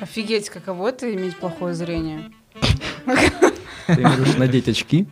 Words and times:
Офигеть, 0.00 0.50
каково 0.50 0.88
это 0.88 1.12
иметь 1.14 1.36
плохое 1.36 1.74
зрение. 1.74 2.30
Ты 3.86 4.00
можешь 4.00 4.36
надеть 4.36 4.68
очки, 4.68 5.06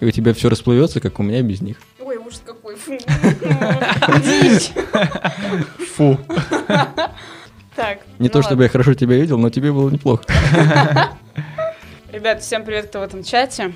и 0.00 0.04
у 0.04 0.10
тебя 0.10 0.34
все 0.34 0.48
расплывется, 0.48 1.00
как 1.00 1.18
у 1.20 1.22
меня 1.22 1.42
без 1.42 1.60
них. 1.60 1.78
Ой, 2.00 2.16
ужас 2.16 2.42
какой, 2.44 2.76
фу. 2.76 2.98
Дичь. 4.22 4.72
Фу. 5.94 6.18
Так. 7.74 7.98
Не 8.18 8.28
ну 8.28 8.28
то 8.30 8.40
чтобы 8.42 8.60
ладно. 8.60 8.62
я 8.64 8.68
хорошо 8.70 8.94
тебя 8.94 9.16
видел, 9.16 9.38
но 9.38 9.50
тебе 9.50 9.70
было 9.72 9.90
неплохо. 9.90 10.24
Ребят, 12.10 12.42
всем 12.42 12.64
привет, 12.64 12.86
кто 12.86 13.00
в 13.00 13.02
этом 13.02 13.22
чате. 13.22 13.74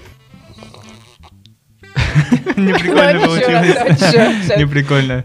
Не 2.57 2.73
Давай 2.73 2.81
прикольно 2.83 3.09
еще 3.09 3.19
раз, 3.19 3.27
получилось. 3.27 3.75
давай 3.75 3.93
еще 3.93 4.49
раз. 4.49 4.59
Не 4.59 4.67
прикольно. 4.67 5.25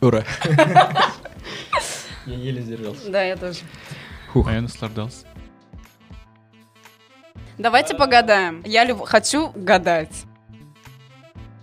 Ура. 0.00 0.24
Я 2.26 2.34
еле 2.36 2.62
сдержался. 2.62 3.10
Да, 3.10 3.22
я 3.22 3.36
тоже. 3.36 3.60
Фух. 4.32 4.48
А 4.48 4.52
я 4.52 4.60
наслаждался. 4.60 5.26
Давайте 7.58 7.94
погадаем. 7.94 8.62
Я 8.64 8.84
люб- 8.84 9.04
хочу 9.04 9.50
гадать. 9.54 10.24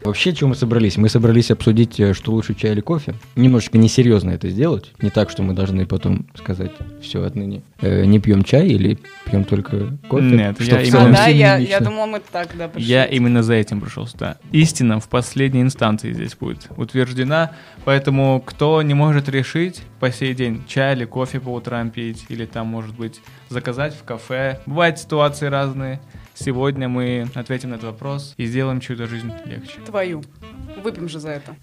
Вообще, 0.07 0.33
чем 0.33 0.49
мы 0.49 0.55
собрались? 0.55 0.95
Мы 0.95 1.09
собрались 1.09 1.51
обсудить, 1.51 1.99
э, 1.99 2.13
что 2.13 2.31
лучше, 2.31 2.55
чай 2.55 2.71
или 2.71 2.79
кофе. 2.79 3.13
Немножечко 3.35 3.77
несерьезно 3.77 4.31
это 4.31 4.47
сделать. 4.49 4.93
Не 5.01 5.09
так, 5.09 5.29
что 5.29 5.43
мы 5.43 5.53
должны 5.53 5.85
потом 5.85 6.27
сказать, 6.33 6.71
все, 7.01 7.21
отныне 7.23 7.61
э, 7.81 8.05
не 8.05 8.19
пьем 8.19 8.43
чай 8.45 8.67
или 8.67 8.97
пьем 9.25 9.43
только 9.43 9.97
кофе. 10.07 10.23
Нет, 10.23 10.61
Что 10.61 10.79
я 10.79 10.81
в 10.81 10.87
именно- 10.87 11.09
А, 11.09 11.11
да, 11.11 11.27
я, 11.27 11.57
я 11.57 11.81
думала, 11.81 12.05
мы 12.05 12.21
так, 12.31 12.55
да, 12.57 12.69
пришли. 12.69 12.89
Я 12.89 13.03
именно 13.03 13.43
за 13.43 13.55
этим 13.55 13.81
пришел 13.81 14.07
сюда. 14.07 14.37
Истина 14.53 15.01
в 15.01 15.09
последней 15.09 15.61
инстанции 15.61 16.13
здесь 16.13 16.35
будет 16.35 16.69
утверждена, 16.77 17.51
поэтому 17.83 18.41
кто 18.45 18.81
не 18.81 18.93
может 18.93 19.27
решить 19.27 19.81
по 19.99 20.09
сей 20.09 20.33
день, 20.33 20.63
чай 20.69 20.95
или 20.95 21.03
кофе 21.03 21.41
по 21.41 21.49
утрам 21.49 21.89
пить, 21.89 22.25
или 22.29 22.45
там, 22.45 22.67
может 22.67 22.95
быть, 22.95 23.19
заказать 23.49 23.93
в 23.93 24.03
кафе. 24.05 24.61
Бывают 24.65 24.99
ситуации 24.99 25.47
разные. 25.47 25.99
Сегодня 26.39 26.87
мы 26.87 27.27
ответим 27.33 27.71
на 27.71 27.75
этот 27.75 27.85
вопрос 27.85 28.35
и 28.37 28.45
сделаем 28.45 28.79
чью-то 28.79 29.07
жизнь 29.07 29.31
легче. 29.45 29.79
Твою. 29.87 30.21
Выпьем 30.83 31.09
же 31.09 31.19
за 31.19 31.29
это. 31.29 31.55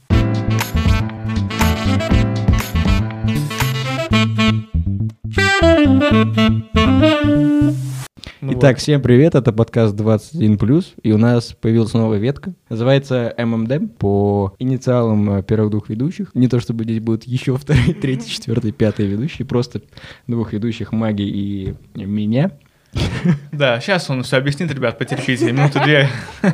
Ну 8.40 8.52
Итак, 8.52 8.74
вот. 8.74 8.80
всем 8.80 9.00
привет, 9.00 9.36
это 9.36 9.52
подкаст 9.52 9.94
21+, 9.94 10.84
и 11.02 11.12
у 11.12 11.18
нас 11.18 11.52
появилась 11.52 11.94
новая 11.94 12.18
ветка. 12.18 12.52
Называется 12.68 13.32
ММД 13.38 13.96
по 13.96 14.54
инициалам 14.58 15.38
э, 15.38 15.42
первых 15.44 15.70
двух 15.70 15.88
ведущих. 15.88 16.34
Не 16.34 16.48
то 16.48 16.58
чтобы 16.58 16.82
здесь 16.82 17.00
будут 17.00 17.24
еще 17.24 17.56
второй, 17.56 17.94
третий, 17.94 18.28
четвертый, 18.28 18.72
пятый 18.72 19.06
ведущий, 19.06 19.44
просто 19.44 19.82
двух 20.26 20.52
ведущих 20.52 20.90
маги 20.90 21.22
и 21.22 21.74
меня. 21.94 22.50
Да, 23.52 23.80
сейчас 23.80 24.08
он 24.10 24.22
все 24.22 24.36
объяснит, 24.36 24.72
ребят, 24.72 24.98
потерпите, 24.98 25.52
минуты 25.52 25.80
две. 25.80 26.08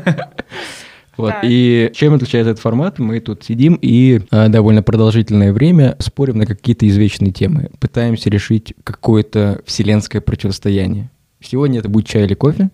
Вот. 1.17 1.33
Так. 1.33 1.41
И 1.45 1.91
чем 1.93 2.15
отличается 2.15 2.53
этот 2.53 2.63
формат? 2.63 2.99
Мы 2.99 3.21
тут 3.21 3.45
сидим 3.45 3.79
и 3.83 4.23
а, 4.31 4.49
довольно 4.49 4.83
продолжительное 4.83 5.53
время 5.53 5.97
спорим 5.99 6.39
на 6.39 6.47
какие-то 6.47 6.89
извечные 6.89 7.31
темы. 7.31 7.69
Пытаемся 7.79 8.31
решить 8.31 8.73
какое-то 8.85 9.61
вселенское 9.67 10.23
противостояние. 10.23 11.11
Сегодня 11.43 11.81
это 11.81 11.91
будет 11.91 12.07
чай 12.07 12.25
или 12.25 12.33
кофе. 12.33 12.71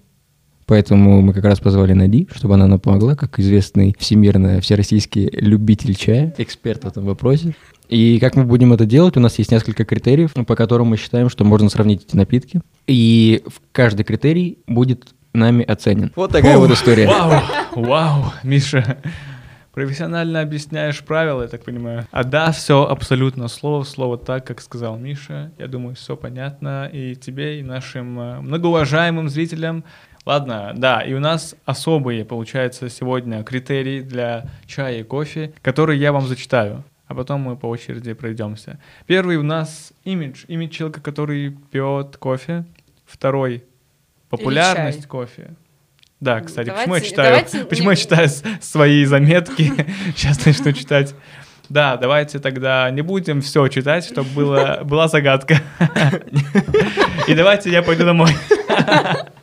Поэтому 0.66 1.22
мы 1.22 1.32
как 1.32 1.44
раз 1.44 1.60
позвали 1.60 1.92
Нади, 1.92 2.28
чтобы 2.34 2.54
она 2.54 2.66
нам 2.66 2.78
помогла, 2.80 3.14
как 3.14 3.38
известный 3.38 3.94
всемирно 3.98 4.60
всероссийский 4.60 5.28
любитель 5.32 5.94
чая, 5.94 6.34
эксперт 6.38 6.82
в 6.84 6.88
этом 6.88 7.04
вопросе. 7.04 7.54
И 7.88 8.18
как 8.18 8.36
мы 8.36 8.44
будем 8.44 8.72
это 8.72 8.86
делать, 8.86 9.16
у 9.16 9.20
нас 9.20 9.38
есть 9.38 9.50
несколько 9.50 9.84
критериев, 9.84 10.32
по 10.32 10.56
которым 10.56 10.88
мы 10.88 10.96
считаем, 10.96 11.28
что 11.28 11.44
можно 11.44 11.68
сравнить 11.68 12.04
эти 12.04 12.16
напитки. 12.16 12.60
И 12.86 13.42
в 13.46 13.60
каждый 13.72 14.04
критерий 14.04 14.58
будет 14.66 15.14
нами 15.32 15.64
оценен. 15.64 16.12
Вот 16.16 16.32
такая 16.32 16.58
вот 16.58 16.70
история. 16.70 17.06
Вау, 17.06 17.42
вау, 17.74 18.32
Миша. 18.42 18.98
Профессионально 19.72 20.40
объясняешь 20.40 21.02
правила, 21.02 21.42
я 21.42 21.48
так 21.48 21.62
понимаю. 21.62 22.06
А 22.10 22.24
да, 22.24 22.50
все 22.50 22.86
абсолютно 22.86 23.46
слово 23.46 23.84
в 23.84 23.88
слово 23.88 24.16
так, 24.16 24.46
как 24.46 24.62
сказал 24.62 24.96
Миша. 24.96 25.52
Я 25.58 25.66
думаю, 25.66 25.94
все 25.94 26.16
понятно 26.16 26.88
и 26.90 27.14
тебе, 27.14 27.60
и 27.60 27.62
нашим 27.62 28.18
э, 28.18 28.40
многоуважаемым 28.40 29.28
зрителям. 29.28 29.84
Ладно, 30.24 30.72
да, 30.74 31.02
и 31.02 31.12
у 31.12 31.20
нас 31.20 31.54
особые, 31.66 32.24
получается, 32.24 32.88
сегодня 32.88 33.44
критерии 33.44 34.00
для 34.00 34.46
чая 34.66 35.00
и 35.00 35.02
кофе, 35.02 35.52
которые 35.60 36.00
я 36.00 36.10
вам 36.10 36.26
зачитаю. 36.26 36.82
А 37.06 37.14
потом 37.14 37.40
мы 37.42 37.56
по 37.56 37.66
очереди 37.66 38.12
пройдемся. 38.14 38.80
Первый 39.06 39.36
у 39.36 39.42
нас 39.42 39.92
имидж. 40.04 40.44
Имидж 40.48 40.70
человека, 40.72 41.00
который 41.00 41.56
пьет 41.70 42.16
кофе. 42.16 42.64
Второй— 43.04 43.64
популярность 44.28 45.00
чай. 45.02 45.08
кофе. 45.08 45.50
Да, 46.18 46.40
кстати, 46.40 46.70
почему 46.70 46.80
я 46.80 46.86
Давайте- 46.86 47.08
читаю, 47.08 47.28
давайте 47.28 47.64
почему 47.66 47.90
я 47.90 47.96
читаю 47.96 48.28
свои 48.60 49.04
заметки? 49.04 49.72
Сейчас 50.16 50.44
начну 50.44 50.72
читать. 50.72 51.14
Да, 51.68 51.96
давайте 51.96 52.38
тогда 52.38 52.90
не 52.90 53.02
будем 53.02 53.40
все 53.40 53.68
читать, 53.68 54.04
чтобы 54.04 54.28
было, 54.30 54.80
была 54.84 55.08
загадка. 55.08 55.60
И 57.28 57.34
давайте 57.34 57.70
я 57.70 57.82
пойду 57.82 58.04
домой. 58.04 58.30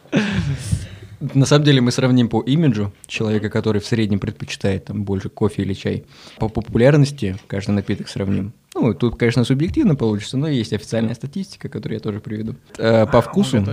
На 1.34 1.46
самом 1.46 1.64
деле 1.64 1.80
мы 1.80 1.92
сравним 1.92 2.28
по 2.28 2.42
имиджу 2.42 2.92
человека, 3.08 3.50
который 3.50 3.80
в 3.80 3.86
среднем 3.86 4.20
предпочитает 4.20 4.86
там 4.86 5.06
больше 5.06 5.30
кофе 5.30 5.62
или 5.62 5.74
чай. 5.74 6.04
По 6.38 6.50
популярности 6.50 7.38
каждый 7.48 7.72
напиток 7.72 8.10
сравним. 8.10 8.52
Ну, 8.76 8.94
тут, 8.94 9.18
конечно, 9.18 9.46
субъективно 9.46 9.96
получится, 9.96 10.36
но 10.36 10.48
есть 10.48 10.74
официальная 10.74 11.14
статистика, 11.14 11.70
которую 11.70 11.98
я 11.98 12.00
тоже 12.02 12.20
приведу. 12.20 12.56
Э, 12.78 13.06
По 13.06 13.22
вкусу 13.22 13.64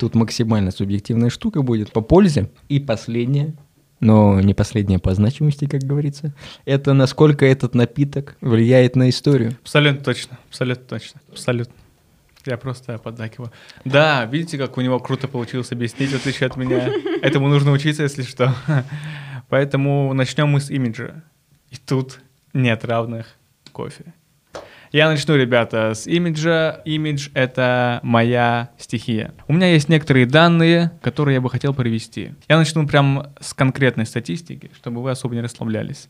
тут 0.00 0.14
максимально 0.14 0.70
субъективная 0.70 1.30
штука 1.30 1.62
будет. 1.62 1.92
По 1.92 2.00
пользе 2.00 2.48
и 2.68 2.78
последнее, 2.78 3.54
но 4.00 4.40
не 4.40 4.54
последнее 4.54 4.98
по 4.98 5.14
значимости, 5.14 5.66
как 5.66 5.82
говорится, 5.82 6.34
это 6.64 6.92
насколько 6.94 7.44
этот 7.44 7.74
напиток 7.74 8.36
влияет 8.40 8.96
на 8.96 9.10
историю. 9.10 9.56
Абсолютно 9.62 10.02
точно, 10.02 10.38
абсолютно 10.48 10.84
точно, 10.84 11.20
абсолютно. 11.30 11.74
Я 12.46 12.56
просто 12.56 12.98
поддакиваю. 12.98 13.52
Да, 13.84 14.24
видите, 14.24 14.56
как 14.58 14.76
у 14.78 14.80
него 14.80 15.00
круто 15.00 15.28
получилось 15.28 15.72
объяснить, 15.72 16.10
в 16.10 16.16
отличие 16.16 16.46
от 16.46 16.56
меня. 16.56 16.90
Этому 17.22 17.48
нужно 17.48 17.72
учиться, 17.72 18.04
если 18.04 18.22
что. 18.22 18.54
Поэтому 19.48 20.12
начнем 20.14 20.48
мы 20.48 20.60
с 20.60 20.70
имиджа. 20.70 21.22
И 21.70 21.76
тут 21.76 22.20
нет 22.52 22.84
равных 22.84 23.26
кофе. 23.72 24.14
Я 24.92 25.08
начну, 25.08 25.36
ребята, 25.36 25.92
с 25.94 26.06
имиджа. 26.06 26.80
Имидж— 26.84 27.28
это 27.34 28.00
моя 28.02 28.70
стихия. 28.78 29.34
У 29.48 29.52
меня 29.52 29.72
есть 29.72 29.88
некоторые 29.88 30.26
данные, 30.26 30.92
которые 31.02 31.34
я 31.34 31.40
бы 31.40 31.50
хотел 31.50 31.74
привести. 31.74 32.32
Я 32.48 32.56
начну 32.56 32.86
прям 32.86 33.34
с 33.40 33.52
конкретной 33.52 34.06
статистики, 34.06 34.70
чтобы 34.76 35.02
вы 35.02 35.10
особо 35.10 35.34
не 35.34 35.40
расслаблялись. 35.40 36.08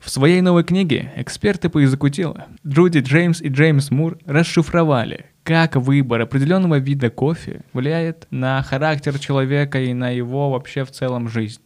В 0.00 0.08
своей 0.08 0.40
новой 0.40 0.62
книге 0.62 1.12
эксперты 1.16 1.68
по 1.68 1.78
языку 1.78 2.08
тела 2.08 2.46
Джуди 2.66 3.00
Джеймс 3.00 3.40
и 3.40 3.48
Джеймс 3.48 3.90
Мур 3.90 4.18
расшифровали, 4.24 5.26
как 5.46 5.76
выбор 5.76 6.22
определенного 6.22 6.78
вида 6.80 7.08
кофе 7.08 7.60
влияет 7.72 8.26
на 8.32 8.60
характер 8.64 9.16
человека 9.16 9.80
и 9.80 9.94
на 9.94 10.10
его 10.10 10.50
вообще 10.50 10.84
в 10.84 10.90
целом 10.90 11.28
жизнь. 11.28 11.60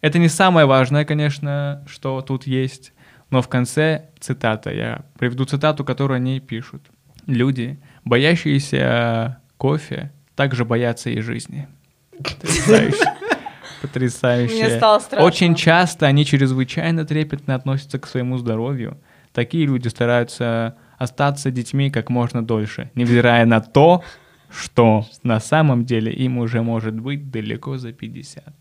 Это 0.00 0.18
не 0.18 0.28
самое 0.28 0.66
важное, 0.66 1.04
конечно, 1.04 1.84
что 1.86 2.20
тут 2.22 2.44
есть, 2.48 2.92
но 3.30 3.40
в 3.40 3.46
конце 3.46 4.10
цитата. 4.18 4.72
Я 4.72 5.04
приведу 5.16 5.44
цитату, 5.44 5.84
которую 5.84 6.16
они 6.16 6.40
пишут. 6.40 6.82
Люди, 7.26 7.78
боящиеся 8.04 9.38
кофе, 9.58 10.10
также 10.34 10.64
боятся 10.64 11.08
и 11.10 11.20
жизни. 11.20 11.68
Потрясающе. 12.18 13.04
Потрясающе. 13.82 14.54
Мне 14.54 14.76
стало 14.76 14.98
страшно. 14.98 15.24
Очень 15.24 15.54
часто 15.54 16.06
они 16.06 16.26
чрезвычайно 16.26 17.04
трепетно 17.04 17.54
относятся 17.54 18.00
к 18.00 18.08
своему 18.08 18.38
здоровью. 18.38 18.98
Такие 19.32 19.66
люди 19.66 19.86
стараются 19.86 20.76
остаться 20.98 21.50
детьми 21.50 21.90
как 21.90 22.10
можно 22.10 22.44
дольше, 22.44 22.90
невзирая 22.94 23.46
на 23.46 23.60
то, 23.60 24.02
что 24.50 25.06
на 25.22 25.40
самом 25.40 25.84
деле 25.84 26.12
им 26.12 26.38
уже 26.38 26.62
может 26.62 26.98
быть 26.98 27.30
далеко 27.30 27.78
за 27.78 27.92
50. 27.92 28.54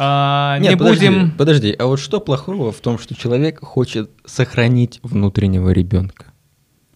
А, 0.00 0.58
не 0.60 0.68
Нет, 0.68 0.78
подожди, 0.78 1.08
будем... 1.08 1.30
Подожди, 1.32 1.72
а 1.76 1.86
вот 1.86 1.98
что 1.98 2.20
плохого 2.20 2.70
в 2.70 2.80
том, 2.80 2.98
что 2.98 3.16
человек 3.16 3.60
хочет 3.60 4.10
сохранить 4.24 5.00
внутреннего 5.02 5.70
ребенка? 5.70 6.26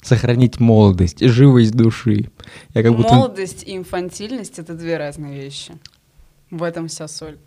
Сохранить 0.01 0.61
молодость, 0.61 1.25
живость 1.25 1.73
души. 1.75 2.31
Я 2.75 2.83
как 2.83 2.95
будто 2.95 3.13
Молодость 3.15 3.65
и 3.67 3.77
инфантильность— 3.77 4.59
это 4.61 4.75
две 4.75 4.99
разные 4.99 5.41
вещи. 5.41 5.73
В 6.51 6.63
этом 6.63 6.87
вся 6.87 7.09
соль. 7.09 7.39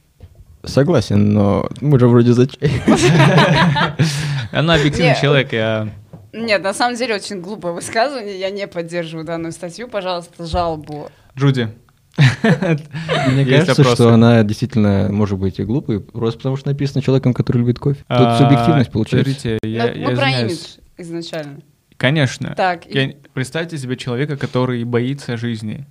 согласен, 0.66 1.31
но 1.31 1.70
мы 1.80 2.00
же 2.00 2.08
вроде 2.08 2.34
за 2.34 2.48
чай. 2.48 2.72
Она 4.52 4.76
объективный 4.76 5.12
Не. 5.12 5.22
человек, 5.22 5.54
я... 5.54 5.90
Нет, 6.36 6.62
на 6.64 6.74
самом 6.74 6.96
деле 6.98 7.16
очень 7.16 7.40
глупое 7.42 7.74
высказывание. 7.74 8.38
Я 8.40 8.50
не 8.50 8.68
поддерживаю 8.68 9.26
данную 9.26 9.52
статью. 9.54 9.88
Пожалуйста, 9.88 10.46
жалобу. 10.46 11.10
Джуди, 11.38 11.70
Мне 12.18 13.44
Есть 13.44 13.66
кажется, 13.68 13.84
что 13.84 14.14
она 14.14 14.44
действительно 14.44 15.10
может 15.12 15.38
быть 15.38 15.60
и 15.60 15.64
глупой, 15.64 16.00
просто 16.02 16.38
потому 16.40 16.56
что 16.58 16.70
написано 16.70 17.02
человеком, 17.02 17.34
который 17.34 17.58
любит 17.60 17.80
кофе. 17.80 18.00
Тут 18.02 18.08
А, 18.10 18.38
субъективность 18.38 18.92
получается. 18.92 19.32
Смотрите, 19.32 19.60
Ну, 19.64 19.70
Мы 19.70 20.12
я 20.12 20.16
про 20.16 20.30
имидж 20.30 20.60
изначально. 20.98 21.60
Конечно. 21.98 22.54
Так, 22.56 22.86
и- 22.88 23.18
Представьте 23.34 23.78
себе 23.78 23.96
человека, 23.98 24.38
который 24.38 24.84
боится 24.84 25.38
жизни. 25.38 25.86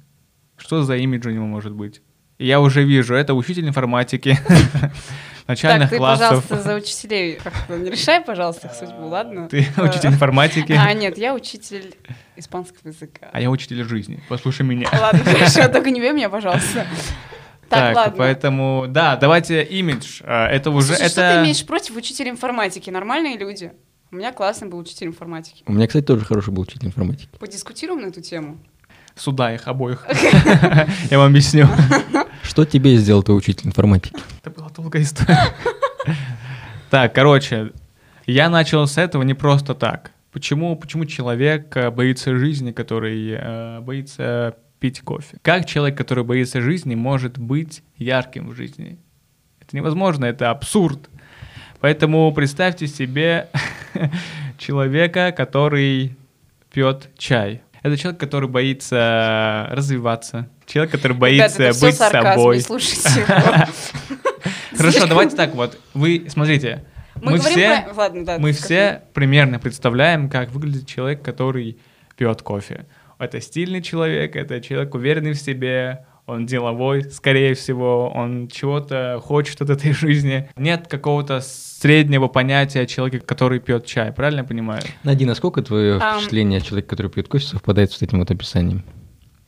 Что 0.57 0.83
за 0.83 0.97
имидж 0.97 1.27
у 1.27 1.31
него 1.31 1.47
может 1.47 1.73
быть? 1.73 2.01
Я 2.39 2.61
уже 2.61 2.85
вижу, 2.85 3.15
это 3.15 3.35
учитель 3.35 3.67
информатики 3.69 4.39
начальных 5.47 5.91
так, 5.91 5.91
ты, 5.91 5.97
классов. 5.99 6.29
пожалуйста, 6.49 6.61
за 6.63 6.75
учителей 6.77 7.39
не 7.69 7.91
решай, 7.91 8.21
пожалуйста, 8.21 8.69
их 8.69 8.75
судьбу, 8.75 9.07
ладно? 9.09 9.49
Ты 9.49 9.67
учитель 9.79 10.09
информатики, 10.11 10.73
А, 10.73 10.93
нет, 10.93 11.19
я 11.19 11.35
учитель 11.35 11.95
испанского 12.37 12.89
языка. 12.89 13.29
а 13.33 13.41
я 13.41 13.51
учитель 13.51 13.83
жизни. 13.85 14.23
Послушай 14.29 14.63
меня. 14.63 14.89
Ладно, 14.93 15.21
хорошо, 15.25 15.69
только 15.69 15.91
не 15.91 16.01
бей 16.01 16.13
меня, 16.13 16.29
пожалуйста. 16.29 16.87
Так, 17.69 17.97
ладно. 17.97 18.15
поэтому, 18.19 18.85
да, 18.89 19.17
давайте 19.17 19.63
имидж. 19.65 20.21
А, 20.25 20.47
Это 20.49 20.71
уже, 20.71 20.89
Слушай, 20.89 21.01
это... 21.07 21.11
что 21.11 21.33
ты 21.35 21.41
имеешь 21.43 21.65
против 21.67 21.97
учителя 21.97 22.31
информатики? 22.31 22.91
Нормальные 22.91 23.37
люди. 23.39 23.73
У 24.11 24.17
меня 24.17 24.33
классный 24.33 24.69
был 24.69 24.79
учитель 24.79 25.09
информатики. 25.09 25.65
У 25.67 25.73
меня, 25.73 25.87
кстати, 25.89 26.05
тоже 26.05 26.25
хороший 26.25 26.53
был 26.53 26.63
учитель 26.63 26.87
информатики. 26.87 27.29
Подискутируем 27.41 28.03
на 28.03 28.07
эту 28.07 28.21
тему? 28.21 28.59
Сюда 29.17 29.55
их 29.55 29.69
обоих. 29.69 30.07
Я 31.11 31.19
вам 31.19 31.31
объясню. 31.31 31.69
Что 32.43 32.65
тебе 32.65 32.97
сделал 32.97 33.23
твой 33.23 33.39
учитель 33.39 33.69
информатики? 33.69 34.17
Это 34.43 34.51
была 34.51 34.69
долгая 34.71 35.03
история. 35.03 35.55
Так, 36.91 37.15
короче, 37.15 37.73
я 38.27 38.49
начал 38.49 38.87
с 38.87 38.99
этого 38.99 39.23
не 39.23 39.35
просто 39.35 39.75
так. 39.75 40.13
Почему, 40.33 40.77
почему 40.77 41.05
человек 41.05 41.77
э, 41.77 41.91
боится 41.91 42.37
жизни, 42.37 42.73
который 42.73 43.37
э, 43.39 43.81
боится 43.81 44.57
пить 44.81 45.01
кофе? 45.01 45.39
Как 45.43 45.67
человек, 45.67 45.97
который 45.97 46.25
боится 46.25 46.61
жизни, 46.61 46.95
может 46.95 47.39
быть 47.39 47.83
ярким 47.97 48.49
в 48.49 48.55
жизни? 48.55 48.99
Это 49.61 49.77
невозможно, 49.77 50.25
это 50.25 50.51
абсурд. 50.51 51.09
Поэтому 51.81 52.33
представьте 52.33 52.87
себе 52.87 53.49
человека, 54.59 55.33
который 55.37 56.17
пьет 56.73 57.11
чай. 57.17 57.63
Это 57.85 57.99
человек, 57.99 58.19
который 58.19 58.49
боится 58.49 59.69
развиваться. 59.71 60.49
Человек, 60.65 60.91
который 60.91 61.15
боится 61.15 61.69
быть 61.79 61.95
сарказм, 61.95 62.39
собой. 62.39 62.57
не 62.57 62.63
слушайте 62.63 63.11
его. 63.11 63.67
Хорошо, 64.79 65.07
давайте 65.07 65.37
так 65.37 65.55
вот. 65.55 65.79
Вы 65.93 66.25
смотрите, 66.31 66.83
Мы, 67.17 67.39
все, 67.39 67.85
про... 67.85 67.95
Ладно, 67.95 68.25
да. 68.25 68.39
мы 68.39 68.53
все 68.53 69.03
примерно 69.13 69.59
представляем, 69.59 70.31
как 70.31 70.51
выглядит 70.51 70.87
человек, 70.87 71.21
который 71.21 71.77
пьет 72.17 72.41
кофе. 72.41 72.87
Это 73.19 73.39
стильный 73.43 73.83
человек, 73.83 74.35
это 74.35 74.63
человек 74.63 74.95
уверенный 74.95 75.35
в 75.35 75.39
себе, 75.39 76.07
он 76.27 76.47
деловой, 76.47 77.05
скорее 77.11 77.55
всего, 77.55 78.11
он 78.15 78.49
чего-то 78.49 79.21
хочет 79.23 79.61
от 79.61 79.71
этой 79.71 79.93
жизни. 79.95 80.51
Нет 80.57 80.89
какого-то 80.89 81.41
среднего 81.41 82.29
понятия 82.29 82.87
человека, 82.87 83.27
который 83.27 83.61
пьет 83.61 83.85
чай, 83.85 84.13
правильно 84.13 84.41
я 84.41 84.45
понимаю? 84.45 84.83
Надя, 85.03 85.27
насколько 85.27 85.63
твое 85.63 85.99
Ам. 86.01 86.19
впечатление 86.19 86.59
о 86.59 86.61
человеке, 86.63 86.89
который 86.89 87.11
пьет 87.11 87.29
кофе, 87.29 87.47
совпадает 87.47 87.93
с 87.93 88.01
этим 88.01 88.21
вот 88.21 88.31
описанием? 88.31 88.83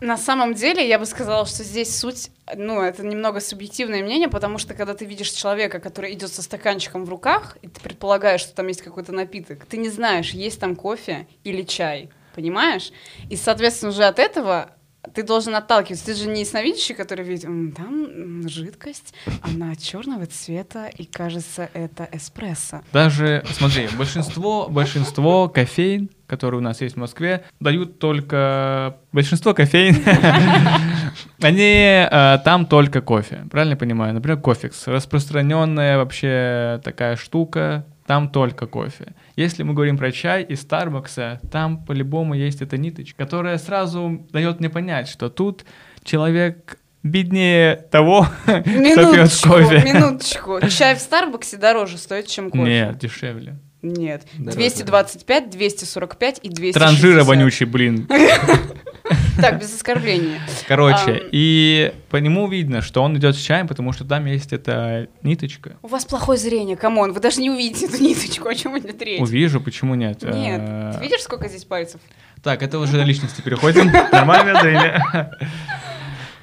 На 0.01 0.19
самом 0.19 0.53
деле, 0.53 0.87
я 0.87 0.99
бы 0.99 1.07
сказала, 1.07 1.47
что 1.47 1.65
здесь 1.65 1.97
суть, 1.99 2.31
ну, 2.55 2.83
это 2.83 3.03
немного 3.03 3.41
субъективное 3.41 4.03
мнение, 4.03 4.29
потому 4.29 4.59
что 4.59 4.75
когда 4.75 4.93
ты 4.93 5.07
видишь 5.07 5.31
человека, 5.31 5.79
который 5.79 6.13
идет 6.13 6.31
со 6.31 6.43
стаканчиком 6.43 7.07
в 7.07 7.09
руках, 7.09 7.57
и 7.63 7.69
ты 7.69 7.81
предполагаешь, 7.81 8.43
что 8.43 8.55
там 8.55 8.67
есть 8.67 8.83
какой-то 8.83 9.13
напиток, 9.13 9.65
ты 9.65 9.79
не 9.79 9.89
знаешь, 9.89 10.33
есть 10.33 10.61
там 10.61 10.77
кофе 10.77 11.27
или 11.45 11.63
чай, 11.63 12.11
понимаешь? 12.35 12.93
И, 13.31 13.37
соответственно, 13.37 13.91
уже 13.91 14.05
от 14.05 14.19
этого 14.19 14.76
ты 15.15 15.23
должен 15.23 15.55
отталкиваться. 15.55 16.07
Ты 16.07 16.15
же 16.15 16.29
не 16.29 16.41
ясновидящий, 16.41 16.95
который 16.95 17.25
видит, 17.25 17.45
«М, 17.45 17.73
там 17.73 18.49
жидкость, 18.49 19.15
она 19.43 19.75
черного 19.77 20.27
цвета, 20.27 20.87
и 20.87 21.05
кажется, 21.05 21.69
это 21.73 22.09
эспрессо. 22.13 22.83
Даже, 22.93 23.45
смотри, 23.53 23.89
большинство, 23.97 24.69
большинство 24.69 25.49
кофеин, 25.49 26.11
которые 26.27 26.59
у 26.61 26.63
нас 26.63 26.81
есть 26.81 26.97
в 26.97 26.99
Москве, 26.99 27.45
дают 27.61 27.99
только... 27.99 28.97
Большинство 29.13 29.55
кофеин, 29.55 29.97
они 31.41 32.07
э, 32.11 32.39
там 32.45 32.67
только 32.67 33.01
кофе, 33.01 33.45
правильно 33.51 33.77
понимаю? 33.77 34.15
Например, 34.15 34.39
кофекс, 34.39 34.87
распространенная 34.87 35.99
вообще 35.99 36.81
такая 36.85 37.17
штука, 37.17 37.85
там 38.07 38.29
только 38.29 38.67
кофе. 38.67 39.15
Если 39.37 39.63
мы 39.63 39.75
говорим 39.75 39.99
про 39.99 40.11
чай 40.13 40.43
из 40.43 40.63
Старбакса, 40.63 41.41
там 41.53 41.85
по-любому 41.85 42.35
есть 42.35 42.63
эта 42.63 42.79
ниточка, 42.79 43.17
которая 43.25 43.59
сразу 43.59 44.27
дает 44.33 44.61
мне 44.61 44.71
понять, 44.71 45.09
что 45.09 45.29
тут 45.29 45.67
человек 46.05 46.79
беднее 47.03 47.77
того, 47.77 48.27
кто 48.45 48.63
пьет 48.63 48.67
Минуточку, 48.67 49.49
кофе. 49.51 49.83
минуточку. 49.85 50.61
Чай 50.71 50.95
в 50.95 51.01
Старбаксе 51.01 51.59
дороже 51.59 51.99
стоит, 51.99 52.29
чем 52.29 52.51
кофе. 52.51 52.65
Нет, 52.65 52.99
дешевле. 52.99 53.57
Нет. 53.83 54.27
Дороже. 54.39 54.57
225, 54.57 55.51
245 55.51 56.41
и 56.43 56.49
260. 56.49 56.75
Транжира 56.83 57.23
вонючий, 57.25 57.67
блин. 57.67 58.09
Так, 59.41 59.59
без 59.61 59.75
оскорбления. 59.75 60.41
Короче, 60.67 61.23
и 61.31 61.93
по 62.09 62.17
нему 62.17 62.49
видно, 62.49 62.81
что 62.81 63.03
он 63.03 63.17
идет 63.19 63.37
с 63.37 63.39
чаем, 63.39 63.69
потому 63.69 63.93
что 63.93 64.05
там 64.05 64.25
есть 64.25 64.53
эта 64.55 65.09
ниточка. 65.23 65.77
У 65.83 65.89
вас 65.89 66.05
плохое 66.07 66.39
зрение, 66.39 66.77
come 66.77 66.97
on, 66.97 67.13
вы 67.13 67.21
даже 67.21 67.41
не 67.43 67.51
увидите 67.51 67.85
эту 67.87 68.03
ниточку, 68.03 68.49
о 68.49 68.55
чем 68.55 68.79
идет 68.79 69.01
речь. 69.03 69.21
Увижу, 69.21 69.61
почему 69.61 69.95
нет. 69.95 70.23
Нет, 70.23 70.63
Э, 70.65 70.93
ты 70.97 71.03
видишь, 71.05 71.21
сколько 71.21 71.49
здесь 71.49 71.65
пальцев? 71.65 72.01
Так, 72.43 72.63
это 72.63 72.79
уже 72.79 72.97
на 72.97 73.03
личности 73.03 73.43
переходим. 73.43 73.91
Нормально 74.13 74.59
зрение. 74.61 75.03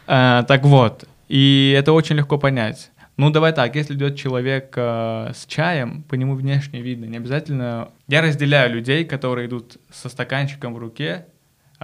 Э, 0.08 0.44
Так 0.48 0.64
вот, 0.64 1.06
и 1.30 1.76
это 1.78 1.94
очень 1.94 2.16
легко 2.16 2.38
понять. 2.38 2.92
Ну, 3.16 3.30
давай 3.30 3.54
так, 3.54 3.76
если 3.76 3.94
идет 3.94 4.16
человек 4.18 4.74
э, 4.76 5.32
с 5.36 5.46
чаем, 5.46 6.04
по 6.04 6.16
нему 6.16 6.34
внешне 6.36 6.82
видно. 6.82 7.06
Не 7.06 7.18
обязательно... 7.18 7.90
Я 8.08 8.22
разделяю 8.22 8.74
людей, 8.74 9.06
которые 9.06 9.48
идут 9.48 9.78
со 9.92 10.10
стаканчиком 10.10 10.74
в 10.74 10.80
руке. 10.80 11.28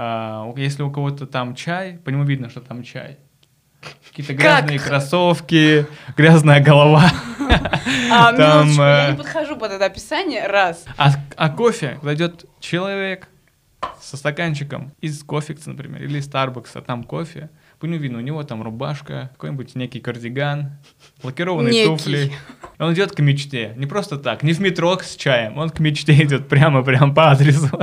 А, 0.02 0.50
если 0.56 0.82
у 0.82 0.90
кого-то 0.90 1.28
там 1.28 1.56
чай, 1.56 2.00
по 2.06 2.10
нему 2.10 2.24
видно, 2.24 2.50
что 2.50 2.62
там 2.62 2.84
чай. 2.84 3.18
Какие-то 4.08 4.34
Как? 4.34 4.64
грязные 4.64 4.80
кроссовки, 4.80 5.88
грязная 6.16 6.64
голова. 6.64 7.12
А, 8.10 8.32
Там, 8.38 8.68
минуточку, 8.68 8.82
я 8.82 9.08
э, 9.08 9.12
не 9.12 9.18
подхожу 9.18 9.58
под 9.58 9.74
это 9.74 9.84
описание, 9.84 10.48
раз. 10.48 10.86
А, 10.96 11.12
а 11.36 11.50
кофе, 11.50 11.96
когда 11.96 12.14
идет 12.14 12.46
человек 12.62 13.28
со 14.00 14.16
стаканчиком 14.16 14.94
из 15.02 15.22
кофекса, 15.22 15.72
например, 15.72 16.02
или 16.02 16.20
из 16.20 16.26
Старбакса, 16.26 16.82
там 16.82 17.04
кофе, 17.04 17.50
по 17.80 17.86
нему 17.86 17.98
видно, 17.98 18.20
у 18.20 18.22
него 18.22 18.42
там 18.44 18.64
рубашка, 18.64 19.32
какой-нибудь 19.34 19.76
некий 19.76 20.00
кардиган, 20.00 20.78
лакированные 21.24 21.74
Некий. 21.74 21.88
туфли. 21.88 22.32
Он 22.78 22.94
идет 22.94 23.12
к 23.12 23.20
мечте. 23.20 23.74
Не 23.76 23.86
просто 23.86 24.18
так, 24.18 24.44
не 24.44 24.54
в 24.54 24.62
метро 24.62 24.98
с 24.98 25.18
чаем, 25.18 25.58
он 25.58 25.70
к 25.70 25.80
мечте 25.80 26.14
идет 26.24 26.48
прямо, 26.48 26.84
прямо 26.84 27.14
по 27.14 27.32
адресу. 27.32 27.78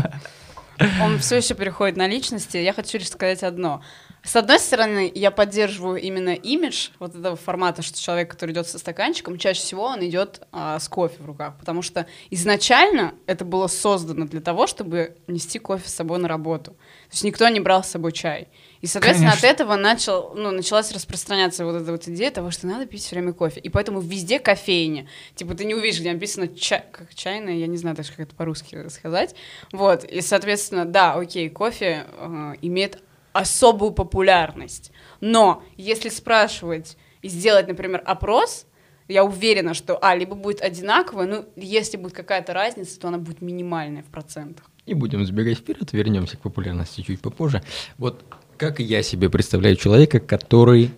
Он 1.02 1.18
все 1.18 1.36
еще 1.36 1.54
переходит 1.54 1.96
на 1.96 2.06
личности. 2.06 2.56
Я 2.56 2.72
хочу 2.72 2.98
лишь 2.98 3.08
сказать 3.08 3.42
одно. 3.42 3.82
С 4.22 4.34
одной 4.34 4.58
стороны, 4.58 5.10
я 5.14 5.30
поддерживаю 5.30 6.00
именно 6.00 6.34
имидж 6.34 6.88
вот 6.98 7.14
этого 7.14 7.36
формата, 7.36 7.82
что 7.82 8.00
человек, 8.00 8.30
который 8.30 8.50
идет 8.50 8.66
со 8.66 8.78
стаканчиком, 8.78 9.38
чаще 9.38 9.60
всего 9.60 9.84
он 9.84 10.04
идет 10.04 10.42
а, 10.50 10.80
с 10.80 10.88
кофе 10.88 11.22
в 11.22 11.26
руках, 11.26 11.54
потому 11.58 11.80
что 11.80 12.06
изначально 12.30 13.14
это 13.26 13.44
было 13.44 13.68
создано 13.68 14.26
для 14.26 14.40
того, 14.40 14.66
чтобы 14.66 15.16
нести 15.28 15.60
кофе 15.60 15.88
с 15.88 15.94
собой 15.94 16.18
на 16.18 16.26
работу. 16.26 16.72
То 16.72 17.12
есть 17.12 17.22
никто 17.24 17.48
не 17.48 17.60
брал 17.60 17.84
с 17.84 17.88
собой 17.88 18.10
чай. 18.10 18.48
И, 18.86 18.88
соответственно, 18.88 19.30
Конечно. 19.30 19.48
от 19.48 19.54
этого 19.54 19.74
начал, 19.74 20.32
ну, 20.36 20.52
началась 20.52 20.92
распространяться 20.92 21.64
вот 21.64 21.74
эта 21.74 21.90
вот 21.90 22.06
идея 22.06 22.30
того, 22.30 22.52
что 22.52 22.68
надо 22.68 22.86
пить 22.86 23.02
все 23.02 23.16
время 23.16 23.32
кофе. 23.32 23.58
И 23.58 23.68
поэтому 23.68 23.98
везде 23.98 24.38
кофейня. 24.38 25.08
Типа 25.34 25.56
ты 25.56 25.64
не 25.64 25.74
увидишь, 25.74 25.98
где 25.98 26.12
написано 26.12 26.46
чай, 26.46 26.84
как 26.92 27.12
чайная, 27.12 27.54
я 27.54 27.66
не 27.66 27.78
знаю 27.78 27.96
даже, 27.96 28.10
как 28.10 28.20
это 28.20 28.36
по-русски 28.36 28.88
сказать. 28.90 29.34
Вот, 29.72 30.04
и, 30.04 30.20
соответственно, 30.20 30.84
да, 30.84 31.14
окей, 31.14 31.50
кофе 31.50 32.06
э, 32.16 32.52
имеет 32.62 33.02
особую 33.32 33.90
популярность. 33.90 34.92
Но 35.20 35.64
если 35.76 36.08
спрашивать 36.08 36.96
и 37.22 37.28
сделать, 37.28 37.66
например, 37.66 38.00
опрос, 38.06 38.66
я 39.08 39.24
уверена, 39.24 39.74
что, 39.74 39.98
а, 40.00 40.14
либо 40.14 40.36
будет 40.36 40.60
одинаково, 40.60 41.24
ну, 41.24 41.44
если 41.56 41.96
будет 41.96 42.12
какая-то 42.12 42.52
разница, 42.52 43.00
то 43.00 43.08
она 43.08 43.18
будет 43.18 43.42
минимальная 43.42 44.04
в 44.04 44.12
процентах. 44.12 44.70
Не 44.86 44.94
будем 44.94 45.26
забегать 45.26 45.58
вперед, 45.58 45.92
вернемся 45.92 46.36
к 46.36 46.40
популярности 46.42 47.00
чуть 47.00 47.20
попозже. 47.20 47.64
Вот 47.98 48.24
как 48.56 48.80
я 48.80 49.02
себе 49.02 49.28
представляю 49.30 49.76
человека, 49.76 50.20
который 50.20 50.90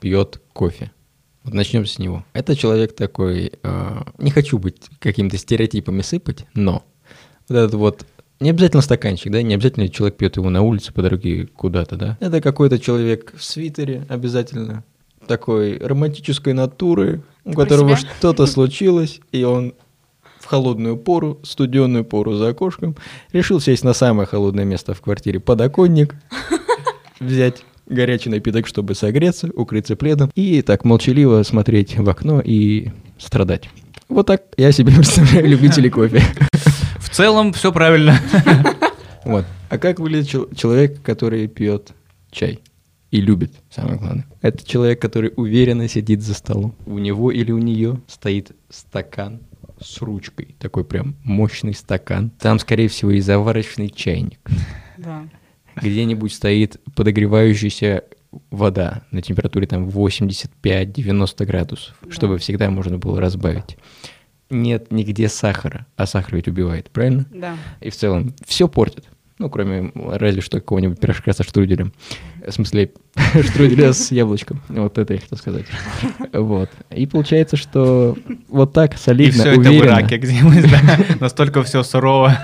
пьет 0.00 0.40
кофе. 0.52 0.90
Вот 1.44 1.54
начнем 1.54 1.86
с 1.86 1.98
него. 1.98 2.24
Это 2.32 2.54
человек 2.54 2.94
такой, 2.94 3.52
э, 3.62 4.02
не 4.18 4.30
хочу 4.30 4.58
быть 4.58 4.76
какими-то 4.98 5.38
стереотипами 5.38 6.02
сыпать, 6.02 6.46
но 6.54 6.84
вот 7.48 7.56
этот 7.56 7.74
вот 7.74 8.06
не 8.40 8.50
обязательно 8.50 8.82
стаканчик, 8.82 9.32
да, 9.32 9.42
не 9.42 9.54
обязательно 9.54 9.88
человек 9.88 10.16
пьет 10.16 10.36
его 10.36 10.50
на 10.50 10.62
улице 10.62 10.92
по 10.92 11.02
дороге 11.02 11.46
куда-то, 11.46 11.96
да. 11.96 12.18
Это 12.20 12.40
какой-то 12.40 12.78
человек 12.78 13.32
в 13.36 13.44
свитере 13.44 14.06
обязательно, 14.08 14.84
такой 15.26 15.78
романтической 15.78 16.52
натуры, 16.52 17.22
у 17.44 17.52
Про 17.52 17.62
которого 17.62 17.96
что-то 17.96 18.46
случилось, 18.46 19.20
и 19.32 19.44
он 19.44 19.74
в 20.40 20.46
холодную 20.46 20.96
пору, 20.96 21.38
студенную 21.42 22.04
пору 22.04 22.32
за 22.34 22.48
окошком, 22.48 22.96
решил 23.32 23.60
сесть 23.60 23.84
на 23.84 23.92
самое 23.92 24.26
холодное 24.26 24.64
место 24.64 24.94
в 24.94 25.00
квартире, 25.00 25.38
подоконник, 25.38 26.16
взять 27.20 27.62
горячий 27.86 28.30
напиток, 28.30 28.66
чтобы 28.66 28.94
согреться, 28.94 29.48
укрыться 29.54 29.96
пледом 29.96 30.30
и 30.34 30.62
так 30.62 30.84
молчаливо 30.84 31.42
смотреть 31.42 31.96
в 31.98 32.08
окно 32.08 32.40
и 32.44 32.88
страдать. 33.18 33.68
Вот 34.08 34.26
так 34.26 34.42
я 34.56 34.72
себе 34.72 34.92
представляю 34.96 35.48
любителей 35.48 35.90
кофе. 35.90 36.22
В 36.98 37.10
целом 37.10 37.52
все 37.52 37.72
правильно. 37.72 38.18
Вот. 39.22 39.44
А 39.68 39.76
как 39.76 40.00
выглядит 40.00 40.28
чел- 40.30 40.48
человек, 40.56 41.02
который 41.02 41.46
пьет 41.46 41.92
чай 42.30 42.58
и 43.10 43.20
любит, 43.20 43.52
самое 43.68 43.98
главное? 43.98 44.24
Это 44.40 44.66
человек, 44.66 44.98
который 45.00 45.30
уверенно 45.36 45.88
сидит 45.88 46.22
за 46.22 46.32
столом. 46.32 46.74
У 46.86 46.98
него 46.98 47.30
или 47.30 47.52
у 47.52 47.58
нее 47.58 48.00
стоит 48.06 48.52
стакан 48.70 49.40
с 49.78 50.00
ручкой, 50.00 50.56
такой 50.58 50.84
прям 50.86 51.16
мощный 51.22 51.74
стакан. 51.74 52.30
Там, 52.40 52.58
скорее 52.58 52.88
всего, 52.88 53.10
и 53.10 53.20
заварочный 53.20 53.90
чайник. 53.90 54.40
Да. 54.96 55.24
Где-нибудь 55.82 56.32
стоит 56.32 56.80
подогревающаяся 56.94 58.04
вода 58.50 59.02
на 59.10 59.22
температуре 59.22 59.66
там 59.66 59.88
85-90 59.88 61.44
градусов, 61.46 61.94
Да. 62.02 62.12
чтобы 62.12 62.38
всегда 62.38 62.70
можно 62.70 62.98
было 62.98 63.20
разбавить. 63.20 63.76
Нет 64.50 64.90
нигде 64.90 65.28
сахара, 65.28 65.86
а 65.96 66.06
сахар 66.06 66.36
ведь 66.36 66.48
убивает, 66.48 66.90
правильно? 66.90 67.26
Да. 67.32 67.56
И 67.80 67.90
в 67.90 67.96
целом 67.96 68.34
все 68.44 68.68
портит. 68.68 69.04
Ну, 69.38 69.48
кроме 69.48 69.90
разве 69.94 70.42
что 70.42 70.60
какого-нибудь 70.60 71.00
пирожка 71.00 71.32
со 71.32 71.42
штруделем. 71.44 71.92
В 72.46 72.50
смысле, 72.52 72.92
штруделя 73.44 73.92
с 73.92 74.10
яблочком. 74.10 74.60
Вот 74.68 74.98
это 74.98 75.14
я 75.14 75.20
хотел 75.20 75.38
сказать. 75.38 75.66
Вот. 76.32 76.70
И 76.94 77.06
получается, 77.06 77.56
что 77.56 78.16
вот 78.48 78.72
так 78.72 78.94
И 78.94 78.96
солидно, 78.96 79.42
все 79.42 79.52
это 79.52 79.60
в 79.60 79.66
уверенно. 79.66 79.98
Ираке, 79.98 80.16
где 80.16 80.40
мы, 80.42 80.62
да, 80.62 80.98
настолько 81.20 81.62
все 81.64 81.82
сурово. 81.82 82.38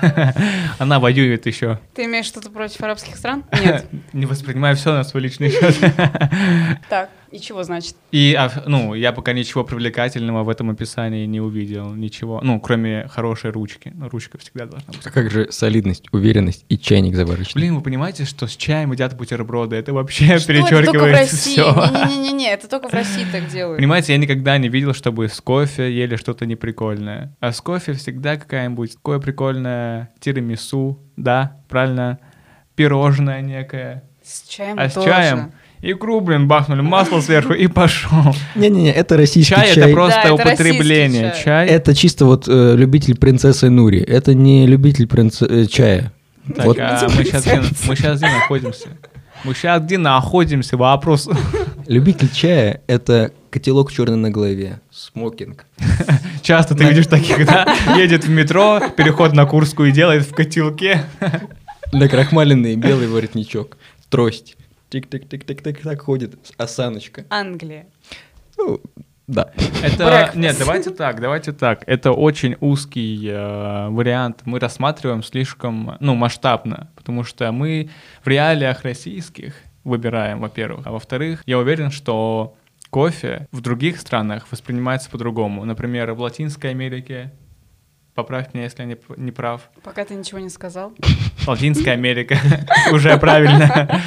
Она 0.78 0.98
воюет 0.98 1.46
еще. 1.46 1.78
Ты 1.94 2.04
имеешь 2.06 2.26
что-то 2.26 2.50
против 2.50 2.80
арабских 2.80 3.16
стран? 3.16 3.44
Нет. 3.64 3.86
Не 4.12 4.26
воспринимаю 4.26 4.74
все 4.76 4.92
на 4.92 5.04
свой 5.04 5.22
личный 5.22 5.50
счет. 5.50 5.76
Так, 6.88 7.10
и 7.30 7.38
чего 7.40 7.62
значит? 7.64 7.96
И, 8.12 8.34
а, 8.38 8.50
ну, 8.66 8.94
я 8.94 9.12
пока 9.12 9.32
ничего 9.32 9.64
привлекательного 9.64 10.44
в 10.44 10.48
этом 10.48 10.70
описании 10.70 11.26
не 11.26 11.40
увидел, 11.40 11.92
ничего. 11.94 12.40
Ну, 12.42 12.60
кроме 12.60 13.08
хорошей 13.08 13.50
ручки. 13.50 13.92
Ну, 13.94 14.08
ручка 14.08 14.38
всегда 14.38 14.66
должна 14.66 14.92
быть. 14.92 15.04
А 15.04 15.10
как 15.10 15.30
же 15.30 15.50
солидность, 15.50 16.06
уверенность 16.12 16.64
и 16.68 16.78
чайник 16.78 17.14
заварочный? 17.14 17.60
Блин, 17.60 17.74
вы 17.76 17.82
понимаете, 17.82 18.24
что 18.24 18.46
с 18.46 18.56
чаем 18.56 18.92
едят 18.92 19.16
бутерброды? 19.16 19.76
Это 19.76 19.92
вообще 19.92 20.38
Что, 20.64 20.76
это 20.76 20.86
только 20.86 20.98
в 20.98 21.02
перечеркивает 21.02 21.16
России. 21.16 21.52
все. 21.52 22.08
Не-не-не, 22.16 22.52
это 22.52 22.68
только 22.68 22.88
в 22.88 22.92
России 22.92 23.26
так 23.30 23.48
делают. 23.48 23.78
Понимаете, 23.78 24.12
я 24.12 24.18
никогда 24.18 24.56
не 24.58 24.68
видел, 24.68 24.94
чтобы 24.94 25.28
с 25.28 25.40
кофе 25.40 25.92
ели 25.94 26.16
что-то 26.16 26.46
неприкольное. 26.46 27.34
А 27.40 27.52
с 27.52 27.60
кофе 27.60 27.92
всегда 27.94 28.36
какая-нибудь 28.36 28.94
такое 28.94 29.18
прикольное 29.18 30.10
тирамису, 30.20 30.98
да, 31.16 31.56
правильно, 31.68 32.18
пирожное 32.74 33.40
некое. 33.40 34.02
С 34.24 34.46
чаем 34.48 34.76
А 34.78 34.88
с 34.88 34.94
тоже. 34.94 35.06
чаем 35.08 35.52
икру, 35.82 36.20
блин, 36.20 36.48
бахнули, 36.48 36.80
масло 36.80 37.20
сверху 37.20 37.52
и 37.52 37.66
пошел. 37.68 38.34
Не-не-не, 38.56 38.90
это 38.92 39.16
российский 39.16 39.54
Чай, 39.54 39.72
чай. 39.74 39.84
это 39.84 39.92
просто 39.92 40.20
Да, 40.22 40.22
это 40.22 40.34
употребление. 40.34 41.22
российский 41.28 41.44
Чай. 41.44 41.68
Это 41.68 41.94
чисто 41.94 42.24
вот 42.24 42.48
э, 42.48 42.74
любитель 42.76 43.16
принцессы 43.16 43.70
Нури. 43.70 44.00
Это 44.00 44.34
не 44.34 44.66
любитель 44.66 45.04
принц- 45.06 45.46
э, 45.46 45.66
чая. 45.66 46.12
Так, 46.56 46.66
Вот. 46.66 46.78
а 46.80 47.08
мы 47.14 47.24
сейчас 47.24 47.44
мы 47.88 47.94
сейчас 47.96 48.18
где 48.18 48.28
находимся? 48.28 48.88
Мы 49.46 49.54
сейчас 49.54 49.80
где 49.80 49.96
находимся? 49.96 50.76
Вопрос. 50.76 51.28
Любитель 51.86 52.28
чая— 52.32 52.82
это 52.88 53.30
котелок 53.50 53.92
черный 53.92 54.16
на 54.16 54.28
голове, 54.28 54.80
смокинг. 54.90 55.66
Часто 56.42 56.74
ты 56.74 56.82
видишь 56.82 57.06
таких, 57.06 57.46
да? 57.46 57.64
Едет 57.96 58.24
в 58.24 58.28
метро, 58.28 58.80
переход 58.96 59.34
на 59.34 59.46
Курскую 59.46 59.90
и 59.90 59.92
делает 59.92 60.26
в 60.26 60.34
котелке. 60.34 61.04
Накрахмаленный 61.92 62.74
белый 62.74 63.06
воротничок, 63.06 63.76
трость. 64.10 64.56
Тик-тик-тик-тик-тик 64.90 65.80
так 65.80 66.00
ходит, 66.00 66.34
осаночка. 66.56 67.24
Англия. 67.30 67.86
Ну, 68.58 68.80
да. 69.26 69.50
Это 69.82 70.30
нет, 70.34 70.56
давайте 70.58 70.90
так, 70.90 71.20
давайте 71.20 71.52
так. 71.52 71.82
Это 71.86 72.12
очень 72.12 72.56
узкий 72.60 73.28
э, 73.28 73.88
вариант. 73.88 74.42
Мы 74.44 74.60
рассматриваем 74.60 75.22
слишком, 75.22 75.96
ну, 75.98 76.14
масштабно, 76.14 76.90
потому 76.94 77.24
что 77.24 77.50
мы 77.50 77.90
в 78.22 78.28
реалиях 78.28 78.82
российских 78.82 79.54
выбираем, 79.82 80.40
во-первых, 80.40 80.86
а 80.86 80.92
во-вторых, 80.92 81.42
я 81.46 81.58
уверен, 81.58 81.90
что 81.90 82.56
кофе 82.90 83.48
в 83.50 83.60
других 83.60 83.98
странах 84.00 84.46
воспринимается 84.50 85.10
по-другому. 85.10 85.64
Например, 85.64 86.12
в 86.12 86.20
Латинской 86.20 86.70
Америке, 86.70 87.32
поправь 88.14 88.54
меня, 88.54 88.64
если 88.64 88.82
я 88.82 88.88
не, 88.88 88.96
не 89.16 89.32
прав, 89.32 89.70
Пока 89.82 90.04
ты 90.04 90.14
ничего 90.14 90.38
не 90.38 90.50
сказал. 90.50 90.92
Латинская 91.46 91.92
Америка, 91.92 92.38
уже 92.92 93.16
правильно. 93.18 94.00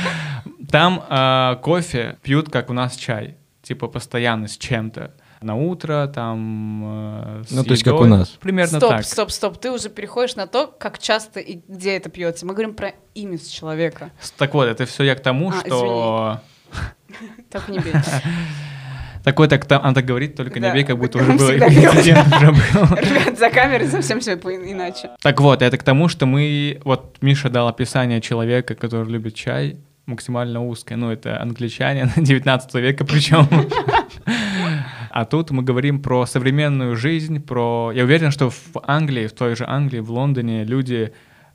Там 0.72 1.04
э, 1.10 1.58
кофе 1.62 2.18
пьют, 2.22 2.50
как 2.50 2.70
у 2.70 2.74
нас 2.74 2.96
чай, 2.96 3.36
типа 3.70 3.88
постоянно 3.88 4.48
с 4.48 4.58
чем-то. 4.58 5.14
На 5.42 5.56
утро, 5.56 6.12
там... 6.14 7.42
э, 7.42 7.44
с 7.48 7.52
Ну, 7.52 7.64
то 7.64 7.72
есть 7.72 7.84
как 7.84 8.02
у 8.02 8.06
нас. 8.06 8.30
Примерно 8.30 8.80
стоп, 8.80 8.90
так. 8.90 9.06
стоп, 9.06 9.32
стоп. 9.32 9.58
Ты 9.60 9.72
уже 9.72 9.90
переходишь 9.90 10.36
на 10.36 10.48
то, 10.48 10.66
как 10.66 10.98
часто 10.98 11.40
и 11.40 11.62
где 11.68 11.96
это 11.96 12.10
пьется. 12.10 12.48
Мы 12.48 12.54
говорим 12.54 12.74
про 12.74 12.94
имидж 13.14 13.48
человека. 13.48 14.10
Так 14.38 14.56
вот, 14.56 14.66
это 14.66 14.88
все 14.88 15.04
я 15.04 15.14
к 15.14 15.20
тому, 15.22 15.52
А, 15.52 15.60
что... 15.60 16.42
Так 17.52 17.70
не 17.70 17.78
бей. 17.78 17.94
Такой 19.24 19.48
так 19.50 19.66
там, 19.66 19.84
она 19.84 19.94
так 19.94 20.06
говорит, 20.06 20.36
только 20.36 20.60
не 20.60 20.74
бей, 20.74 20.84
как 20.84 20.98
будто 20.98 21.20
был 21.20 21.30
инцидент 21.30 22.28
уже 22.36 22.52
был. 22.52 22.96
Ребят, 22.98 23.38
за 23.38 23.52
камерой 23.52 23.88
совсем 23.88 24.20
все 24.20 24.34
иначе. 24.34 25.12
Так 25.22 25.40
вот, 25.42 25.62
это 25.62 25.78
к 25.78 25.84
тому, 25.84 26.08
что 26.08 26.26
мы... 26.26 26.82
Вот 26.84 27.18
Миша 27.22 27.52
дал 27.52 27.68
описание 27.68 28.20
человека, 28.20 28.74
который 28.74 29.08
любит 29.12 29.36
чай, 29.36 29.78
максимально 30.10 30.66
узкое. 30.66 30.98
Ну, 30.98 31.12
это 31.12 31.42
англичане 31.42 32.12
19 32.18 32.76
века 32.76 33.06
причем. 33.06 33.48
А 35.12 35.26
тут 35.26 35.52
мы 35.52 35.64
говорим 35.64 36.02
про 36.02 36.26
современную 36.26 36.96
жизнь, 36.96 37.42
про... 37.42 37.92
Я 37.94 38.04
уверен, 38.04 38.32
что 38.32 38.50
в 38.50 38.62
Англии, 38.84 39.28
в 39.28 39.34
той 39.34 39.56
же 39.56 39.66
Англии, 39.68 40.00
в 40.00 40.12
Лондоне 40.12 40.64
люди 40.64 41.12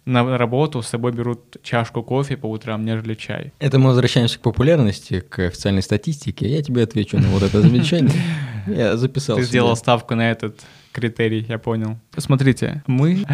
на 0.07 0.37
работу 0.37 0.83
с 0.83 0.89
собой 0.89 1.13
берут 1.13 1.57
чашку 1.63 2.03
кофе 2.03 2.37
по 2.37 2.47
утрам, 2.47 2.85
нежели 2.85 3.15
чай. 3.15 3.53
Это 3.59 3.79
мы 3.79 3.89
возвращаемся 3.89 4.39
к 4.39 4.43
популярности, 4.43 5.21
к 5.21 5.39
официальной 5.39 5.83
статистике. 5.83 6.49
Я 6.49 6.63
тебе 6.63 6.83
отвечу 6.83 7.19
на 7.19 7.29
вот 7.29 7.43
это 7.43 7.61
замечание. 7.61 8.13
Я 8.67 8.97
записал. 8.97 9.37
Ты 9.37 9.43
сделал 9.45 9.77
ставку 9.77 10.15
на 10.15 10.31
этот 10.31 10.61
критерий, 10.93 11.45
я 11.49 11.59
понял. 11.59 11.99
Смотрите, 12.17 12.83
мы 12.87 13.25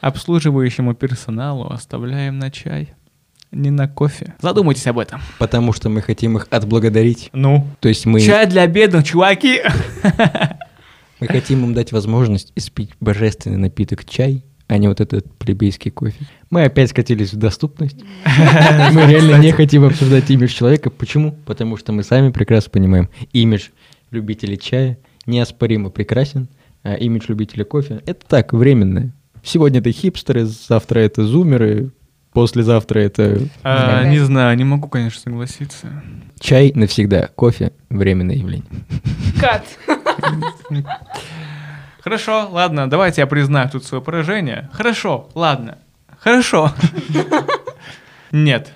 обслуживающему 0.00 0.94
персоналу 0.94 1.68
оставляем 1.70 2.38
на 2.38 2.50
чай, 2.50 2.94
не 3.52 3.70
на 3.70 3.88
кофе. 3.88 4.34
Задумайтесь 4.40 4.86
об 4.86 4.98
этом. 4.98 5.20
Потому 5.38 5.72
что 5.72 5.88
мы 5.88 6.02
хотим 6.02 6.36
их 6.36 6.46
отблагодарить. 6.50 7.30
Ну, 7.32 7.66
То 7.80 7.88
есть 7.88 8.06
мы, 8.06 8.20
чай 8.20 8.46
для 8.46 8.66
бедных, 8.66 9.04
чуваки! 9.04 9.60
мы 11.20 11.26
хотим 11.26 11.64
им 11.64 11.74
дать 11.74 11.92
возможность 11.92 12.52
испить 12.54 12.90
божественный 13.00 13.56
напиток 13.56 14.04
чай, 14.04 14.44
а 14.68 14.78
не 14.78 14.86
вот 14.86 15.00
этот 15.00 15.32
плебейский 15.36 15.90
кофе. 15.90 16.26
Мы 16.48 16.64
опять 16.64 16.90
скатились 16.90 17.32
в 17.32 17.36
доступность. 17.36 17.96
Мы 18.92 19.06
реально 19.06 19.36
не 19.38 19.50
хотим 19.50 19.84
обсуждать 19.84 20.30
имидж 20.30 20.54
человека. 20.54 20.90
Почему? 20.90 21.32
Потому 21.44 21.76
что 21.76 21.92
мы 21.92 22.04
сами 22.04 22.30
прекрасно 22.30 22.70
понимаем, 22.70 23.08
имидж 23.32 23.70
любителей 24.12 24.56
чая 24.56 24.98
неоспоримо 25.26 25.90
прекрасен, 25.90 26.48
а 26.82 26.94
имидж 26.94 27.24
любителя 27.28 27.64
кофе— 27.64 28.00
это 28.06 28.24
так, 28.26 28.52
временное. 28.52 29.12
Сегодня 29.42 29.80
это 29.80 29.90
хипстеры, 29.90 30.44
завтра 30.44 31.00
это 31.00 31.24
зумеры, 31.24 31.90
послезавтра 32.32 33.00
это... 33.00 33.38
А, 33.62 34.04
Не 34.04 34.18
знаю, 34.18 34.56
не 34.56 34.64
могу, 34.64 34.88
конечно, 34.88 35.20
согласиться. 35.20 36.02
Чай 36.38 36.72
навсегда, 36.74 37.28
кофе— 37.34 37.72
временное 37.90 38.36
явление. 38.36 38.66
Кат. 39.40 39.64
Хорошо, 42.00 42.48
ладно, 42.50 42.88
давайте 42.88 43.20
я 43.20 43.26
признаю 43.26 43.68
тут 43.68 43.84
свое 43.84 44.02
поражение. 44.02 44.70
Хорошо, 44.72 45.28
ладно, 45.34 45.78
хорошо. 46.18 46.72
Нет, 48.32 48.72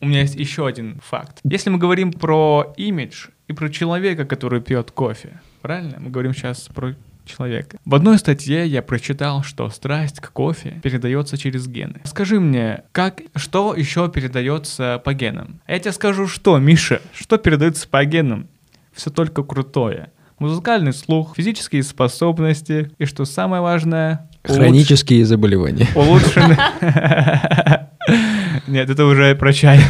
у 0.00 0.06
меня 0.06 0.20
есть 0.20 0.36
еще 0.36 0.66
один 0.66 0.98
факт. 1.04 1.38
Если 1.44 1.70
мы 1.70 1.78
говорим 1.78 2.12
про 2.12 2.72
имидж 2.76 3.26
и 3.46 3.52
про 3.52 3.68
человека, 3.68 4.24
который 4.24 4.60
пьет 4.60 4.90
кофе, 4.90 5.40
правильно? 5.60 5.96
Мы 6.00 6.10
говорим 6.10 6.34
сейчас 6.34 6.68
про 6.74 6.94
человека. 7.24 7.78
В 7.84 7.94
одной 7.94 8.18
статье 8.18 8.66
я 8.66 8.82
прочитал, 8.82 9.42
что 9.42 9.68
страсть 9.70 10.20
к 10.20 10.30
кофе 10.32 10.80
передается 10.82 11.36
через 11.38 11.66
гены. 11.68 12.00
Скажи 12.04 12.40
мне, 12.40 12.82
как, 12.92 13.20
что 13.36 13.74
еще 13.74 14.08
передается 14.08 15.00
по 15.04 15.14
генам? 15.14 15.60
Я 15.66 15.78
тебе 15.78 15.92
скажу, 15.92 16.26
что, 16.28 16.58
Миша, 16.58 17.00
что 17.14 17.38
передается 17.38 17.88
по 17.88 18.04
генам? 18.04 18.48
Все 18.92 19.10
только 19.10 19.42
крутое. 19.42 20.10
Музыкальный 20.38 20.92
слух, 20.92 21.34
физические 21.36 21.82
способности 21.82 22.90
и, 22.98 23.04
что 23.04 23.24
самое 23.24 23.62
важное, 23.62 24.28
улучш- 24.44 24.56
Хронические 24.56 25.24
заболевания. 25.24 25.86
Улучшенный... 25.94 26.56
Нет, 28.66 28.90
это 28.90 29.04
уже 29.04 29.34
про 29.36 29.52
чай. 29.52 29.80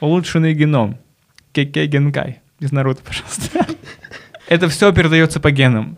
Улучшенный 0.00 0.54
геном. 0.54 0.98
Кеке 1.52 1.86
Генкай. 1.86 2.40
Из 2.58 2.72
Наруто, 2.72 3.00
пожалуйста. 3.04 3.66
Это 4.48 4.68
все 4.68 4.92
передается 4.92 5.40
по 5.40 5.50
генам. 5.50 5.96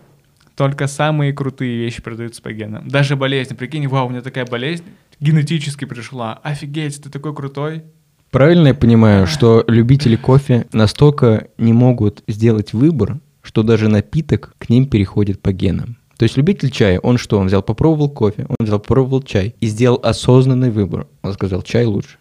Только 0.57 0.87
самые 0.87 1.33
крутые 1.33 1.79
вещи 1.79 2.03
передаются 2.03 2.43
по 2.43 2.53
генам. 2.53 2.89
Даже 2.89 3.17
болезнь. 3.17 3.57
Прикинь, 3.57 3.89
вау, 3.89 4.07
у 4.07 4.11
меня 4.11 4.21
такая 4.21 4.47
болезнь 4.47 4.85
генетически 5.23 5.85
пришла. 5.85 6.41
Офигеть, 6.43 7.03
ты 7.03 7.09
такой 7.09 7.35
крутой. 7.35 7.85
Правильно 8.31 8.69
я 8.69 8.75
понимаю, 8.75 9.27
что 9.27 9.65
любители 9.69 10.17
кофе 10.17 10.67
настолько 10.73 11.49
не 11.59 11.73
могут 11.73 12.25
сделать 12.27 12.73
выбор, 12.73 13.21
что 13.43 13.63
даже 13.63 13.89
напиток 13.89 14.55
к 14.59 14.69
ним 14.69 14.87
переходит 14.87 15.41
по 15.41 15.53
генам. 15.53 15.97
То 16.17 16.25
есть 16.25 16.37
любитель 16.37 16.71
чая, 16.71 16.99
он 16.99 17.19
что? 17.19 17.39
Он 17.39 17.47
взял, 17.47 17.63
попробовал 17.63 18.09
кофе, 18.09 18.47
он 18.49 18.57
взял, 18.61 18.79
попробовал 18.79 19.23
чай 19.23 19.55
и 19.61 19.67
сделал 19.67 20.01
осознанный 20.03 20.71
выбор. 20.71 21.07
Он 21.23 21.33
сказал, 21.33 21.63
чай 21.63 21.85
лучше. 21.85 22.17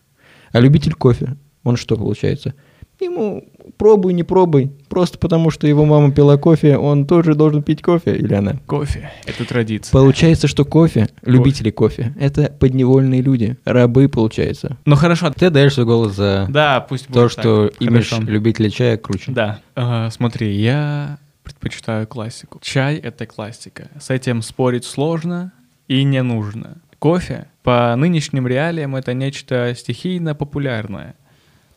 А 0.52 0.60
любитель 0.60 0.94
кофе, 0.94 1.38
он 1.64 1.78
что 1.78 1.96
получается? 1.96 2.54
Ему 3.02 3.44
пробуй, 3.78 4.14
не 4.14 4.24
пробуй. 4.24 4.72
Просто 4.88 5.18
потому, 5.18 5.50
что 5.50 5.66
его 5.66 5.86
мама 5.86 6.12
пила 6.12 6.38
кофе, 6.38 6.78
он 6.78 7.08
тоже 7.08 7.34
должен 7.34 7.64
пить 7.64 7.82
кофе, 7.82 8.16
или 8.16 8.34
она? 8.34 8.58
Кофе— 8.68 9.12
это 9.26 9.44
традиция. 9.44 9.92
Получается, 9.92 10.48
что 10.48 10.66
кофе, 10.66 11.10
любители 11.24 11.72
кофе, 11.72 12.14
это 12.20 12.56
подневольные 12.60 13.22
люди, 13.22 13.58
рабы, 13.66 14.08
получается. 14.08 14.78
Ну 14.86 14.96
хорошо, 14.96 15.32
Ты 15.32 15.50
даешь 15.50 15.74
свой 15.74 15.86
голос 15.86 16.14
за 16.14 16.46
да, 16.50 16.80
пусть 16.82 17.08
то, 17.08 17.14
будет 17.14 17.32
что 17.32 17.68
так. 17.70 17.82
имидж 17.82 18.14
любителя 18.22 18.70
чая 18.70 18.98
круче. 18.98 19.32
Да. 19.32 19.60
Ага, 19.74 20.12
смотри, 20.12 20.54
я 20.54 21.18
предпочитаю 21.44 22.06
классику. 22.06 22.60
Чай— 22.62 22.98
это 23.04 23.26
классика. 23.26 23.90
С 24.00 24.12
этим 24.12 24.44
спорить 24.44 24.86
сложно 24.86 25.54
и 25.88 26.04
не 26.04 26.22
нужно. 26.22 26.78
Кофе 27.00 27.48
по 27.64 27.96
нынешним 27.96 28.46
реалиям 28.48 28.96
это 28.96 29.14
нечто 29.16 29.74
стихийно 29.76 30.36
популярное, 30.36 31.16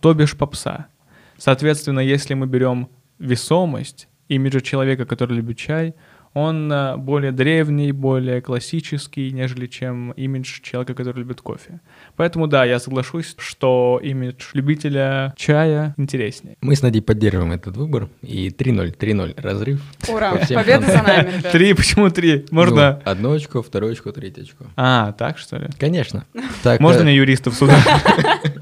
то 0.00 0.12
бишь 0.12 0.36
попса. 0.36 0.86
Соответственно, 1.38 2.00
если 2.00 2.34
мы 2.34 2.46
берем 2.46 2.88
весомость 3.18 4.08
имиджа 4.28 4.60
человека, 4.60 5.04
который 5.06 5.36
любит 5.36 5.58
чай, 5.58 5.94
он 6.34 6.70
э, 6.70 6.96
более 6.96 7.30
древний, 7.30 7.92
более 7.92 8.40
классический, 8.42 9.30
нежели 9.30 9.66
чем 9.66 10.10
имидж 10.12 10.60
человека, 10.62 10.94
который 10.94 11.20
любит 11.20 11.40
кофе. 11.40 11.80
Поэтому 12.16 12.48
да, 12.48 12.64
я 12.64 12.80
соглашусь, 12.80 13.36
что 13.38 14.00
имидж 14.02 14.50
любителя 14.52 15.32
чая 15.36 15.94
интереснее. 15.96 16.56
Мы 16.60 16.74
с 16.74 16.82
Надей 16.82 17.02
поддерживаем 17.02 17.52
этот 17.52 17.76
выбор. 17.76 18.08
И 18.22 18.48
3-0, 18.48 18.96
3-0, 18.98 19.40
разрыв. 19.40 19.80
Ура, 20.08 20.32
По 20.32 20.44
всем 20.44 20.60
победа 20.60 20.86
за 20.86 21.02
нами. 21.02 21.40
Три, 21.52 21.72
почему 21.72 22.10
три? 22.10 22.46
Можно... 22.50 23.00
Ну, 23.04 23.10
одно 23.10 23.32
очко, 23.32 23.62
второе 23.62 23.92
очко, 23.92 24.10
третье 24.10 24.42
очко. 24.42 24.64
А, 24.76 25.12
так 25.12 25.38
что 25.38 25.56
ли? 25.56 25.68
Конечно. 25.78 26.24
Так, 26.62 26.80
Можно 26.80 27.02
э, 27.02 27.04
не 27.04 27.16
юристов 27.16 27.54
сюда? 27.54 27.76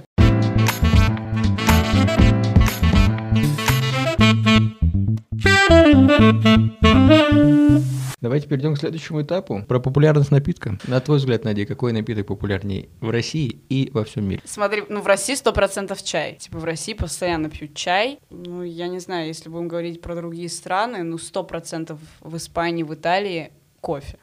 Давайте 8.22 8.46
перейдем 8.46 8.74
к 8.74 8.78
следующему 8.78 9.22
этапу. 9.22 9.64
Про 9.66 9.80
популярность 9.80 10.30
напитка. 10.30 10.78
На 10.86 11.00
твой 11.00 11.18
взгляд, 11.18 11.42
Надя, 11.42 11.66
какой 11.66 11.92
напиток 11.92 12.28
популярнее 12.28 12.88
в 13.00 13.10
России 13.10 13.60
и 13.68 13.90
во 13.92 14.04
всем 14.04 14.28
мире? 14.28 14.40
Смотри, 14.44 14.84
ну 14.88 15.00
в 15.00 15.06
России 15.08 15.34
сто 15.34 15.52
процентов 15.52 16.04
чай. 16.04 16.36
Типа 16.36 16.58
в 16.58 16.64
России 16.64 16.94
постоянно 16.94 17.50
пьют 17.50 17.74
чай. 17.74 18.20
Ну, 18.30 18.62
я 18.62 18.86
не 18.86 19.00
знаю, 19.00 19.26
если 19.26 19.48
будем 19.48 19.66
говорить 19.66 20.00
про 20.00 20.14
другие 20.14 20.48
страны, 20.48 21.02
ну 21.02 21.18
сто 21.18 21.42
процентов 21.42 21.98
в 22.20 22.36
Испании, 22.36 22.84
в 22.84 22.94
Италии 22.94 23.50
кофе. 23.80 24.18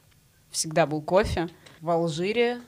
Всегда 0.50 0.86
был 0.86 1.02
кофе. 1.02 1.50
В 1.82 1.90
Алжире 1.90 2.62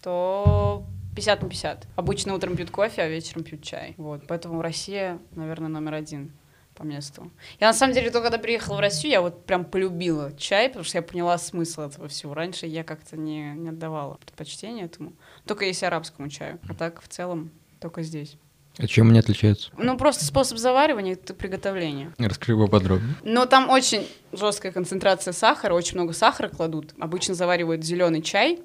то 0.00 0.84
50 1.16 1.42
на 1.42 1.48
50. 1.48 1.88
Обычно 1.96 2.34
утром 2.34 2.54
пьют 2.54 2.70
кофе, 2.70 3.02
а 3.02 3.08
вечером 3.08 3.42
пьют 3.42 3.64
чай. 3.64 3.94
Вот, 3.96 4.22
поэтому 4.28 4.62
Россия, 4.62 5.18
наверное, 5.34 5.68
номер 5.68 5.94
один 5.94 6.30
по 6.78 6.84
месту. 6.84 7.30
Я 7.58 7.66
на 7.66 7.72
самом 7.72 7.92
деле 7.92 8.10
только 8.10 8.30
когда 8.30 8.38
приехала 8.38 8.76
в 8.76 8.80
Россию, 8.80 9.12
я 9.12 9.20
вот 9.20 9.44
прям 9.44 9.64
полюбила 9.64 10.32
чай, 10.36 10.68
потому 10.68 10.84
что 10.84 10.98
я 10.98 11.02
поняла 11.02 11.36
смысл 11.36 11.82
этого 11.82 12.06
всего. 12.08 12.34
Раньше 12.34 12.66
я 12.66 12.84
как-то 12.84 13.16
не, 13.16 13.52
не 13.54 13.70
отдавала 13.70 14.14
предпочтение 14.14 14.84
этому. 14.84 15.12
Только 15.44 15.64
если 15.64 15.86
арабскому 15.86 16.28
чаю. 16.28 16.60
А 16.68 16.74
так 16.74 17.02
в 17.02 17.08
целом 17.08 17.50
только 17.80 18.02
здесь. 18.02 18.36
А 18.78 18.86
чем 18.86 19.08
они 19.10 19.18
отличаются? 19.18 19.72
Ну, 19.76 19.96
просто 19.98 20.24
способ 20.24 20.56
заваривания 20.58 21.14
и 21.14 21.32
приготовления. 21.32 22.14
Расскажи 22.16 22.56
поподробнее. 22.56 23.16
Но 23.24 23.44
там 23.46 23.70
очень 23.70 24.06
жесткая 24.32 24.70
концентрация 24.70 25.32
сахара, 25.32 25.74
очень 25.74 25.96
много 25.96 26.12
сахара 26.12 26.48
кладут. 26.48 26.94
Обычно 27.00 27.34
заваривают 27.34 27.82
зеленый 27.82 28.22
чай, 28.22 28.60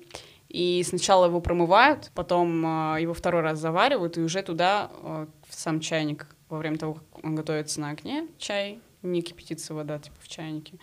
и 0.50 0.84
сначала 0.88 1.26
его 1.26 1.42
промывают, 1.42 2.12
потом 2.14 2.96
э, 2.96 3.02
его 3.02 3.16
второй 3.16 3.42
раз 3.42 3.58
заваривают, 3.58 4.18
и 4.18 4.22
уже 4.22 4.44
туда, 4.44 4.92
э, 5.02 5.26
в 5.50 5.56
сам 5.56 5.80
чайник, 5.80 6.28
во 6.54 6.60
время 6.60 6.78
того, 6.78 6.94
как 6.96 7.26
он 7.26 7.36
готовится 7.36 7.82
на 7.82 7.90
огне, 7.90 8.28
чай, 8.38 8.80
не 9.02 9.22
кипятится 9.22 9.74
вода, 9.74 10.00
типа 10.00 10.16
в 10.22 10.28
чайнике, 10.28 10.78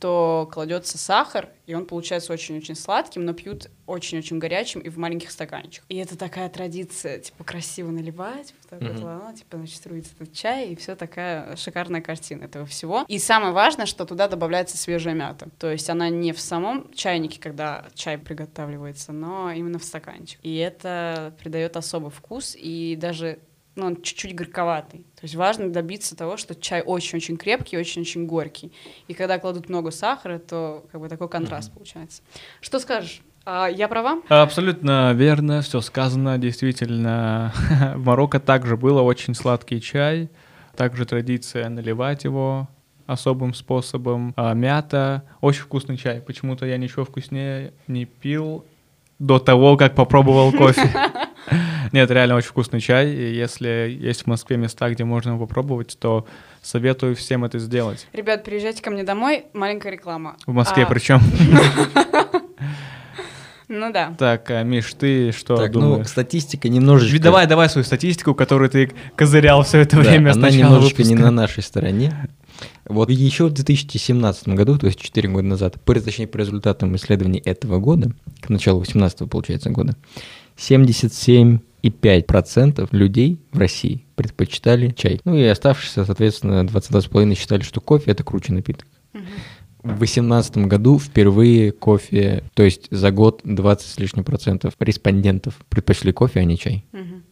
то 0.00 0.48
кладется 0.50 0.96
сахар, 0.96 1.50
и 1.66 1.74
он 1.74 1.84
получается 1.84 2.32
очень-очень 2.32 2.74
сладким, 2.74 3.26
но 3.26 3.34
пьют 3.34 3.68
очень-очень 3.86 4.38
горячим 4.38 4.80
и 4.80 4.88
в 4.88 4.96
маленьких 4.96 5.30
стаканчиках. 5.30 5.84
И 5.90 5.96
это 5.96 6.16
такая 6.16 6.48
традиция, 6.48 7.18
типа, 7.18 7.44
красиво 7.44 7.90
наливать, 7.90 8.54
вот 8.58 8.70
так 8.70 8.80
вот, 8.80 8.92
Мгм. 8.92 9.04
ладно, 9.04 9.36
типа, 9.36 9.58
значит, 9.58 9.76
струится 9.76 10.12
этот 10.18 10.32
чай, 10.32 10.68
и 10.70 10.76
все 10.76 10.96
такая 10.96 11.54
шикарная 11.56 12.00
картина 12.00 12.44
этого 12.44 12.64
всего. 12.64 13.04
И 13.08 13.18
самое 13.18 13.52
важное, 13.52 13.84
что 13.84 14.06
туда 14.06 14.26
добавляется 14.26 14.78
свежая 14.78 15.12
мята. 15.12 15.50
То 15.58 15.70
есть 15.70 15.90
она 15.90 16.08
не 16.08 16.32
в 16.32 16.40
самом 16.40 16.90
чайнике, 16.94 17.38
когда 17.38 17.84
чай 17.94 18.16
приготавливается, 18.16 19.12
но 19.12 19.52
именно 19.52 19.78
в 19.78 19.84
стаканчик. 19.84 20.40
И 20.42 20.56
это 20.56 21.34
придает 21.38 21.76
особый 21.76 22.10
вкус, 22.10 22.56
и 22.58 22.96
даже 22.98 23.38
ну, 23.80 23.86
он 23.86 24.02
чуть-чуть 24.02 24.34
горьковатый. 24.34 25.00
То 25.00 25.22
есть 25.22 25.34
важно 25.34 25.70
добиться 25.70 26.16
того, 26.16 26.36
что 26.36 26.54
чай 26.54 26.82
очень-очень 26.82 27.36
крепкий, 27.36 27.76
очень-очень 27.76 28.26
горький. 28.26 28.72
И 29.08 29.14
когда 29.14 29.38
кладут 29.38 29.68
много 29.68 29.90
сахара, 29.90 30.38
то 30.38 30.84
как 30.92 31.00
бы 31.00 31.08
такой 31.08 31.28
контраст 31.28 31.72
получается. 31.72 32.22
Что 32.60 32.78
скажешь? 32.78 33.22
А, 33.44 33.68
я 33.68 33.88
права? 33.88 34.20
Абсолютно 34.28 35.12
верно, 35.12 35.62
все 35.62 35.80
сказано. 35.80 36.38
Действительно, 36.38 37.52
в 37.96 38.04
Марокко 38.04 38.38
также 38.38 38.76
было 38.76 39.02
очень 39.02 39.34
сладкий 39.34 39.80
чай, 39.80 40.28
также 40.76 41.06
традиция 41.06 41.68
наливать 41.68 42.24
его 42.24 42.68
особым 43.06 43.54
способом. 43.54 44.32
А, 44.36 44.54
мята, 44.54 45.24
очень 45.40 45.62
вкусный 45.62 45.96
чай. 45.96 46.20
Почему-то 46.20 46.64
я 46.66 46.76
ничего 46.76 47.04
вкуснее 47.04 47.72
не 47.88 48.04
пил 48.04 48.64
до 49.20 49.38
того, 49.38 49.76
как 49.76 49.94
попробовал 49.94 50.50
кофе. 50.58 50.90
Нет, 51.92 52.10
реально 52.10 52.36
очень 52.36 52.48
вкусный 52.48 52.80
чай. 52.80 53.10
И 53.10 53.34
если 53.34 53.96
есть 54.00 54.22
в 54.22 54.26
Москве 54.26 54.56
места, 54.56 54.88
где 54.90 55.04
можно 55.04 55.30
его 55.30 55.46
попробовать, 55.46 55.96
то 56.00 56.26
советую 56.62 57.14
всем 57.16 57.44
это 57.44 57.58
сделать. 57.58 58.06
Ребят, 58.12 58.42
приезжайте 58.44 58.82
ко 58.82 58.90
мне 58.90 59.02
домой, 59.04 59.44
маленькая 59.54 59.92
реклама. 59.92 60.36
В 60.46 60.52
Москве 60.52 60.82
А, 60.84 60.86
причем. 60.86 61.20
Ну 63.72 63.92
да. 63.92 64.14
Так, 64.18 64.50
а, 64.50 64.64
Миш, 64.64 64.92
ты 64.94 65.30
что 65.30 65.56
так, 65.56 65.72
ну, 65.72 65.80
думаешь? 65.80 66.08
статистика 66.08 66.68
немножечко... 66.68 67.20
Давай, 67.22 67.46
давай 67.46 67.68
свою 67.68 67.84
статистику, 67.84 68.34
которую 68.34 68.68
ты 68.68 68.90
козырял 69.14 69.62
все 69.62 69.78
это 69.78 69.94
Да, 69.94 70.02
время. 70.02 70.32
она 70.32 70.50
немножечко 70.50 71.04
не 71.04 71.10
выпуска. 71.10 71.30
на 71.30 71.42
нашей 71.42 71.62
стороне. 71.62 72.12
Вот 72.86 73.10
еще 73.10 73.46
в 73.46 73.52
2017 73.52 74.48
году, 74.48 74.78
то 74.78 74.86
есть 74.86 74.98
4 75.00 75.28
года 75.28 75.46
назад, 75.46 75.78
по, 75.82 75.94
точнее, 75.94 76.26
по 76.26 76.38
результатам 76.38 76.96
исследований 76.96 77.42
этого 77.44 77.78
года, 77.78 78.10
к 78.40 78.48
началу 78.48 78.80
18 78.80 79.30
получается 79.30 79.70
года, 79.70 79.94
77,5% 80.56 82.88
людей 82.92 83.38
в 83.52 83.58
России 83.58 84.06
предпочитали 84.16 84.92
чай. 84.96 85.20
Ну 85.24 85.36
и 85.36 85.44
оставшиеся, 85.44 86.04
соответственно, 86.04 86.64
22,5% 86.64 87.36
считали, 87.36 87.62
что 87.62 87.80
кофе– 87.80 88.10
это 88.12 88.24
круче 88.24 88.52
напиток. 88.52 88.88
В 89.82 89.96
2018 89.96 90.58
году 90.58 90.98
впервые 90.98 91.72
кофе, 91.72 92.44
то 92.52 92.62
есть 92.62 92.88
за 92.90 93.10
год 93.10 93.40
20 93.44 93.88
с 93.88 93.98
лишним 93.98 94.24
процентов 94.24 94.74
респондентов 94.78 95.54
предпочли 95.70 96.12
кофе, 96.12 96.40
а 96.40 96.44
не 96.44 96.58
чай. 96.58 96.84
Мгм. 96.92 97.22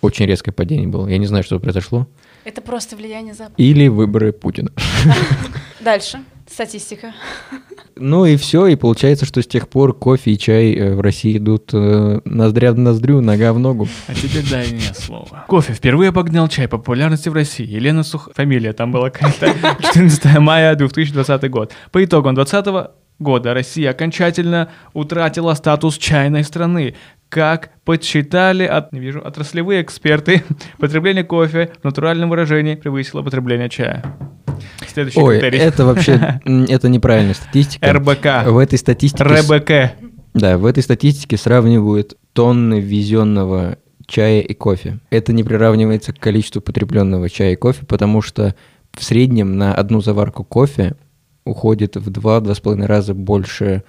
Очень 0.00 0.26
резкое 0.26 0.50
падение 0.50 0.88
было. 0.88 1.06
Я 1.06 1.18
не 1.18 1.26
знаю, 1.26 1.44
что 1.44 1.60
произошло. 1.60 2.08
Это 2.44 2.60
просто 2.60 2.96
влияние 2.96 3.34
Запада. 3.34 3.54
Или 3.56 3.88
выборы 3.88 4.32
Путина. 4.32 4.70
Дальше. 5.80 6.20
Статистика. 6.50 7.14
Ну 7.96 8.26
и 8.26 8.36
все, 8.36 8.66
и 8.66 8.76
получается, 8.76 9.24
что 9.24 9.40
с 9.42 9.46
тех 9.46 9.68
пор 9.68 9.96
кофе 9.96 10.32
и 10.32 10.38
чай 10.38 10.74
э, 10.74 10.94
в 10.94 11.00
России 11.00 11.38
идут 11.38 11.70
э, 11.72 12.20
ноздря 12.24 12.72
в 12.72 12.78
ноздрю, 12.78 13.20
нога 13.20 13.52
в 13.52 13.58
ногу. 13.58 13.88
А 14.06 14.14
теперь 14.14 14.48
дай 14.50 14.70
мне 14.70 14.92
слово. 14.94 15.44
Кофе 15.48 15.72
впервые 15.72 16.08
обогнал 16.08 16.48
чай 16.48 16.68
по 16.68 16.78
популярности 16.78 17.28
в 17.28 17.34
России. 17.34 17.66
Елена 17.66 18.02
Сух... 18.02 18.28
Фамилия 18.34 18.72
там 18.72 18.92
была 18.92 19.10
какая-то. 19.10 19.76
14 19.82 20.38
мая 20.38 20.74
2020 20.74 21.50
год. 21.50 21.72
По 21.90 22.04
итогам 22.04 22.34
2020 22.34 22.90
года 23.18 23.54
Россия 23.54 23.90
окончательно 23.90 24.70
утратила 24.92 25.54
статус 25.54 25.96
чайной 25.96 26.44
страны. 26.44 26.96
Как 27.32 27.70
подсчитали 27.86 28.64
от, 28.64 28.92
не 28.92 29.00
вижу, 29.00 29.22
отраслевые 29.24 29.80
эксперты, 29.80 30.44
потребление 30.78 31.24
кофе 31.24 31.72
в 31.80 31.84
натуральном 31.84 32.28
выражении 32.28 32.74
превысило 32.74 33.22
потребление 33.22 33.70
чая. 33.70 34.04
Следующий 34.86 35.18
Ой, 35.18 35.40
критерий. 35.40 35.64
это 35.64 35.86
вообще, 35.86 36.40
это 36.68 36.90
неправильная 36.90 37.32
статистика. 37.32 37.90
РБК. 37.90 38.50
В 38.50 38.58
этой 38.58 38.78
статистике... 38.78 39.24
РБК. 39.24 39.96
Да, 40.34 40.58
в 40.58 40.66
этой 40.66 40.82
статистике 40.82 41.38
сравнивают 41.38 42.18
тонны 42.34 42.80
ввезенного 42.80 43.78
чая 44.06 44.42
и 44.42 44.52
кофе. 44.52 44.98
Это 45.08 45.32
не 45.32 45.42
приравнивается 45.42 46.12
к 46.12 46.18
количеству 46.18 46.60
потребленного 46.60 47.30
чая 47.30 47.52
и 47.52 47.56
кофе, 47.56 47.86
потому 47.86 48.20
что 48.20 48.54
в 48.92 49.02
среднем 49.02 49.56
на 49.56 49.74
одну 49.74 50.02
заварку 50.02 50.44
кофе 50.44 50.96
уходит 51.46 51.96
в 51.96 52.10
2-2,5 52.10 52.84
раза 52.84 53.14
больше 53.14 53.84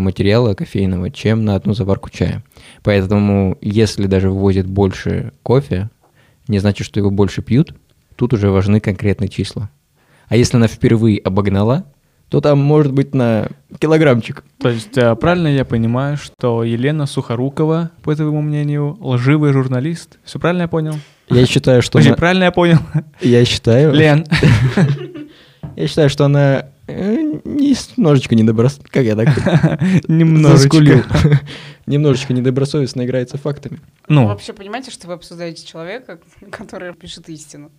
материала 0.00 0.54
кофейного, 0.54 1.10
чем 1.10 1.44
на 1.44 1.54
одну 1.54 1.74
заварку 1.74 2.10
чая. 2.10 2.42
Поэтому, 2.82 3.56
если 3.60 4.06
даже 4.06 4.30
ввозят 4.30 4.66
больше 4.66 5.32
кофе 5.42 5.90
не 6.48 6.58
значит, 6.58 6.86
что 6.86 7.00
его 7.00 7.10
больше 7.10 7.42
пьют. 7.42 7.74
Тут 8.16 8.32
уже 8.32 8.50
важны 8.50 8.80
конкретные 8.80 9.28
числа. 9.28 9.70
А 10.28 10.36
если 10.36 10.56
она 10.56 10.68
впервые 10.68 11.18
обогнала, 11.18 11.84
то 12.28 12.40
там 12.40 12.58
может 12.58 12.92
быть 12.92 13.14
на 13.14 13.48
килограммчик. 13.78 14.44
То 14.58 14.70
есть 14.70 14.96
э, 14.96 15.14
правильно 15.14 15.48
я 15.48 15.64
понимаю, 15.64 16.16
что 16.16 16.64
Елена 16.64 17.06
Сухорукова, 17.06 17.90
по 18.02 18.16
твоему 18.16 18.40
мнению, 18.42 18.96
лживый 19.00 19.52
журналист? 19.52 20.18
Все 20.24 20.38
правильно 20.38 20.62
я 20.62 20.68
понял? 20.68 20.94
Я 21.28 21.46
считаю, 21.46 21.82
что 21.82 21.92
Подожди, 21.92 22.10
она... 22.10 22.16
правильно 22.16 22.44
я 22.44 22.50
понял? 22.50 22.78
Я 23.20 23.44
считаю... 23.44 23.92
Лен. 23.92 24.26
Я 25.74 25.88
считаю, 25.88 26.08
что 26.08 26.24
она 26.24 26.60
э, 26.60 26.64
немножечко 26.88 28.34
недоброс... 28.34 28.80
Как 28.90 29.04
я 29.04 29.16
так? 29.16 29.28
Немножечко. 30.08 31.04
Немножечко 31.86 32.32
недобросовестно 32.32 33.04
играется 33.04 33.38
фактами. 33.38 33.76
Вы 33.76 34.14
Ну, 34.14 34.26
вообще 34.26 34.52
понимаете, 34.52 34.90
что 34.90 35.06
вы 35.06 35.14
обсуждаете 35.14 35.66
человека, 35.66 36.18
который 36.50 36.92
пишет 36.94 37.28
истину? 37.28 37.70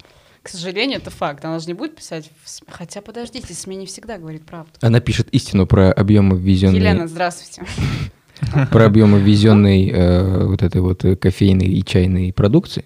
К 0.43 0.50
сожалению, 0.50 1.00
это 1.00 1.10
факт. 1.10 1.43
Она 1.43 1.60
же 1.60 1.67
не 1.67 1.74
будет 1.74 1.96
писать... 1.96 2.32
Хотя, 2.70 3.02
подождите, 3.02 3.54
СМИ 3.54 3.76
не 3.76 3.86
всегда 3.86 4.17
говорит 4.17 4.46
правду. 4.46 4.72
Она 4.82 5.00
пишет 5.02 5.28
истину 5.32 5.67
про 5.67 5.91
объемы 5.91 6.38
ввезенной... 6.38 6.80
Елена, 6.80 7.08
здравствуйте. 7.08 7.63
Про 8.72 8.86
объемы 8.86 9.20
ввезенной 9.20 9.89
э, 9.89 10.46
вот 10.46 10.62
этой 10.62 10.80
вот 10.80 11.04
э, 11.04 11.15
кофейной 11.15 11.65
и 11.67 11.84
чайной 11.84 12.32
продукции. 12.32 12.86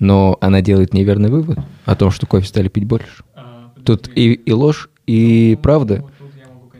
Но 0.00 0.36
она 0.40 0.62
делает 0.62 0.92
неверный 0.92 1.30
вывод 1.30 1.60
о 1.84 1.94
том, 1.94 2.10
что 2.10 2.26
кофе 2.26 2.48
стали 2.48 2.66
пить 2.66 2.84
больше. 2.84 3.22
Тут 3.84 4.10
и, 4.16 4.32
и 4.32 4.52
ложь, 4.52 4.90
и 5.06 5.58
правда 5.62 6.04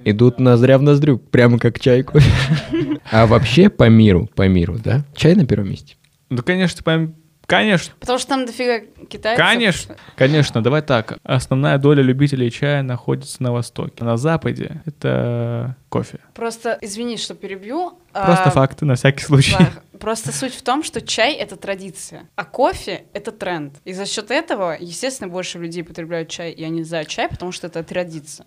идут 0.05 0.39
ноздря 0.39 0.79
в 0.79 0.83
ноздрю, 0.83 1.19
прямо 1.19 1.59
как 1.59 1.81
чай 1.81 2.01
и 2.01 2.03
кофе. 2.03 2.31
А 3.11 3.27
вообще 3.27 3.69
по 3.69 3.89
миру, 3.89 4.31
по 4.35 4.49
миру, 4.49 4.79
да? 4.83 5.05
Чай 5.15 5.35
на 5.35 5.47
первом 5.47 5.69
месте. 5.69 5.97
да, 6.31 6.43
конечно, 6.43 6.83
пойм- 6.83 7.15
конечно. 7.47 7.93
Потому 8.01 8.19
что 8.19 8.29
там 8.29 8.47
дофига 8.47 8.81
китайцев. 9.09 9.45
Конечно, 9.47 9.97
конечно, 10.17 10.63
давай 10.63 10.81
так. 10.81 11.19
Основная 11.23 11.77
доля 11.77 12.03
любителей 12.03 12.51
чая 12.51 12.83
находится 12.83 13.43
на 13.43 13.53
Востоке. 13.53 14.03
На 14.03 14.17
Западе 14.17 14.83
это 14.87 15.77
кофе. 15.91 16.19
Просто, 16.35 16.79
извини, 16.81 17.19
что 17.19 17.35
перебью. 17.35 17.93
Просто 18.13 18.45
а, 18.47 18.51
факты 18.51 18.87
на 18.87 18.95
всякий 18.95 19.23
случай. 19.23 19.55
Да, 19.59 19.71
Просто 20.01 20.33
суть 20.33 20.55
в 20.55 20.63
том, 20.63 20.83
что 20.83 21.01
чай— 21.01 21.35
это 21.35 21.57
традиция, 21.57 22.29
а 22.37 22.45
кофе— 22.45 23.05
это 23.13 23.31
тренд. 23.33 23.75
И 23.85 23.93
за 23.93 24.07
счет 24.07 24.31
этого, 24.31 24.77
естественно, 24.79 25.29
больше 25.31 25.59
людей 25.59 25.83
потребляют 25.85 26.29
чай, 26.29 26.51
и 26.53 26.65
они 26.65 26.83
за 26.83 27.05
чай, 27.05 27.29
потому 27.29 27.53
что 27.53 27.67
это 27.69 27.83
традиция. 27.83 28.47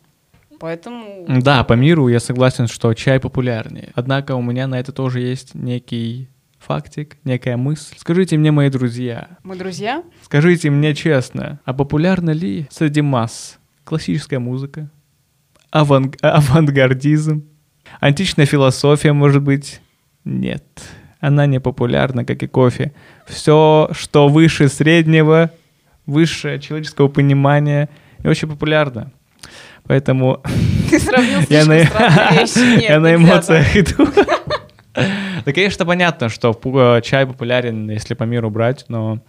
Поэтому... 0.59 1.25
Да, 1.27 1.63
по 1.63 1.73
миру 1.73 2.07
я 2.07 2.19
согласен, 2.19 2.67
что 2.67 2.93
чай 2.93 3.19
популярнее. 3.19 3.91
Однако 3.95 4.35
у 4.35 4.41
меня 4.41 4.67
на 4.67 4.79
это 4.79 4.91
тоже 4.91 5.19
есть 5.19 5.53
некий 5.55 6.29
фактик, 6.57 7.17
некая 7.23 7.57
мысль. 7.57 7.95
Скажите 7.97 8.37
мне, 8.37 8.51
мои 8.51 8.69
друзья, 8.69 9.37
Мы 9.43 9.55
друзья? 9.55 10.03
скажите 10.23 10.69
мне 10.69 10.95
честно, 10.95 11.59
а 11.63 11.73
популярна 11.73 12.31
ли 12.31 12.67
среди 12.71 13.01
масс 13.01 13.59
классическая 13.83 14.39
музыка, 14.39 14.89
аванг- 15.71 16.17
авангардизм, 16.21 17.47
античная 17.99 18.45
философия, 18.45 19.13
может 19.13 19.43
быть? 19.43 19.79
Нет, 20.25 20.65
она 21.19 21.45
не 21.45 21.59
популярна, 21.59 22.25
как 22.25 22.43
и 22.43 22.47
кофе. 22.47 22.91
Все, 23.25 23.89
что 23.91 24.27
выше 24.27 24.67
среднего, 24.67 25.51
выше 26.05 26.59
человеческого 26.59 27.07
понимания, 27.07 27.89
не 28.19 28.29
очень 28.29 28.47
популярно. 28.47 29.11
Поэтому 29.85 30.41
Ты 30.89 30.99
сравнил 30.99 31.39
я 31.49 31.65
на, 31.65 31.73
вещи. 32.31 32.75
Нет, 32.79 32.89
я 32.89 32.99
на 32.99 33.15
эмоциях 33.15 33.75
иду. 33.75 34.07
Да, 35.45 35.53
конечно, 35.53 35.85
понятно, 35.85 36.27
что 36.27 36.51
пу- 36.51 37.01
чай 37.01 37.25
популярен, 37.27 37.89
если 37.89 38.15
по 38.15 38.23
миру 38.23 38.49
брать, 38.49 38.83
но 38.89 39.19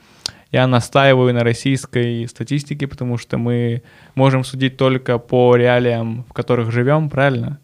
я 0.51 0.67
настаиваю 0.67 1.35
на 1.35 1.45
российской 1.45 2.27
статистике, 2.27 2.87
потому 2.87 3.19
что 3.19 3.37
мы 3.37 3.83
можем 4.15 4.45
судить 4.45 4.79
только 4.79 5.19
по 5.19 5.55
реалиям, 5.57 6.25
в 6.29 6.33
которых 6.33 6.73
живем, 6.73 7.11
правильно? 7.11 7.59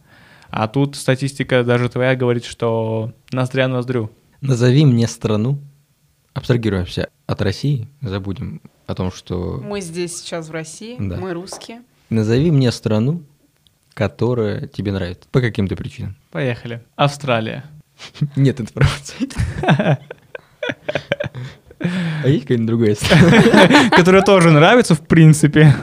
А 0.57 0.69
тут 0.69 0.95
статистика 0.95 1.65
даже 1.65 1.89
твоя 1.89 2.15
говорит, 2.15 2.45
что 2.45 3.13
ноздря 3.33 3.67
ноздрю. 3.67 4.13
Назови 4.41 4.85
мне 4.87 5.09
страну, 5.09 5.59
абстрагируемся 6.33 7.09
от 7.27 7.43
России, 7.43 7.89
забудем 8.01 8.61
о 8.87 8.95
том, 8.95 9.11
что... 9.11 9.61
Мы 9.61 9.81
здесь 9.81 10.17
сейчас 10.17 10.49
в 10.49 10.53
России, 10.53 10.95
Да. 11.01 11.17
мы 11.17 11.33
русские. 11.33 11.83
Назови 12.09 12.53
мне 12.53 12.71
страну, 12.71 13.25
которая 13.95 14.69
тебе 14.69 14.93
нравится, 14.93 15.25
по 15.33 15.41
каким-то 15.41 15.75
причинам. 15.75 16.15
Поехали. 16.31 16.85
Австралия. 16.95 17.65
Нет 18.37 18.61
информации. 18.61 19.29
А 22.23 22.29
есть 22.29 22.43
какая-нибудь 22.45 22.67
другая 22.67 22.95
страна? 23.01 23.91
Которая 23.91 24.23
тоже 24.23 24.51
нравится, 24.51 24.95
в 24.95 25.07
принципе. 25.07 25.75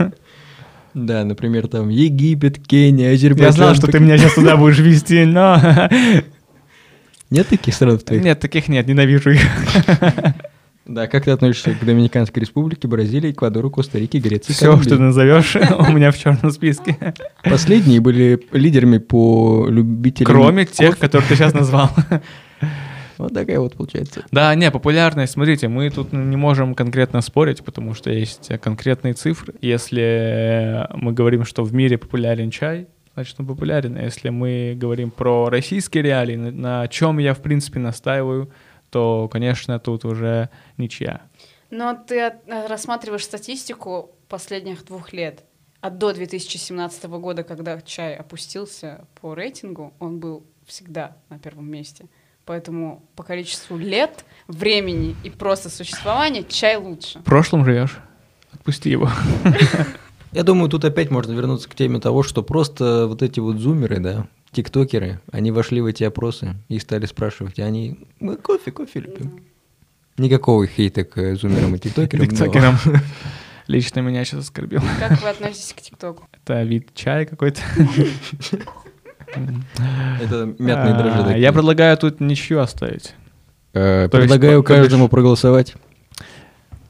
Да, 0.94 1.24
например, 1.24 1.68
там 1.68 1.90
Египет, 1.90 2.60
Кения, 2.60 3.14
Азербайджан. 3.14 3.46
Я 3.46 3.52
знал, 3.52 3.76
что 3.76 3.88
ты 3.88 4.00
меня 4.00 4.18
сейчас 4.18 4.34
туда 4.34 4.58
будешь 4.58 4.80
вести, 4.80 5.26
но... 5.26 5.60
Нет 7.30 7.48
таких 7.48 7.74
стран 7.74 7.98
в 7.98 8.04
твоих? 8.04 8.24
Нет, 8.24 8.40
таких 8.42 8.68
нет, 8.68 8.88
ненавижу 8.88 9.32
их. 9.32 9.42
Да, 10.84 11.08
как 11.08 11.26
ты 11.26 11.32
относишься 11.32 11.72
к 11.72 11.86
Доминиканской 11.86 12.42
республике, 12.42 12.88
Бразилии, 12.88 13.32
Эквадору, 13.32 13.70
Коста-Рике, 13.70 14.18
Греции, 14.18 14.52
Все, 14.52 14.78
что 14.82 14.90
ты 14.90 14.98
назовешь, 14.98 15.56
у 15.80 15.92
меня 15.92 16.12
в 16.12 16.18
черном 16.18 16.52
списке. 16.52 16.98
Последние 17.44 18.02
были 18.02 18.40
лидерами 18.52 18.98
по 18.98 19.68
любителям... 19.70 20.34
Кроме 20.34 20.66
тех, 20.66 20.98
которых 20.98 21.28
ты 21.28 21.36
сейчас 21.36 21.54
назвал. 21.54 21.92
Вот 23.22 23.34
такая 23.34 23.60
вот 23.60 23.76
получается. 23.76 24.26
Да, 24.32 24.54
не, 24.56 24.72
популярность, 24.72 25.34
смотрите, 25.34 25.68
мы 25.68 25.90
тут 25.90 26.12
не 26.12 26.36
можем 26.36 26.76
конкретно 26.76 27.22
спорить, 27.22 27.64
потому 27.64 27.94
что 27.94 28.10
есть 28.10 28.50
конкретные 28.62 29.14
цифры. 29.14 29.54
Если 29.62 30.88
мы 30.94 31.14
говорим, 31.14 31.46
что 31.46 31.64
в 31.64 31.74
мире 31.74 31.98
популярен 31.98 32.52
чай, 32.52 32.88
значит, 33.14 33.36
он 33.40 33.48
популярен. 33.48 33.98
А 33.98 34.04
если 34.04 34.30
мы 34.30 34.74
говорим 34.76 35.12
про 35.12 35.50
российские 35.50 36.04
реалии, 36.04 36.36
на, 36.36 36.88
чем 36.88 37.18
я, 37.20 37.34
в 37.34 37.42
принципе, 37.42 37.80
настаиваю, 37.80 38.52
то, 38.90 39.30
конечно, 39.32 39.80
тут 39.80 40.06
уже 40.06 40.50
ничья. 40.78 41.22
Но 41.70 41.94
ты 41.96 42.16
э, 42.18 42.68
рассматриваешь 42.68 43.24
статистику 43.24 44.12
последних 44.28 44.86
двух 44.86 45.14
лет. 45.14 45.46
А 45.80 45.90
до 45.90 46.14
2017 46.14 47.06
года, 47.06 47.44
когда 47.44 47.82
чай 47.82 48.16
опустился 48.16 49.08
по 49.20 49.34
рейтингу, 49.34 49.94
он 50.00 50.20
был 50.20 50.46
всегда 50.66 51.18
на 51.30 51.40
первом 51.40 51.70
месте. 51.70 52.06
Поэтому 52.46 53.04
по 53.16 53.24
количеству 53.24 53.78
лет, 53.78 54.26
времени 54.48 55.16
и 55.24 55.30
просто 55.30 55.70
существования 55.70 56.44
чай 56.44 56.78
лучше. 56.78 57.20
В 57.20 57.24
прошлом 57.24 57.64
живешь? 57.66 58.00
Отпусти 58.52 58.90
его. 58.90 59.10
Я 60.32 60.44
думаю, 60.44 60.70
тут 60.70 60.86
опять 60.86 61.12
можно 61.12 61.34
вернуться 61.34 61.70
к 61.70 61.76
теме 61.76 62.00
того, 62.00 62.24
что 62.24 62.42
просто 62.42 63.08
вот 63.08 63.22
эти 63.22 63.40
вот 63.40 63.58
зумеры, 63.58 64.00
да, 64.00 64.28
тиктокеры, 64.52 65.20
они 65.32 65.52
вошли 65.52 65.82
в 65.82 65.86
эти 65.86 66.04
опросы 66.04 66.56
и 66.70 66.80
стали 66.80 67.06
спрашивать, 67.06 67.60
и 67.60 67.62
они, 67.62 68.00
мы 68.20 68.38
кофе, 68.38 68.72
кофе 68.72 69.02
любим. 69.02 69.44
Никакого 70.18 70.68
хейта 70.68 71.04
к 71.04 71.18
э, 71.18 71.36
зумерам 71.36 71.76
и 71.76 71.80
тиктокерам. 71.80 72.28
Тиктокерам. 72.28 72.78
Лично 73.68 74.02
меня 74.02 74.26
сейчас 74.26 74.42
оскорбил. 74.42 74.82
Как 75.00 75.22
вы 75.22 75.30
относитесь 75.30 75.74
к 75.74 75.82
ТикТоку? 75.82 76.28
Это 76.32 76.64
вид 76.64 76.90
чая 76.94 77.26
какой-то. 77.26 77.62
Это 79.36 80.54
мятные 80.60 80.94
дрожжи 80.94 81.20
А, 81.20 81.24
такие. 81.24 81.42
Я 81.42 81.54
предлагаю 81.54 81.98
тут 81.98 82.20
ничью 82.20 82.60
оставить. 82.60 83.14
Э, 83.74 84.10
Предлагаю 84.10 84.64
каждому 84.64 85.08
проголосовать. 85.10 85.76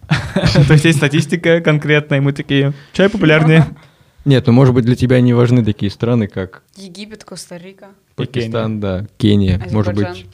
То 0.67 0.73
есть 0.73 0.85
есть 0.85 0.97
статистика 0.97 1.61
конкретная, 1.61 2.17
и 2.17 2.21
мы 2.21 2.33
такие, 2.33 2.73
чай 2.93 3.09
популярнее. 3.09 3.65
Нет, 4.25 4.45
ну 4.45 4.53
может 4.53 4.75
быть 4.75 4.85
для 4.85 4.95
тебя 4.95 5.19
не 5.21 5.33
важны 5.33 5.65
такие 5.65 5.89
страны, 5.89 6.27
как 6.27 6.63
Египет, 6.75 7.23
Коста-Рика, 7.23 7.89
Пакистан, 8.15 8.79
да, 8.79 9.07
Кения. 9.17 9.59
Может 9.71 9.95
быть, 9.95 10.27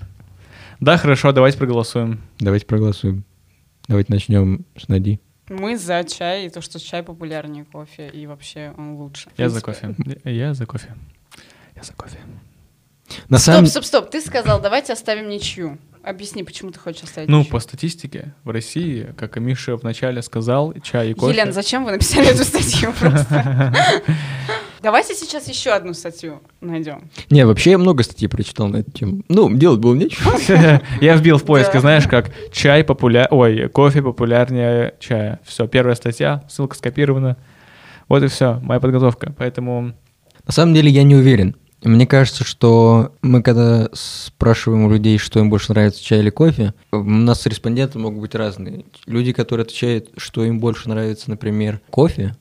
Да, 0.82 0.98
хорошо, 0.98 1.32
давайте 1.32 1.58
проголосуем. 1.58 2.22
давайте 2.40 2.66
проголосуем. 2.66 3.24
Давайте 3.88 4.12
начнем 4.12 4.66
с 4.78 4.90
Нади. 4.90 5.22
Мы 5.50 5.78
за 5.78 6.04
чай, 6.04 6.48
и 6.48 6.50
то, 6.50 6.60
что 6.60 6.78
чай 6.78 7.04
популярнее 7.04 7.64
кофе, 7.64 8.10
и 8.10 8.28
вообще 8.28 8.74
он 8.78 8.96
лучше. 8.96 9.30
Я 9.38 9.48
за 9.48 9.62
кофе. 9.62 9.96
Я 10.26 10.54
за 10.54 10.66
кофе. 10.66 10.94
Я 11.78 11.84
за 11.84 11.94
кофе. 11.94 12.18
На 13.30 13.38
Стоп, 13.38 13.54
самом 13.54 13.68
стоп, 13.68 13.86
стоп, 13.86 14.10
ты 14.10 14.20
сказал, 14.20 14.60
давайте 14.60 14.92
оставим 14.94 15.30
ничью. 15.30 15.78
Объясни, 16.04 16.44
почему 16.44 16.72
ты 16.72 16.80
хочешь 16.80 17.04
оставить 17.04 17.30
Ну, 17.30 17.40
ничью. 17.40 17.52
по 17.52 17.60
статистике, 17.60 18.34
в 18.44 18.50
России, 18.50 19.14
как 19.18 19.38
и 19.38 19.40
Миша 19.40 19.76
вначале 19.78 20.22
сказал, 20.22 20.74
чай 20.82 21.12
и 21.12 21.14
кофе. 21.14 21.34
Елена, 21.34 21.52
зачем 21.52 21.86
вы 21.86 21.92
написали 21.92 22.28
эту 22.34 22.44
статью 22.44 22.92
просто? 23.00 23.74
Давайте 24.82 25.16
сейчас 25.16 25.48
еще 25.48 25.72
одну 25.72 25.94
статью 25.94 26.42
найдем. 26.62 27.10
Не, 27.30 27.46
вообще 27.46 27.72
я 27.72 27.78
много 27.78 28.04
статей 28.04 28.28
прочитал 28.30 28.68
на 28.68 28.78
эту 28.78 28.92
тему. 28.92 29.24
Ну, 29.28 29.54
делать 29.54 29.80
было 29.80 29.96
нечего. 29.96 30.38
Я 31.02 31.16
вбил 31.16 31.38
в 31.38 31.44
поиске, 31.44 31.80
знаешь, 31.80 32.08
как 32.08 32.32
чай 32.54 32.84
популяр... 32.84 33.28
Ой, 33.32 33.68
кофе 33.70 34.02
популярнее 34.02 34.94
чая. 35.00 35.40
Все, 35.44 35.68
первая 35.68 35.96
статья, 35.96 36.44
ссылка 36.50 36.76
скопирована. 36.76 37.38
Вот 38.08 38.24
и 38.24 38.28
все, 38.28 38.60
моя 38.62 38.80
подготовка. 38.80 39.34
Поэтому 39.38 39.94
На 40.46 40.52
самом 40.54 40.74
деле 40.76 40.90
я 40.90 41.04
не 41.04 41.16
уверен, 41.16 41.56
Мне 41.84 42.08
кажется, 42.08 42.44
что 42.44 43.14
мы 43.22 43.44
когда 43.44 43.88
спрашиваем 43.94 44.86
у 44.86 44.90
людей, 44.90 45.20
что 45.20 45.40
им 45.40 45.50
больше 45.50 45.74
нравится, 45.74 46.04
чай 46.04 46.20
или 46.20 46.32
кофе, 46.32 46.74
у 46.92 47.04
нас 47.04 47.46
респонденты 47.46 48.00
могут 48.00 48.20
быть 48.20 48.34
разные. 48.34 48.86
Люди, 49.06 49.32
которые 49.32 49.64
отвечают, 49.64 50.10
что 50.18 50.44
им 50.44 50.60
больше 50.60 50.90
нравится, 50.90 51.30
например, 51.30 51.80
кофе, 51.92 52.36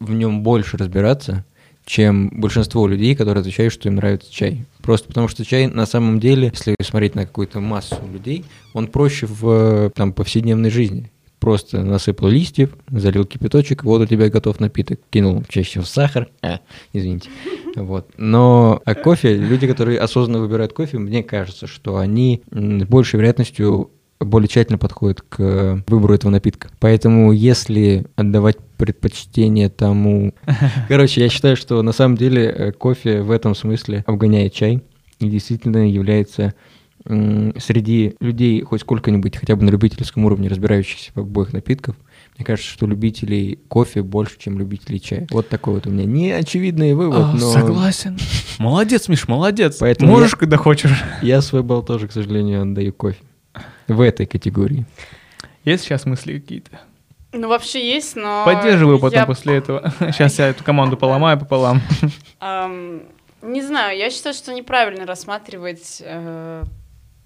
в 0.00 0.12
нем 0.12 0.42
больше 0.42 0.76
разбираться, 0.76 1.44
чем 1.84 2.28
большинство 2.40 2.88
людей, 2.88 3.14
которые 3.14 3.42
отвечают, 3.42 3.72
что 3.72 3.88
им 3.88 3.96
нравится 3.96 4.32
чай. 4.32 4.64
Просто 4.82 5.06
потому 5.06 5.28
что 5.28 5.44
чай 5.44 5.68
на 5.68 5.86
самом 5.86 6.18
деле, 6.18 6.50
если 6.52 6.74
смотреть 6.82 7.14
на 7.14 7.24
какую-то 7.24 7.60
массу 7.60 8.00
людей, 8.12 8.44
он 8.74 8.88
проще 8.88 9.26
в 9.26 9.90
там, 9.94 10.12
повседневной 10.12 10.70
жизни. 10.70 11.11
Просто 11.42 11.82
насыпал 11.82 12.28
листьев, 12.28 12.70
залил 12.88 13.24
кипяточек, 13.24 13.82
вот 13.82 14.00
у 14.00 14.06
тебя 14.06 14.30
готов 14.30 14.60
напиток. 14.60 15.00
Кинул 15.10 15.42
чаще 15.48 15.80
в 15.80 15.88
сахар. 15.88 16.28
А, 16.40 16.60
извините. 16.92 17.30
Вот. 17.74 18.10
Но 18.16 18.80
а 18.84 18.94
кофе, 18.94 19.34
люди, 19.34 19.66
которые 19.66 19.98
осознанно 19.98 20.38
выбирают 20.38 20.72
кофе, 20.72 20.98
мне 20.98 21.24
кажется, 21.24 21.66
что 21.66 21.96
они 21.96 22.44
с 22.52 22.84
большей 22.84 23.16
вероятностью 23.16 23.90
более 24.20 24.46
тщательно 24.46 24.78
подходят 24.78 25.22
к 25.22 25.82
выбору 25.88 26.14
этого 26.14 26.30
напитка. 26.30 26.70
Поэтому 26.78 27.32
если 27.32 28.06
отдавать 28.14 28.58
предпочтение 28.78 29.68
тому... 29.68 30.34
Короче, 30.88 31.22
я 31.22 31.28
считаю, 31.28 31.56
что 31.56 31.82
на 31.82 31.90
самом 31.90 32.16
деле 32.16 32.44
э, 32.44 32.70
кофе 32.70 33.22
в 33.22 33.32
этом 33.32 33.56
смысле 33.56 34.04
обгоняет 34.06 34.52
чай 34.52 34.80
и 35.18 35.28
действительно 35.28 35.90
является 35.90 36.54
среди 37.04 38.14
людей 38.20 38.62
хоть 38.62 38.82
сколько-нибудь, 38.82 39.36
хотя 39.36 39.56
бы 39.56 39.64
на 39.64 39.70
любительском 39.70 40.24
уровне, 40.24 40.48
разбирающихся 40.48 41.10
в 41.14 41.20
обоих 41.20 41.52
напитков, 41.52 41.96
мне 42.36 42.44
кажется, 42.46 42.70
что 42.70 42.86
любителей 42.86 43.58
кофе 43.68 44.02
больше, 44.02 44.38
чем 44.38 44.58
любителей 44.58 45.00
чая. 45.00 45.26
Вот 45.30 45.48
такой 45.48 45.74
вот 45.74 45.86
у 45.86 45.90
меня 45.90 46.04
не 46.04 46.30
очевидный 46.32 46.94
вывод, 46.94 47.20
А, 47.20 47.32
но... 47.32 47.50
Согласен. 47.52 48.18
Молодец, 48.58 49.08
Миш, 49.08 49.28
молодец. 49.28 49.76
Поэтому 49.80 50.12
Можешь, 50.12 50.32
я- 50.32 50.38
когда 50.38 50.56
хочешь. 50.56 51.02
Я 51.22 51.42
свой 51.42 51.62
балл 51.62 51.82
тоже, 51.82 52.08
к 52.08 52.12
сожалению, 52.12 52.62
отдаю 52.62 52.92
кофе. 52.92 53.18
В 53.88 54.00
этой 54.00 54.26
категории. 54.26 54.86
Есть 55.64 55.84
сейчас 55.84 56.06
мысли 56.06 56.38
какие-то? 56.38 56.80
Ну, 57.32 57.48
вообще 57.48 57.86
есть, 57.94 58.14
но... 58.16 58.44
Поддерживаю 58.44 58.98
потом 58.98 59.18
я, 59.20 59.26
после 59.26 59.56
этого. 59.56 59.92
Сейчас 60.12 60.38
я 60.38 60.48
эту 60.48 60.62
команду 60.64 60.96
поломаю 60.96 61.38
пополам. 61.38 61.80
ам, 62.40 63.02
не 63.42 63.62
знаю, 63.62 63.98
я 63.98 64.10
считаю, 64.10 64.34
что 64.34 64.52
неправильно 64.52 65.06
рассматривать 65.06 66.02
э, 66.04 66.62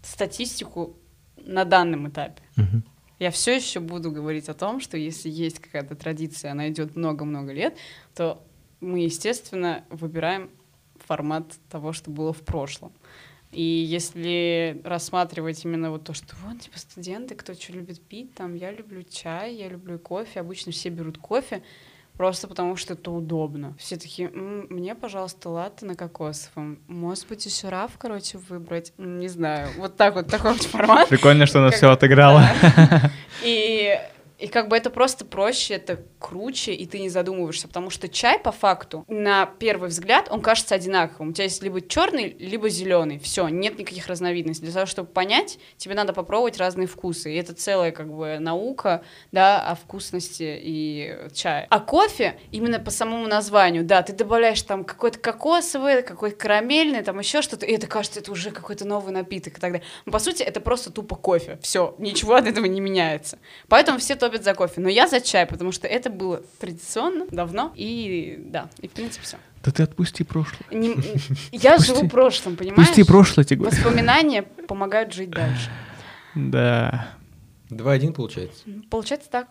статистику 0.07 0.97
на 1.37 1.64
данном 1.64 2.09
этапе. 2.09 2.42
Мгм. 2.57 2.83
Я 3.19 3.31
все 3.31 3.57
еще 3.57 3.81
буду 3.81 4.11
говорить 4.11 4.49
о 4.49 4.55
том, 4.55 4.81
что 4.81 4.99
если 4.99 5.31
есть 5.31 5.59
какая-то 5.59 5.95
традиция, 5.95 6.51
она 6.53 6.69
идет 6.69 6.97
много-много 6.97 7.53
лет, 7.53 7.77
то 8.14 8.42
мы, 8.81 9.01
естественно, 9.01 9.85
выбираем 9.90 10.51
формат 11.07 11.55
того, 11.71 11.92
что 11.92 12.11
было 12.11 12.33
в 12.33 12.42
прошлом. 12.42 12.92
И 13.53 13.62
если 13.62 14.83
рассматривать 14.85 15.64
именно 15.64 15.90
вот 15.90 16.05
то, 16.05 16.12
что 16.12 16.37
вот, 16.45 16.61
типа, 16.61 16.79
студенты, 16.79 17.35
кто 17.35 17.55
что 17.55 17.73
любит 17.73 18.03
пить, 18.03 18.35
там, 18.35 18.55
я 18.55 18.71
люблю 18.71 19.03
чай, 19.03 19.55
я 19.55 19.69
люблю 19.69 19.99
кофе, 19.99 20.40
обычно 20.40 20.73
все 20.73 20.90
берут 20.90 21.16
кофе, 21.16 21.62
просто 22.17 22.49
потому 22.49 22.77
что 22.77 22.95
это 22.95 23.11
удобно. 23.11 23.75
Все 23.79 23.97
такие, 23.97 24.29
«М, 24.29 24.67
мне, 24.71 24.95
пожалуйста, 24.95 25.49
латте 25.51 25.87
на 25.87 25.95
кокосовом. 25.97 26.79
Может 26.89 27.29
быть, 27.29 27.45
еще 27.47 27.69
раф, 27.69 27.93
короче, 27.99 28.39
выбрать? 28.39 28.93
Не 28.99 29.29
знаю. 29.29 29.69
Вот 29.79 29.97
так 29.97 30.15
вот, 30.15 30.29
такой 30.29 30.53
вот 30.53 30.63
формат. 30.65 31.09
Прикольно, 31.09 31.47
что 31.47 31.59
она 31.61 31.69
Как- 31.69 31.77
все 31.77 31.91
отыграла. 31.91 32.43
Да. 32.63 33.11
И, 33.43 33.99
и 34.38 34.49
как 34.49 34.68
бы 34.68 34.77
это 34.77 34.90
просто 34.90 35.25
проще, 35.25 35.75
это 35.75 36.03
круче, 36.18 36.72
и 36.72 36.87
ты 36.87 36.99
не 36.99 37.09
задумываешься, 37.09 37.68
потому 37.68 37.90
что 37.90 38.09
чай 38.09 38.38
по 38.38 38.53
факту 38.53 39.05
на 39.09 39.46
первый 39.46 39.88
взгляд 39.88 40.29
он 40.31 40.42
кажется 40.42 40.75
одинаковым. 40.75 41.31
У 41.31 41.33
тебя 41.33 41.44
есть 41.44 41.62
либо 41.62 41.81
черный, 41.81 42.37
либо 42.38 42.68
зеленый. 42.68 43.18
Все, 43.18 43.49
нет 43.49 43.79
никаких 43.79 44.07
разновидностей. 44.09 44.64
Для 44.64 44.75
того, 44.75 44.87
чтобы 44.87 45.09
понять, 45.09 45.59
тебе 45.77 45.94
надо 45.94 46.12
попробовать 46.12 46.59
разные 46.59 46.87
вкусы. 46.87 47.33
И 47.33 47.37
это 47.37 47.55
целая 47.55 47.92
как 47.92 48.12
бы 48.12 48.38
наука, 48.38 49.03
да, 49.33 49.61
о 49.61 49.75
вкусности 49.75 50.59
и 50.61 51.29
чая. 51.33 51.66
А 51.70 51.81
кофе 51.81 52.38
именно 52.51 52.79
по 52.79 52.90
самому 52.90 53.27
названию, 53.27 53.85
да, 53.85 54.03
ты 54.03 54.12
добавляешь 54.12 54.62
там 54.62 54.85
какой-то 54.85 55.18
кокосовый, 55.18 56.03
какой-то 56.03 56.37
карамельный, 56.37 57.03
там 57.03 57.18
еще 57.18 57.42
что-то, 57.42 57.64
и 57.66 57.72
это 57.72 57.87
кажется, 57.87 58.20
это 58.20 58.33
уже 58.33 58.51
какой-то 58.51 58.87
новый 58.87 59.12
напиток 59.12 59.59
и 59.59 59.61
так 59.61 59.72
далее. 59.72 59.87
Но 60.05 60.12
по 60.12 60.18
сути 60.18 60.42
это 60.42 60.61
просто 60.61 60.90
тупо 60.90 61.16
кофе. 61.16 61.59
Все, 61.62 61.94
ничего 61.99 62.35
от 62.35 62.46
этого 62.46 62.66
не 62.66 62.81
меняется. 62.81 63.38
Поэтому 63.68 63.99
все 63.99 64.14
топят 64.27 64.45
за 64.45 64.55
кофе. 64.55 64.81
Но 64.81 64.89
я 64.89 65.07
за 65.07 65.21
чай, 65.21 65.47
потому 65.47 65.73
что 65.73 65.87
это 65.87 66.11
было 66.11 66.43
традиционно, 66.59 67.27
давно, 67.31 67.73
и 67.77 68.37
да, 68.47 68.69
и 68.81 68.89
в 68.89 68.91
принципе 68.91 69.25
все. 69.25 69.37
Да 69.65 69.71
ты 69.71 69.83
отпусти 69.85 70.25
прошлое. 70.25 70.67
я 71.53 71.77
Пусти- 71.77 71.87
живу 71.87 72.09
прошлым, 72.09 72.57
понимаешь? 72.57 72.89
Пусти 72.89 73.05
прошлое, 73.05 73.45
тебе 73.45 73.61
говорю. 73.61 73.77
Воспоминания 73.77 74.43
помогают 74.43 75.12
жить 75.12 75.31
дальше. 75.31 75.71
Да. 76.35 77.09
2-1 77.71 78.12
получается. 78.12 78.62
Получается 78.91 79.31
так. 79.31 79.47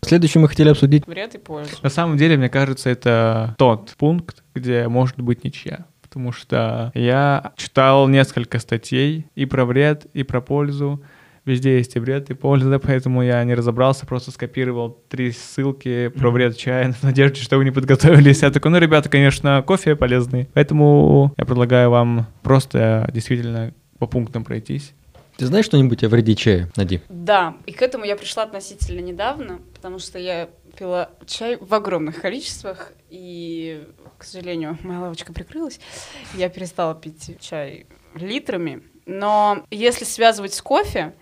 Следующее 0.00 0.40
мы 0.40 0.48
хотели 0.48 0.70
обсудить. 0.70 1.06
Вред 1.06 1.34
и 1.34 1.38
пользу. 1.38 1.76
На 1.82 1.90
самом 1.90 2.16
деле, 2.16 2.38
мне 2.38 2.48
кажется, 2.48 2.88
это 2.88 3.54
тот 3.58 3.94
пункт, 3.98 4.42
где 4.54 4.88
может 4.88 5.20
быть 5.20 5.44
ничья. 5.44 5.84
Потому 6.14 6.30
что 6.30 6.92
я 6.94 7.52
читал 7.56 8.06
несколько 8.06 8.60
статей 8.60 9.26
и 9.34 9.46
про 9.46 9.64
вред, 9.64 10.06
и 10.12 10.22
про 10.22 10.40
пользу. 10.40 11.02
Везде 11.44 11.78
есть 11.78 11.96
и 11.96 11.98
вред, 11.98 12.30
и 12.30 12.34
польза, 12.34 12.78
поэтому 12.82 13.20
я 13.24 13.42
не 13.42 13.52
разобрался, 13.52 14.06
просто 14.06 14.30
скопировал 14.30 14.96
три 15.08 15.32
ссылки 15.32 16.06
про 16.08 16.30
вред 16.30 16.56
чая 16.56 16.92
в 17.00 17.02
надежде, 17.02 17.42
что 17.42 17.56
вы 17.56 17.64
не 17.64 17.72
подготовились. 17.72 18.42
Я 18.42 18.52
такой, 18.52 18.70
ну, 18.70 18.78
ребята, 18.78 19.08
конечно, 19.08 19.60
кофе 19.66 19.96
полезный. 19.96 20.48
Поэтому 20.54 21.34
я 21.36 21.44
предлагаю 21.44 21.90
вам 21.90 22.28
просто 22.44 23.10
действительно 23.12 23.74
по 23.98 24.06
пунктам 24.06 24.44
пройтись. 24.44 24.94
Ты 25.36 25.46
знаешь 25.46 25.64
что-нибудь 25.64 26.04
о 26.04 26.08
вреде 26.08 26.36
чая, 26.36 26.70
Нади? 26.76 27.00
Да, 27.08 27.56
и 27.66 27.72
к 27.72 27.82
этому 27.82 28.04
я 28.04 28.14
пришла 28.14 28.44
относительно 28.44 29.00
недавно, 29.00 29.58
потому 29.74 29.98
что 29.98 30.20
я 30.20 30.48
пила 30.74 31.10
чай 31.26 31.56
в 31.56 31.72
огромных 31.72 32.20
количествах, 32.20 32.92
и, 33.10 33.86
к 34.18 34.24
сожалению, 34.24 34.78
моя 34.82 35.00
лавочка 35.00 35.32
прикрылась. 35.32 35.80
Я 36.34 36.48
перестала 36.48 36.94
пить 36.94 37.40
чай 37.40 37.86
литрами. 38.14 38.82
Но 39.06 39.64
если 39.70 40.04
связывать 40.04 40.54
с 40.54 40.62
кофе, 40.62 41.14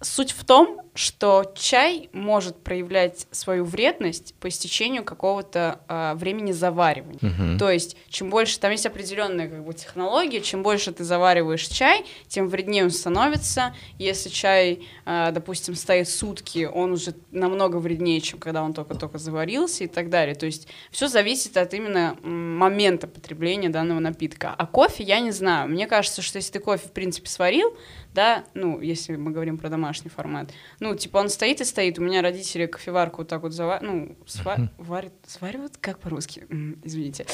суть 0.00 0.32
в 0.32 0.44
том, 0.44 0.81
что 0.94 1.50
чай 1.54 2.10
может 2.12 2.62
проявлять 2.62 3.26
свою 3.30 3.64
вредность 3.64 4.34
по 4.40 4.48
истечению 4.48 5.04
какого-то 5.04 5.80
а, 5.88 6.14
времени 6.14 6.52
заваривания. 6.52 7.18
Мгм. 7.22 7.58
То 7.58 7.70
есть, 7.70 7.96
чем 8.08 8.28
больше, 8.28 8.60
там 8.60 8.72
есть 8.72 8.84
определенная 8.84 9.48
как 9.48 9.64
бы 9.64 9.72
технология, 9.72 10.42
чем 10.42 10.62
больше 10.62 10.92
ты 10.92 11.04
завариваешь 11.04 11.66
чай, 11.66 12.04
тем 12.28 12.48
вреднее 12.48 12.84
он 12.84 12.90
становится. 12.90 13.74
Если 13.98 14.28
чай, 14.28 14.86
э, 15.06 15.30
допустим, 15.32 15.76
стоит 15.76 16.08
сутки, 16.08 16.68
он 16.72 16.92
уже 16.92 17.14
намного 17.30 17.76
вреднее, 17.76 18.20
чем 18.20 18.38
когда 18.38 18.62
он 18.62 18.74
только-только 18.74 19.16
заварился 19.16 19.84
и 19.84 19.86
так 19.86 20.10
далее. 20.10 20.34
То 20.34 20.46
есть, 20.46 20.68
все 20.90 21.08
зависит 21.08 21.56
от 21.56 21.72
именно 21.72 22.16
момента 22.22 23.06
потребления 23.06 23.70
данного 23.70 24.00
напитка. 24.00 24.54
А 24.56 24.66
кофе 24.66 25.04
я 25.04 25.20
не 25.20 25.30
знаю. 25.30 25.70
Мне 25.70 25.86
кажется, 25.86 26.20
что 26.20 26.36
если 26.36 26.52
ты 26.52 26.58
кофе, 26.58 26.86
в 26.86 26.92
принципе, 26.92 27.28
сварил, 27.28 27.74
да, 28.14 28.44
ну, 28.54 28.80
если 28.80 29.16
мы 29.16 29.30
говорим 29.30 29.58
про 29.58 29.68
домашний 29.68 30.10
формат, 30.10 30.50
ну, 30.80 30.94
типа 30.94 31.18
он 31.18 31.28
стоит 31.28 31.60
и 31.60 31.64
стоит. 31.64 31.98
У 31.98 32.02
меня 32.02 32.22
родители 32.22 32.66
кофеварку 32.66 33.18
вот 33.18 33.28
так 33.28 33.42
вот 33.42 33.52
зава... 33.52 33.78
ну, 33.80 34.16
сва... 34.26 34.56
варят, 34.78 35.14
сваривают, 35.26 35.76
как 35.80 35.98
по-русски, 35.98 36.46
извините. 36.84 37.26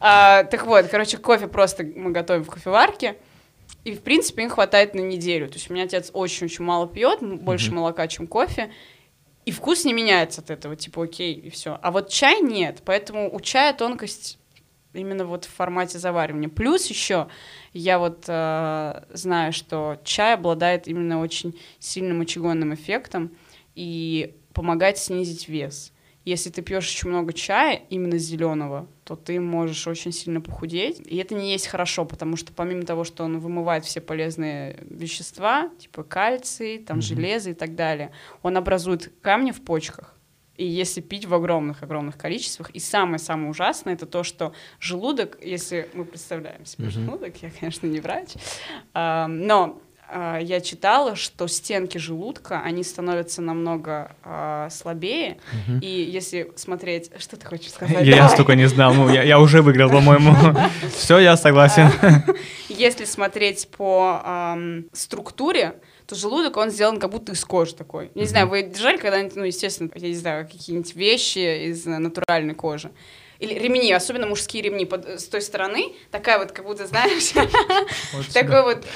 А, 0.00 0.44
так 0.44 0.66
вот, 0.66 0.86
короче, 0.88 1.16
кофе 1.18 1.48
просто 1.48 1.84
мы 1.84 2.10
готовим 2.10 2.44
в 2.44 2.50
кофеварке, 2.50 3.16
и, 3.84 3.94
в 3.94 4.02
принципе, 4.02 4.42
им 4.42 4.50
хватает 4.50 4.94
на 4.94 5.00
неделю. 5.00 5.48
То 5.48 5.54
есть 5.54 5.70
у 5.70 5.74
меня 5.74 5.84
отец 5.84 6.10
очень-очень 6.12 6.64
мало 6.64 6.88
пьет, 6.88 7.20
больше 7.22 7.72
молока, 7.72 8.06
чем 8.08 8.26
кофе, 8.26 8.72
и 9.44 9.52
вкус 9.52 9.84
не 9.84 9.92
меняется 9.92 10.40
от 10.40 10.50
этого, 10.50 10.76
типа, 10.76 11.04
окей, 11.04 11.34
и 11.34 11.50
все. 11.50 11.78
А 11.80 11.92
вот 11.92 12.10
чай 12.10 12.40
нет, 12.40 12.82
поэтому 12.84 13.32
у 13.34 13.40
чая 13.40 13.72
тонкость 13.72 14.38
именно 14.96 15.24
вот 15.24 15.44
в 15.44 15.54
формате 15.54 15.98
заваривания. 15.98 16.48
Плюс 16.48 16.86
еще 16.86 17.28
я 17.72 17.98
вот 17.98 18.24
э, 18.26 19.02
знаю, 19.12 19.52
что 19.52 20.00
чай 20.04 20.34
обладает 20.34 20.88
именно 20.88 21.20
очень 21.20 21.58
сильным 21.78 22.18
мочегонным 22.18 22.74
эффектом 22.74 23.30
и 23.74 24.34
помогает 24.52 24.98
снизить 24.98 25.48
вес. 25.48 25.92
Если 26.26 26.50
ты 26.50 26.60
пьешь 26.60 26.88
очень 26.88 27.10
много 27.10 27.32
чая, 27.32 27.82
именно 27.88 28.18
зеленого, 28.18 28.88
то 29.04 29.14
ты 29.14 29.38
можешь 29.38 29.86
очень 29.86 30.10
сильно 30.10 30.40
похудеть. 30.40 31.00
И 31.06 31.16
это 31.18 31.36
не 31.36 31.52
есть 31.52 31.68
хорошо, 31.68 32.04
потому 32.04 32.34
что 32.34 32.52
помимо 32.52 32.82
того, 32.82 33.04
что 33.04 33.22
он 33.22 33.38
вымывает 33.38 33.84
все 33.84 34.00
полезные 34.00 34.84
вещества, 34.90 35.70
типа 35.78 36.02
кальций, 36.02 36.78
там, 36.78 37.00
железо 37.00 37.50
и 37.50 37.54
так 37.54 37.76
далее, 37.76 38.10
он 38.42 38.56
образует 38.56 39.12
камни 39.22 39.52
в 39.52 39.62
почках. 39.62 40.15
И 40.56 40.66
если 40.66 41.00
пить 41.00 41.26
в 41.26 41.34
огромных-огромных 41.34 42.16
количествах. 42.16 42.70
И 42.70 42.78
самое-самое 42.78 43.50
ужасное 43.50 43.94
это 43.94 44.06
то, 44.06 44.22
что 44.22 44.52
желудок, 44.80 45.38
если 45.42 45.88
мы 45.94 46.04
представляем 46.04 46.64
себе 46.64 46.86
Мгм. 46.86 46.92
желудок, 46.92 47.34
я, 47.42 47.50
конечно, 47.50 47.86
не 47.86 48.00
врач, 48.00 48.30
а, 48.94 49.26
но 49.26 49.80
а, 50.08 50.38
я 50.38 50.60
читала, 50.60 51.16
что 51.16 51.46
стенки 51.48 51.98
желудка, 51.98 52.60
они 52.62 52.84
становятся 52.84 53.42
намного 53.42 54.14
а, 54.22 54.70
слабее, 54.70 55.38
и 55.82 55.86
если 55.86 56.52
смотреть... 56.56 57.10
Что 57.18 57.36
ты 57.36 57.46
хочешь 57.46 57.72
сказать? 57.72 58.06
Я, 58.06 58.16
я 58.16 58.28
столько 58.28 58.54
не 58.54 58.66
знал, 58.66 58.94
ну, 58.94 59.08
я, 59.08 59.22
я 59.22 59.40
уже 59.40 59.62
выиграл, 59.62 59.90
по-моему. 59.90 60.34
Все, 60.96 61.18
я 61.18 61.36
согласен. 61.36 61.90
Если 62.68 63.04
смотреть 63.04 63.68
по 63.76 64.56
структуре, 64.92 65.80
то 66.06 66.14
желудок, 66.14 66.56
он 66.56 66.70
сделан 66.70 66.98
как 66.98 67.10
будто 67.10 67.32
из 67.32 67.44
кожи 67.44 67.74
такой. 67.74 68.10
Я 68.14 68.22
не 68.22 68.28
знаю, 68.28 68.48
вы 68.48 68.62
держали 68.62 68.96
когда-нибудь, 68.96 69.36
ну, 69.36 69.44
естественно, 69.44 69.90
я 69.94 70.08
не 70.08 70.14
знаю, 70.14 70.46
какие-нибудь 70.46 70.94
вещи 70.94 71.68
из 71.68 71.86
э, 71.86 71.98
натуральной 71.98 72.54
кожи? 72.54 72.92
Или 73.38 73.54
ремни, 73.54 73.92
особенно 73.92 74.26
мужские 74.26 74.62
ремни 74.62 74.86
под, 74.86 75.20
с 75.20 75.24
той 75.28 75.42
стороны, 75.42 75.92
такая 76.10 76.38
вот, 76.38 76.52
как 76.52 76.64
будто, 76.64 76.86
знаешь, 76.86 77.32
такой 78.32 78.62
вот 78.62 78.86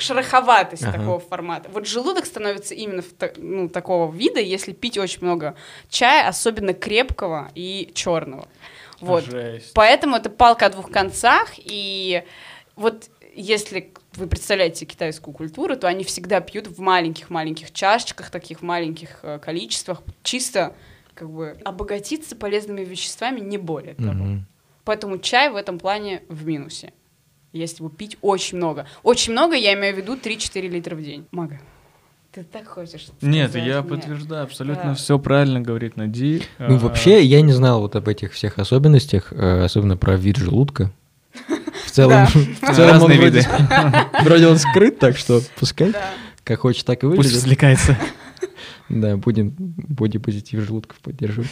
шероховатость 0.00 0.84
такого 0.84 1.20
формата. 1.20 1.68
Вот 1.70 1.86
желудок 1.86 2.24
становится 2.24 2.74
именно 2.74 3.02
ну, 3.36 3.68
такого 3.68 4.10
вида, 4.10 4.40
если 4.40 4.72
пить 4.72 4.96
очень 4.96 5.18
много 5.20 5.54
чая, 5.90 6.26
особенно 6.28 6.72
крепкого 6.72 7.50
и 7.54 7.90
черного. 7.94 8.48
Вот. 9.00 9.24
Поэтому 9.74 10.16
это 10.16 10.30
палка 10.30 10.66
о 10.66 10.70
двух 10.70 10.90
концах, 10.90 11.50
и 11.58 12.22
вот 12.76 13.10
если 13.34 13.92
вы 14.16 14.26
представляете 14.26 14.86
китайскую 14.86 15.34
культуру, 15.34 15.76
то 15.76 15.86
они 15.88 16.04
всегда 16.04 16.40
пьют 16.40 16.66
в 16.68 16.78
маленьких-маленьких 16.80 17.72
чашечках, 17.72 18.30
таких 18.30 18.62
маленьких 18.62 19.20
э, 19.22 19.38
количествах, 19.38 20.02
чисто 20.22 20.74
как 21.14 21.30
бы 21.30 21.56
обогатиться 21.64 22.34
полезными 22.36 22.82
веществами, 22.82 23.40
не 23.40 23.58
более 23.58 23.94
того. 23.94 24.12
Мгм. 24.12 24.46
Поэтому 24.84 25.18
чай 25.18 25.50
в 25.50 25.56
этом 25.56 25.78
плане 25.78 26.22
в 26.28 26.46
минусе. 26.46 26.92
Если 27.52 27.78
его 27.78 27.88
пить 27.88 28.18
очень 28.20 28.58
много. 28.58 28.86
Очень 29.04 29.32
много, 29.32 29.54
я 29.54 29.74
имею 29.74 29.94
в 29.94 29.98
виду 29.98 30.16
3-4 30.16 30.68
литра 30.68 30.96
в 30.96 31.02
день. 31.02 31.24
Мага, 31.30 31.60
ты 32.32 32.42
так 32.42 32.66
хочешь 32.66 33.06
Нет, 33.22 33.50
сказать 33.50 33.68
я 33.68 33.80
мне? 33.80 33.90
подтверждаю, 33.90 34.42
абсолютно 34.42 34.82
Да. 34.90 34.94
все 34.94 35.18
правильно 35.20 35.60
говорит 35.60 35.96
Нади. 35.96 36.42
Ну, 36.58 36.74
А, 36.76 36.78
вообще, 36.78 37.22
я 37.22 37.40
не 37.42 37.52
знал 37.52 37.80
вот 37.80 37.94
об 37.94 38.08
этих 38.08 38.32
всех 38.32 38.58
особенностях, 38.58 39.32
э, 39.32 39.62
особенно 39.62 39.96
про 39.96 40.16
вид 40.16 40.36
желудка. 40.36 40.90
В 41.94 41.96
целом, 41.96 42.26
Да. 42.60 42.72
в 42.72 42.74
целом 42.76 42.88
он 42.96 43.00
разные 43.02 43.18
вроде, 43.20 43.38
виды. 43.38 43.48
вроде 44.24 44.46
он 44.48 44.58
скрыт, 44.58 44.98
так 44.98 45.16
что 45.16 45.40
пускай, 45.60 45.92
Да. 45.92 46.00
как 46.42 46.60
хочет, 46.60 46.84
так 46.86 46.98
и 46.98 47.06
Пусть 47.06 47.16
выглядит. 47.18 47.36
развлекается. 47.36 47.96
Да, 48.90 49.16
будем 49.16 49.54
бодипозитив 49.56 50.60
желудков 50.60 50.98
поддерживать. 50.98 51.48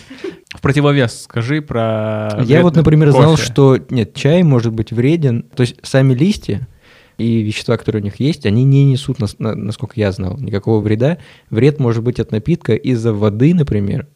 В 0.54 0.60
противовес 0.60 1.22
скажи 1.22 1.62
про... 1.62 2.28
Я 2.44 2.60
вот, 2.60 2.76
например, 2.76 3.10
знал, 3.10 3.32
кофе. 3.32 3.42
что 3.42 3.78
нет, 3.88 4.12
чай 4.14 4.42
может 4.42 4.72
быть 4.74 4.92
вреден. 4.92 5.44
То 5.54 5.62
есть 5.62 5.76
сами 5.82 6.12
листья 6.12 6.68
и 7.16 7.40
вещества, 7.40 7.78
которые 7.78 8.02
у 8.02 8.04
них 8.04 8.20
есть, 8.20 8.44
они 8.44 8.64
не 8.64 8.84
несут, 8.84 9.18
нас- 9.18 9.38
на- 9.38 9.54
насколько 9.54 9.94
я 9.96 10.12
знал, 10.12 10.36
никакого 10.36 10.80
вреда. 10.82 11.16
Вред 11.48 11.80
может 11.80 12.02
быть 12.02 12.20
от 12.20 12.32
напитка 12.32 12.74
из-за 12.74 13.14
воды, 13.14 13.54
например. 13.54 14.08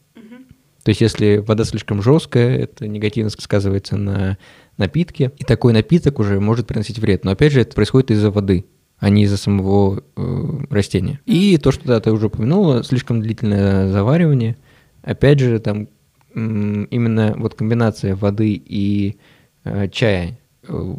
То 0.87 0.91
есть 0.91 1.01
если 1.01 1.39
вода 1.39 1.65
слишком 1.65 2.01
жесткая, 2.01 2.59
это 2.59 2.87
негативно 2.87 3.29
сказывается 3.31 3.97
на 3.97 4.39
напитке. 4.77 5.33
И 5.37 5.43
такой 5.43 5.73
напиток 5.73 6.21
уже 6.21 6.39
может 6.39 6.69
приносить 6.69 7.01
вред. 7.01 7.25
Но 7.25 7.33
опять 7.33 7.51
же, 7.51 7.63
это 7.63 7.75
происходит 7.75 8.13
из-за 8.13 8.31
воды 8.31 8.67
а 8.99 9.11
не 9.11 9.25
из-за 9.25 9.37
самого 9.37 10.05
э, 10.17 10.59
растения. 10.71 11.19
И 11.27 11.59
то, 11.59 11.73
что 11.73 11.89
да, 11.89 11.99
ты 11.99 12.13
уже 12.13 12.27
упомянула, 12.29 12.85
слишком 12.85 13.21
длительное 13.21 13.89
заваривание. 13.89 14.57
Опять 15.03 15.41
же, 15.41 15.59
там 15.59 15.89
именно 16.33 17.35
вот 17.37 17.55
комбинация 17.55 18.15
воды 18.15 18.53
и 18.55 19.17
э, 19.65 19.89
чая 19.89 20.39
э, 20.69 20.95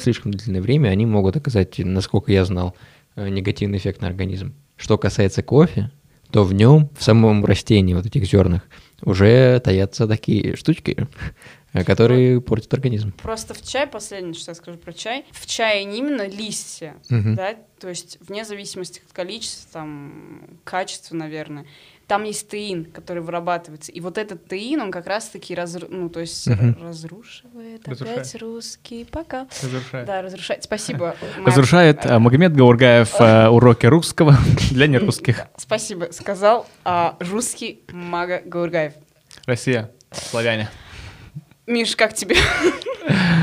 слишком 0.00 0.32
длительное 0.32 0.60
время, 0.60 0.88
они 0.88 1.06
могут 1.06 1.36
оказать, 1.36 1.78
насколько 1.78 2.32
я 2.32 2.44
знал, 2.44 2.74
э, 3.14 3.28
негативный 3.28 3.78
эффект 3.78 4.00
на 4.02 4.08
организм. 4.08 4.54
Что 4.76 4.98
касается 4.98 5.44
кофе, 5.44 5.92
то 6.32 6.44
в 6.44 6.52
нем, 6.52 6.90
в 6.98 7.04
самом 7.04 7.44
растении, 7.44 7.94
вот 7.94 8.04
этих 8.04 8.24
зернах, 8.24 8.62
уже 9.02 9.60
таятся 9.60 10.06
такие 10.06 10.56
штучки, 10.56 11.06
которые 11.86 12.40
портят 12.40 12.74
организм. 12.74 13.12
Просто 13.22 13.54
в 13.54 13.62
чай, 13.62 13.86
последнее, 13.86 14.34
что 14.34 14.50
я 14.50 14.54
скажу 14.54 14.78
про 14.78 14.92
чай, 14.92 15.24
в 15.32 15.46
чае 15.46 15.84
не 15.84 15.98
именно 15.98 16.26
листья, 16.26 16.96
Мгм. 17.08 17.34
да, 17.36 17.54
то 17.78 17.88
есть 17.88 18.18
вне 18.20 18.44
зависимости 18.44 19.00
от 19.06 19.12
количества, 19.12 19.68
там, 19.72 20.42
качества, 20.64 21.14
наверное, 21.16 21.66
там 22.08 22.24
есть 22.24 22.48
теин, 22.48 22.86
который 22.86 23.22
вырабатывается, 23.22 23.92
и 23.92 24.00
вот 24.00 24.16
этот 24.18 24.48
теин, 24.48 24.80
он 24.80 24.90
как 24.90 25.06
раз-таки 25.06 25.54
разру... 25.54 25.86
ну, 25.90 26.08
то 26.08 26.20
есть 26.20 26.46
Мгм. 26.48 26.78
разрушивает 26.82 27.86
Разрушает. 27.86 28.18
опять 28.20 28.42
русский 28.42 29.04
пока. 29.04 29.46
Разрушает. 29.62 30.06
Да, 30.06 30.22
разрушает. 30.22 30.64
Спасибо. 30.64 31.14
Разрушает 31.44 32.06
э, 32.06 32.08
а, 32.08 32.18
Магомед 32.18 32.56
Гаургаев 32.56 33.14
а, 33.20 33.50
уроки 33.52 33.84
русского 33.86 34.34
для 34.70 34.86
нерусских. 34.86 35.44
Спасибо, 35.58 36.08
сказал 36.10 36.66
а, 36.84 37.16
русский 37.20 37.82
Мага 37.92 38.40
Гаургаев. 38.44 38.94
Россия, 39.44 39.90
славяне. 40.10 40.70
Миш, 41.66 41.94
как 41.94 42.14
тебе? 42.14 42.36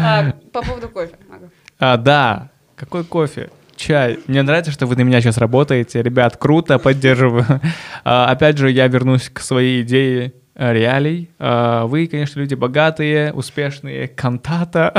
А, 0.04 0.32
По 0.52 0.64
поводу 0.64 0.90
кофе. 0.90 1.16
Мага. 1.30 1.50
А, 1.78 1.98
да, 1.98 2.50
какой 2.76 3.04
кофе? 3.04 3.52
Чай. 3.76 4.20
Мне 4.28 4.42
нравится, 4.42 4.72
что 4.72 4.86
вы 4.86 4.96
на 4.96 5.02
меня 5.02 5.22
сейчас 5.22 5.38
работаете. 5.38 6.02
Ребят, 6.02 6.38
круто, 6.38 6.80
поддерживаю. 6.80 7.62
А, 8.04 8.28
опять 8.28 8.58
же, 8.58 8.70
я 8.70 8.88
вернусь 8.88 9.30
к 9.30 9.40
своей 9.40 9.82
идее 9.82 10.34
э, 10.56 10.74
реалий. 10.74 11.30
А, 11.40 11.86
вы, 11.86 12.08
конечно, 12.08 12.40
люди 12.40 12.56
богатые, 12.56 13.34
успешные, 13.34 14.08
кантата. 14.08 14.94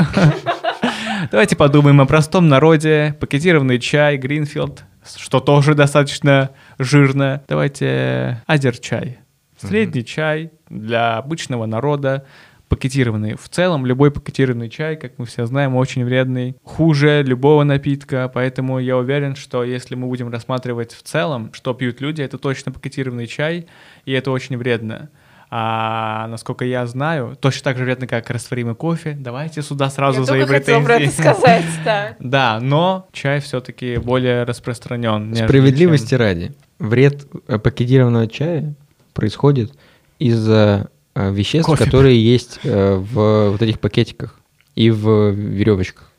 Давайте 1.31 1.55
подумаем 1.55 2.01
о 2.01 2.05
простом 2.05 2.47
народе. 2.47 3.15
Пакетированный 3.19 3.79
чай, 3.79 4.17
Гринфилд, 4.17 4.83
что 5.15 5.39
тоже 5.39 5.73
достаточно 5.73 6.51
жирно. 6.77 7.43
Давайте 7.47 8.43
азер-чай. 8.47 9.19
Средний 9.57 10.05
чай 10.05 10.51
для 10.69 11.17
обычного 11.17 11.65
народа 11.65 12.25
пакетированный. 12.69 13.35
В 13.35 13.47
целом, 13.49 13.85
любой 13.85 14.11
пакетированный 14.11 14.69
чай, 14.69 14.95
как 14.95 15.13
мы 15.17 15.25
все 15.25 15.45
знаем, 15.45 15.75
очень 15.75 16.03
вредный. 16.03 16.55
Хуже 16.63 17.23
любого 17.23 17.63
напитка, 17.63 18.29
поэтому 18.33 18.79
я 18.79 18.97
уверен, 18.97 19.35
что 19.35 19.63
если 19.63 19.95
мы 19.95 20.07
будем 20.07 20.29
рассматривать 20.29 20.91
в 20.93 21.01
целом, 21.03 21.51
что 21.53 21.73
пьют 21.73 22.01
люди, 22.01 22.21
это 22.21 22.37
точно 22.37 22.71
пакетированный 22.71 23.27
чай, 23.27 23.67
и 24.05 24.11
это 24.11 24.31
очень 24.31 24.57
вредно. 24.57 25.09
А 25.49 26.27
насколько 26.27 26.65
я 26.65 26.85
знаю, 26.87 27.37
точно 27.39 27.63
так 27.63 27.77
же 27.77 27.85
вредно, 27.85 28.05
как 28.05 28.29
растворимый 28.29 28.75
кофе. 28.75 29.15
Давайте 29.17 29.61
сюда 29.61 29.89
сразу 29.89 30.21
Я 30.21 30.27
только 30.27 30.47
хотела 30.47 30.83
про 30.83 30.95
это 30.95 31.05
претензии. 31.05 31.21
сказать, 31.21 31.65
да. 31.85 32.15
Да, 32.19 32.59
но 32.61 33.07
чай 33.13 33.39
все-таки 33.39 33.95
более 33.95 34.43
распространен. 34.43 35.33
Справедливости 35.33 36.09
чем- 36.09 36.19
ради. 36.19 36.51
Вред 36.79 37.27
э, 37.47 37.59
пакетированного 37.59 38.27
чая 38.27 38.73
происходит 39.13 39.71
из-за 40.19 40.89
веществ, 41.31 41.65
Кофе. 41.67 41.85
которые 41.85 42.23
есть 42.23 42.59
э, 42.63 42.95
в 42.95 43.49
вот 43.51 43.61
этих 43.61 43.79
пакетиках 43.79 44.39
и 44.75 44.89
в 44.91 45.31
веревочках. 45.31 46.11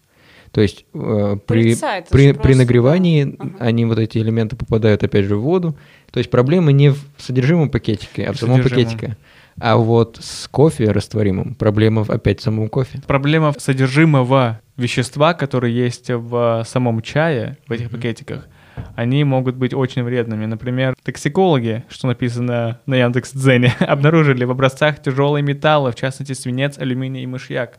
То 0.51 0.61
есть 0.63 0.87
э, 0.95 1.37
при, 1.47 1.73
это 1.73 2.07
при, 2.11 2.33
при 2.33 2.55
нагревании. 2.55 3.37
Ага. 3.39 3.53
они 3.61 3.85
вот 3.85 3.99
эти 3.99 4.19
элементы 4.19 4.57
попадают 4.57 5.03
опять 5.05 5.27
же 5.27 5.37
в 5.37 5.43
воду. 5.43 5.77
То 6.11 6.19
есть 6.19 6.31
проблема 6.31 6.73
не 6.73 6.91
в 6.91 6.99
содержимом 7.19 7.69
пакетика, 7.71 8.23
а 8.29 8.33
в 8.33 8.39
самом 8.39 8.63
Содержимом. 8.63 8.85
пакетике. 8.87 9.17
А 9.61 9.77
вот 9.77 10.19
с 10.23 10.49
кофе 10.49 10.91
растворимым 10.91 11.55
проблема 11.55 12.05
в- 12.05 12.11
опять 12.11 12.41
в 12.41 12.43
самом 12.45 12.69
кофе. 12.69 13.01
Проблема 13.07 13.53
в 13.53 13.61
содержимого 13.61 14.61
вещества, 14.77 15.35
которые 15.35 15.77
есть 15.77 16.11
в 16.11 16.65
самом 16.67 17.03
чае, 17.03 17.57
в 17.67 17.73
этих 17.73 17.91
пакетиках, 17.91 18.47
они 18.95 19.25
могут 19.25 19.57
быть 19.57 19.75
очень 19.75 20.03
вредными. 20.03 20.47
Например, 20.47 20.95
токсикологи, 21.03 21.85
что 21.89 22.07
написано 22.07 22.81
на 22.87 22.97
Яндекс.Дзене, 22.97 23.75
обнаружили 23.81 24.45
в 24.45 24.51
образцах 24.51 25.01
тяжелые 25.03 25.43
металлы, 25.43 25.93
в 25.93 25.95
частности 25.95 26.33
свинец, 26.33 26.79
алюминий 26.79 27.23
и 27.23 27.27
мышьяк. 27.27 27.77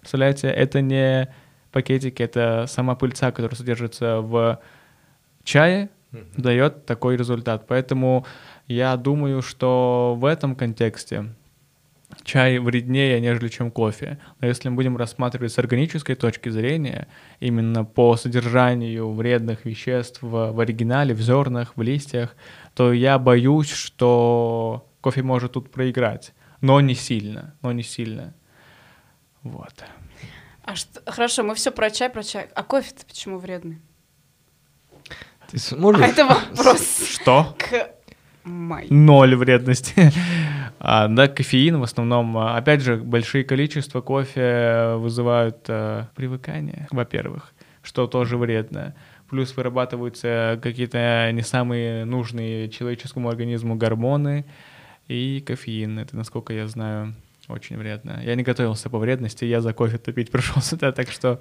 Представляете, 0.00 0.48
это 0.48 0.80
не 0.80 1.28
пакетики, 1.72 2.22
это 2.22 2.66
сама 2.68 2.94
пыльца, 2.94 3.30
которая 3.30 3.56
содержится 3.56 4.20
в 4.20 4.60
чае, 5.44 5.90
дает 6.36 6.86
такой 6.86 7.16
результат. 7.16 7.66
Поэтому 7.66 8.26
я 8.66 8.96
думаю, 8.96 9.42
что 9.42 10.16
в 10.18 10.24
этом 10.24 10.56
контексте 10.56 11.26
чай 12.22 12.58
вреднее, 12.58 13.20
нежели 13.20 13.48
чем 13.48 13.70
кофе. 13.70 14.18
Но 14.40 14.46
если 14.46 14.68
мы 14.68 14.76
будем 14.76 14.96
рассматривать 14.96 15.52
с 15.52 15.58
органической 15.58 16.14
точки 16.14 16.48
зрения, 16.48 17.08
именно 17.40 17.84
по 17.84 18.16
содержанию 18.16 19.12
вредных 19.12 19.64
веществ 19.64 20.22
в, 20.22 20.52
в 20.52 20.60
оригинале, 20.60 21.14
в 21.14 21.20
зернах, 21.20 21.72
в 21.76 21.82
листьях, 21.82 22.36
то 22.74 22.92
я 22.92 23.18
боюсь, 23.18 23.70
что 23.70 24.88
кофе 25.00 25.22
может 25.22 25.52
тут 25.52 25.70
проиграть. 25.70 26.32
Но 26.60 26.80
не 26.80 26.94
сильно, 26.94 27.54
но 27.62 27.72
не 27.72 27.82
сильно. 27.82 28.34
Вот. 29.42 29.84
А 30.62 30.76
что, 30.76 31.00
хорошо, 31.06 31.42
мы 31.42 31.54
все 31.54 31.70
про 31.70 31.90
чай, 31.90 32.10
про 32.10 32.22
чай. 32.22 32.48
А 32.54 32.62
кофе-то 32.62 33.06
почему 33.06 33.38
вредный? 33.38 33.80
Ты 35.50 35.58
сможешь? 35.58 36.02
А 36.02 36.06
это 36.06 36.24
вопрос 36.24 37.08
Что? 37.08 37.56
к 37.58 37.90
Май. 38.44 38.86
Ноль 38.90 39.34
вредности. 39.36 39.94
А, 40.82 41.08
да, 41.08 41.28
кофеин 41.28 41.78
в 41.78 41.82
основном. 41.82 42.38
а, 42.38 42.56
Опять 42.56 42.80
же, 42.80 42.96
большие 42.96 43.44
количества 43.44 44.00
кофе 44.00 44.94
вызывают 44.96 45.58
а, 45.68 46.08
привыкание, 46.16 46.88
во-первых, 46.90 47.52
что 47.82 48.06
тоже 48.06 48.38
вредно. 48.38 48.94
плюс 49.28 49.54
вырабатываются 49.54 50.58
какие-то 50.62 51.30
не 51.32 51.42
самые 51.42 52.06
нужные 52.06 52.70
человеческому 52.70 53.28
организму 53.28 53.74
гормоны 53.74 54.46
и 55.06 55.44
кофеин. 55.46 55.98
Это, 55.98 56.16
насколько 56.16 56.54
я 56.54 56.66
знаю, 56.66 57.14
очень 57.48 57.76
вредно. 57.76 58.18
Я 58.24 58.34
не 58.34 58.42
готовился 58.42 58.88
по 58.88 58.96
вредности, 58.98 59.44
я 59.44 59.60
за 59.60 59.74
кофе 59.74 59.98
топить 59.98 60.30
пришел 60.30 60.62
сюда, 60.62 60.92
так 60.98 61.10
что... 61.10 61.40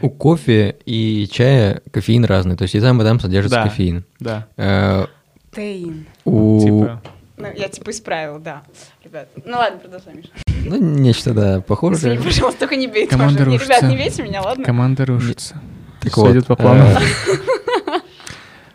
У 0.00 0.10
кофе 0.10 0.76
и 0.84 1.28
чая 1.30 1.80
кофеин 1.92 2.24
разный, 2.24 2.56
то 2.56 2.62
есть 2.62 2.74
и 2.74 2.80
там, 2.80 3.00
и 3.00 3.04
там 3.04 3.20
содержится 3.20 3.58
Да. 3.62 3.68
кофеин. 3.68 4.04
Да, 4.18 4.48
Э, 4.56 5.06
Тейн. 5.52 6.06
У... 6.24 6.60
типа... 6.62 7.02
Ну, 7.36 7.46
я 7.56 7.68
типа 7.68 7.90
исправила, 7.90 8.38
да. 8.38 8.62
Ребят, 9.02 9.28
ну 9.44 9.56
ладно, 9.56 9.78
продолжай, 9.78 10.14
Миша. 10.14 10.28
Ну, 10.64 10.76
нечто, 10.76 11.32
да, 11.32 11.60
похожее. 11.62 12.14
Извини, 12.16 12.24
пожалуйста, 12.24 12.60
только 12.60 12.76
не 12.76 12.86
бейте 12.86 13.10
Команда. 13.10 13.40
Не, 13.40 13.44
рушится. 13.54 13.66
Ребят, 13.78 13.82
не 13.90 13.96
бейте 13.96 14.22
меня, 14.22 14.42
ладно? 14.42 14.64
Команда 14.64 15.06
рушится. 15.06 15.60
Так 16.02 16.12
Всё 16.12 16.20
вот, 16.22 16.30
идет 16.32 16.46
по 16.46 16.56
плану. 16.56 16.84
э, 16.84 16.96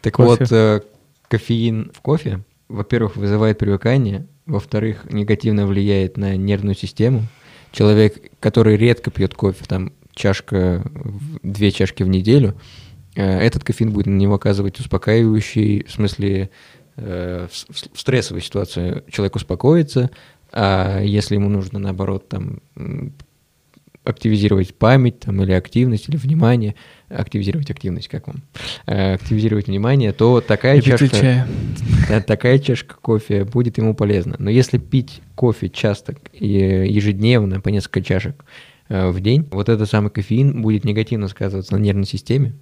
Так 0.01 0.15
Кофе. 0.15 0.29
вот, 0.43 0.51
э, 0.51 0.81
кофеин 1.27 1.91
в 1.93 2.01
кофе, 2.01 2.41
во-первых, 2.69 3.15
вызывает 3.15 3.57
привыкание, 3.59 4.25
во-вторых, 4.47 5.05
негативно 5.11 5.67
влияет 5.67 6.17
на 6.17 6.35
нервную 6.35 6.75
систему. 6.75 7.23
Человек, 7.71 8.31
который 8.39 8.77
редко 8.77 9.11
пьет 9.11 9.33
кофе, 9.35 9.63
там 9.67 9.91
чашка, 10.13 10.81
в- 10.85 11.39
две 11.43 11.71
чашки 11.71 12.03
в 12.03 12.07
неделю, 12.07 12.55
этот 13.21 13.63
кофеин 13.63 13.91
будет 13.91 14.07
на 14.07 14.15
него 14.15 14.35
оказывать 14.35 14.79
успокаивающий, 14.79 15.85
в 15.85 15.91
смысле, 15.91 16.49
э, 16.97 17.47
в 17.49 17.99
стрессовой 17.99 18.41
ситуации 18.41 19.03
человек 19.09 19.35
успокоится, 19.35 20.11
а 20.51 21.01
если 21.01 21.35
ему 21.35 21.49
нужно, 21.49 21.79
наоборот, 21.79 22.29
там, 22.29 22.59
активизировать 24.05 24.75
память 24.75 25.21
там, 25.21 25.41
или 25.41 25.51
активность, 25.51 26.07
или 26.07 26.15
внимание, 26.15 26.75
активизировать 27.09 27.71
активность, 27.71 28.07
как 28.07 28.27
вам, 28.27 28.43
Э, 28.85 29.15
активизировать 29.15 29.67
внимание, 29.67 30.13
то 30.13 30.41
такая 30.41 30.79
чашка, 30.81 31.47
такая 32.27 32.59
чашка 32.59 32.95
кофе 33.01 33.43
будет 33.45 33.77
ему 33.77 33.95
полезна. 33.95 34.35
Но 34.37 34.49
если 34.49 34.77
пить 34.77 35.21
кофе 35.33 35.69
часто 35.69 36.15
ежедневно 36.33 37.61
по 37.61 37.69
несколько 37.69 38.01
чашек 38.01 38.45
э, 38.89 39.09
в 39.09 39.19
день, 39.21 39.47
вот 39.51 39.69
этот 39.69 39.89
самый 39.89 40.11
кофеин 40.11 40.61
будет 40.61 40.85
негативно 40.85 41.27
сказываться 41.27 41.73
на 41.73 41.79
нервной 41.79 42.05
системе. 42.05 42.53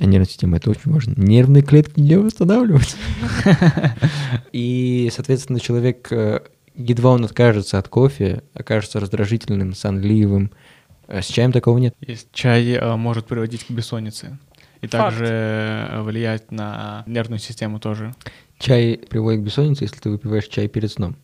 А 0.00 0.04
нервная 0.06 0.26
система 0.28 0.56
это 0.58 0.70
очень 0.70 0.92
важно. 0.92 1.14
Нервные 1.16 1.62
клетки 1.62 1.98
не 1.98 2.16
восстанавливаются. 2.16 2.96
И, 4.52 5.10
соответственно, 5.12 5.60
человек, 5.60 6.08
э, 6.12 6.40
едва 6.74 7.10
он 7.12 7.24
откажется 7.24 7.78
от 7.78 7.88
кофе, 7.88 8.42
окажется 8.54 9.00
раздражительным, 9.00 9.74
сонливым. 9.74 10.52
А 11.06 11.22
С 11.22 11.26
чаем 11.26 11.52
такого 11.52 11.78
нет. 11.78 11.94
Есть 12.00 12.28
чай 12.32 12.72
э, 12.72 12.96
может 12.96 13.26
приводить 13.26 13.64
к 13.66 13.70
бессоннице. 13.70 14.38
И 14.80 14.86
Факт. 14.86 14.92
также 14.92 15.26
э, 15.26 16.02
влиять 16.02 16.52
на 16.52 17.02
нервную 17.06 17.40
систему 17.40 17.80
тоже. 17.80 18.14
Чай 18.58 19.00
приводит 19.10 19.40
к 19.40 19.44
бессоннице, 19.44 19.84
если 19.84 19.98
ты 19.98 20.10
выпиваешь 20.10 20.46
чай 20.46 20.68
перед 20.68 20.92
сном. 20.92 21.16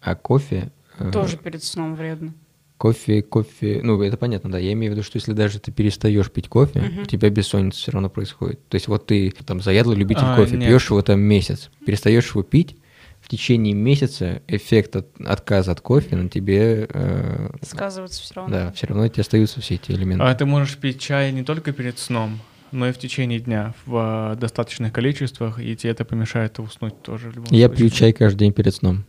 А 0.00 0.14
кофе... 0.14 0.70
э, 0.98 1.10
Тоже 1.10 1.36
перед 1.36 1.64
сном 1.64 1.94
вредно. 1.96 2.32
Кофе, 2.80 3.20
кофе, 3.20 3.80
ну 3.82 4.00
это 4.02 4.16
понятно, 4.16 4.50
да. 4.50 4.58
Я 4.58 4.72
имею 4.72 4.90
в 4.92 4.96
виду, 4.96 5.04
что 5.04 5.18
если 5.18 5.34
даже 5.34 5.58
ты 5.60 5.70
перестаешь 5.70 6.30
пить 6.30 6.48
кофе, 6.48 6.80
Мгм. 6.80 7.02
у 7.02 7.04
тебя 7.04 7.28
бессонница 7.28 7.78
все 7.78 7.92
равно 7.92 8.08
происходит. 8.08 8.66
То 8.70 8.76
есть 8.76 8.88
вот 8.88 9.04
ты 9.04 9.30
там 9.44 9.60
заядлый 9.60 9.98
любитель 9.98 10.22
А, 10.24 10.34
кофе, 10.34 10.56
нет. 10.56 10.66
пьешь 10.66 10.88
его 10.88 11.02
там 11.02 11.20
месяц, 11.20 11.70
перестаешь 11.84 12.30
его 12.30 12.42
пить, 12.42 12.76
в 13.20 13.28
течение 13.28 13.74
месяца 13.74 14.40
эффект 14.48 14.96
от 14.96 15.08
отказа 15.22 15.72
от 15.72 15.82
кофе 15.82 16.16
на 16.16 16.30
тебе, 16.30 16.86
э, 16.88 17.50
Сказывается 17.60 18.22
все 18.22 18.32
равно. 18.36 18.50
да, 18.56 18.72
все 18.72 18.86
равно 18.86 19.06
тебе 19.08 19.20
остаются 19.20 19.60
все 19.60 19.74
эти 19.74 19.92
элементы. 19.92 20.24
А 20.24 20.34
ты 20.34 20.46
можешь 20.46 20.78
пить 20.78 20.98
чай 20.98 21.30
не 21.32 21.42
только 21.42 21.72
перед 21.72 21.98
сном, 21.98 22.40
но 22.72 22.88
и 22.88 22.92
в 22.92 22.98
течение 22.98 23.40
дня 23.40 23.74
в 23.84 24.32
э, 24.32 24.40
достаточных 24.40 24.90
количествах, 24.94 25.60
и 25.60 25.76
тебе 25.76 25.90
это 25.92 26.06
помешает 26.06 26.58
уснуть 26.58 27.02
тоже 27.02 27.28
в 27.28 27.34
любом 27.36 27.48
Я 27.52 27.66
случае. 27.66 27.88
пью 27.90 27.94
чай 27.94 28.12
каждый 28.14 28.38
день 28.38 28.52
перед 28.54 28.74
сном. 28.74 29.04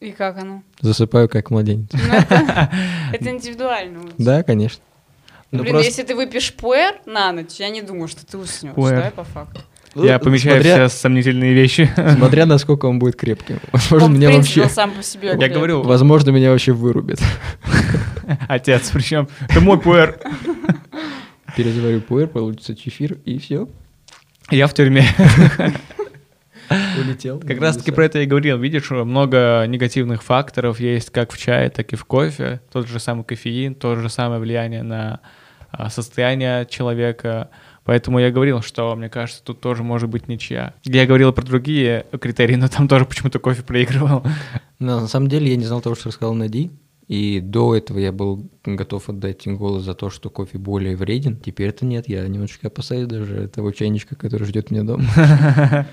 И 0.00 0.10
как 0.12 0.36
оно? 0.38 0.62
Засыпаю 0.80 1.28
как 1.28 1.50
младенец. 1.50 1.88
Ну, 1.92 1.98
это, 3.12 3.30
индивидуально. 3.30 4.00
Да, 4.18 4.42
конечно. 4.42 4.82
Ну, 5.52 5.60
Блин, 5.62 5.72
просто- 5.72 5.88
если 5.88 6.02
ты 6.02 6.14
выпьешь 6.14 6.52
пуэр 6.52 6.96
на 7.06 7.32
ночь, 7.32 7.54
я 7.58 7.70
не 7.70 7.80
думаю, 7.80 8.08
что 8.08 8.26
ты 8.26 8.36
уснешь, 8.36 8.74
Пуэр. 8.74 8.96
да, 9.04 9.10
по 9.10 9.24
факту. 9.24 9.60
Я 9.94 10.18
Ну, 10.18 10.24
помечаю 10.24 10.56
смотря- 10.62 10.88
все 10.88 10.98
сомнительные 10.98 11.54
вещи. 11.54 11.90
Смотря 12.16 12.44
насколько 12.44 12.84
он 12.84 12.98
будет 12.98 13.16
крепким. 13.16 13.58
Возможно, 13.72 14.06
Он, 14.08 14.14
меня 14.16 14.28
принципе, 14.28 14.60
вообще... 14.60 14.74
сам 14.74 14.90
по 14.92 15.02
себе 15.02 15.34
Я 15.40 15.48
говорю, 15.48 15.82
Возможно, 15.82 16.30
меня 16.30 16.50
вообще 16.50 16.72
вырубит. 16.72 17.18
отец, 18.48 18.90
причем 18.92 19.28
это 19.48 19.60
мой 19.60 19.80
пуэр. 19.80 20.18
Перезаварю 21.56 22.02
пуэр, 22.02 22.26
получится 22.28 22.76
чефир, 22.76 23.16
и 23.24 23.38
все. 23.38 23.68
Я 24.50 24.66
в 24.66 24.74
тюрьме. 24.74 25.06
Улетел. 26.70 27.40
Как 27.40 27.60
раз 27.60 27.76
таки 27.76 27.90
про 27.90 28.04
это 28.04 28.18
я 28.18 28.24
и 28.24 28.26
говорил. 28.26 28.58
Видишь, 28.58 28.90
много 28.90 29.64
негативных 29.66 30.22
факторов 30.22 30.80
есть 30.80 31.10
как 31.10 31.32
в 31.32 31.38
чае, 31.38 31.70
так 31.70 31.92
и 31.92 31.96
в 31.96 32.04
кофе. 32.04 32.60
Тот 32.72 32.88
же 32.88 33.00
самый 33.00 33.24
кофеин, 33.24 33.74
то 33.74 33.96
же 33.96 34.08
самое 34.08 34.40
влияние 34.40 34.82
на 34.82 35.20
а, 35.70 35.90
состояние 35.90 36.66
человека. 36.66 37.50
Поэтому 37.84 38.18
я 38.18 38.30
говорил, 38.30 38.62
что, 38.62 38.96
мне 38.96 39.08
кажется, 39.08 39.42
тут 39.44 39.60
тоже 39.60 39.82
может 39.82 40.08
быть 40.08 40.26
ничья. 40.26 40.74
Я 40.84 41.06
говорил 41.06 41.32
про 41.32 41.44
другие 41.44 42.04
критерии, 42.20 42.56
но 42.56 42.68
там 42.68 42.88
тоже 42.88 43.04
почему-то 43.04 43.38
кофе 43.38 43.62
проигрывал. 43.62 44.24
Но 44.78 45.00
на 45.00 45.08
самом 45.08 45.28
деле 45.28 45.50
я 45.50 45.56
не 45.56 45.64
знал 45.64 45.80
того, 45.80 45.94
что 45.94 46.08
рассказал 46.08 46.34
Нади. 46.34 46.70
И 47.08 47.40
до 47.40 47.76
этого 47.76 47.98
я 47.98 48.10
был 48.10 48.48
готов 48.64 49.08
отдать 49.08 49.46
голос 49.46 49.84
за 49.84 49.94
то, 49.94 50.10
что 50.10 50.28
кофе 50.28 50.58
более 50.58 50.96
вреден. 50.96 51.36
Теперь 51.36 51.68
это 51.68 51.86
нет. 51.86 52.08
Я 52.08 52.26
немножечко 52.26 52.66
опасаюсь 52.66 53.06
даже 53.06 53.48
того 53.48 53.70
чайничка, 53.70 54.16
который 54.16 54.44
ждет 54.46 54.70
меня 54.72 54.82
дома. 54.82 55.04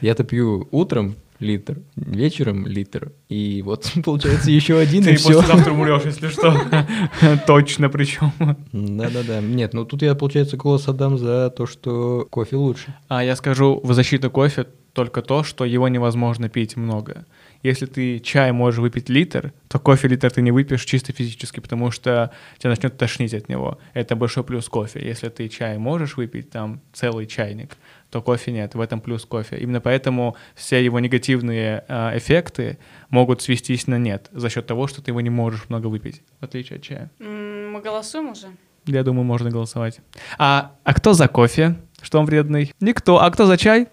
Я-то 0.00 0.24
пью 0.24 0.66
утром 0.70 1.16
литр, 1.38 1.80
вечером 1.96 2.66
литр. 2.66 3.12
И 3.28 3.62
вот 3.62 3.92
получается 4.04 4.50
еще 4.50 4.78
один, 4.78 5.02
и 5.02 5.06
Ты 5.06 5.16
все. 5.16 5.34
послезавтра 5.34 5.72
умрешь, 5.72 6.04
если 6.04 6.28
что. 6.28 6.56
Точно 7.46 7.88
причем. 7.88 8.32
Да-да-да. 8.72 9.40
Нет, 9.40 9.74
ну 9.74 9.84
тут 9.84 10.02
я, 10.02 10.14
получается, 10.14 10.56
голос 10.56 10.88
отдам 10.88 11.18
за 11.18 11.50
то, 11.50 11.66
что 11.66 12.26
кофе 12.30 12.56
лучше. 12.56 12.94
А 13.08 13.22
я 13.22 13.36
скажу 13.36 13.80
в 13.82 13.92
защиту 13.92 14.30
кофе 14.30 14.66
только 14.92 15.22
то, 15.22 15.44
что 15.44 15.64
его 15.64 15.88
невозможно 15.88 16.48
пить 16.48 16.76
много. 16.76 17.24
Если 17.62 17.86
ты 17.86 18.20
чай 18.20 18.52
можешь 18.52 18.78
выпить 18.78 19.08
литр, 19.08 19.52
то 19.68 19.78
кофе 19.78 20.08
литр 20.08 20.30
ты 20.30 20.42
не 20.42 20.52
выпьешь 20.52 20.84
чисто 20.84 21.12
физически, 21.12 21.60
потому 21.60 21.90
что 21.90 22.30
тебя 22.58 22.70
начнет 22.70 22.96
тошнить 22.96 23.34
от 23.34 23.48
него. 23.48 23.78
Это 23.94 24.16
большой 24.16 24.44
плюс 24.44 24.68
кофе. 24.68 25.00
Если 25.04 25.28
ты 25.28 25.48
чай 25.48 25.78
можешь 25.78 26.16
выпить, 26.16 26.50
там 26.50 26.80
целый 26.92 27.26
чайник, 27.26 27.76
то 28.10 28.22
кофе 28.22 28.52
нет. 28.52 28.74
В 28.74 28.80
этом 28.80 29.00
плюс 29.00 29.24
кофе. 29.24 29.58
Именно 29.58 29.80
поэтому 29.80 30.36
все 30.54 30.82
его 30.84 31.00
негативные 31.00 31.84
а, 31.88 32.16
эффекты 32.16 32.78
могут 33.10 33.42
свестись 33.42 33.86
на 33.86 33.98
нет 33.98 34.28
за 34.32 34.48
счет 34.48 34.66
того, 34.66 34.86
что 34.86 35.02
ты 35.02 35.10
его 35.10 35.20
не 35.20 35.30
можешь 35.30 35.68
много 35.68 35.88
выпить, 35.88 36.22
в 36.40 36.44
отличие 36.44 36.76
от 36.76 36.82
чая. 36.82 37.10
Мы 37.18 37.80
голосуем 37.82 38.30
уже? 38.30 38.48
Я 38.86 39.02
думаю, 39.02 39.24
можно 39.24 39.50
голосовать. 39.50 40.00
А, 40.38 40.76
а 40.84 40.94
кто 40.94 41.12
за 41.12 41.28
кофе? 41.28 41.76
Что 42.00 42.20
он 42.20 42.26
вредный? 42.26 42.72
Никто. 42.80 43.20
А 43.20 43.30
кто 43.30 43.44
за 43.44 43.58
чай? 43.58 43.88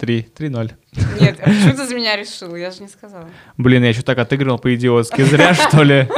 Три. 0.00 0.22
Три 0.22 0.48
ноль. 0.48 0.72
Нет, 1.20 1.38
а 1.42 1.44
почему 1.44 1.74
ты 1.74 1.86
за 1.86 1.94
меня 1.94 2.16
решил? 2.16 2.56
Я 2.56 2.70
же 2.70 2.80
не 2.80 2.88
сказала. 2.88 3.28
Блин, 3.58 3.82
я 3.82 3.90
еще 3.90 4.00
так 4.00 4.16
отыгрывал 4.16 4.58
по-идиотски. 4.58 5.20
Зря, 5.20 5.52
что 5.52 5.82
ли? 5.82 6.08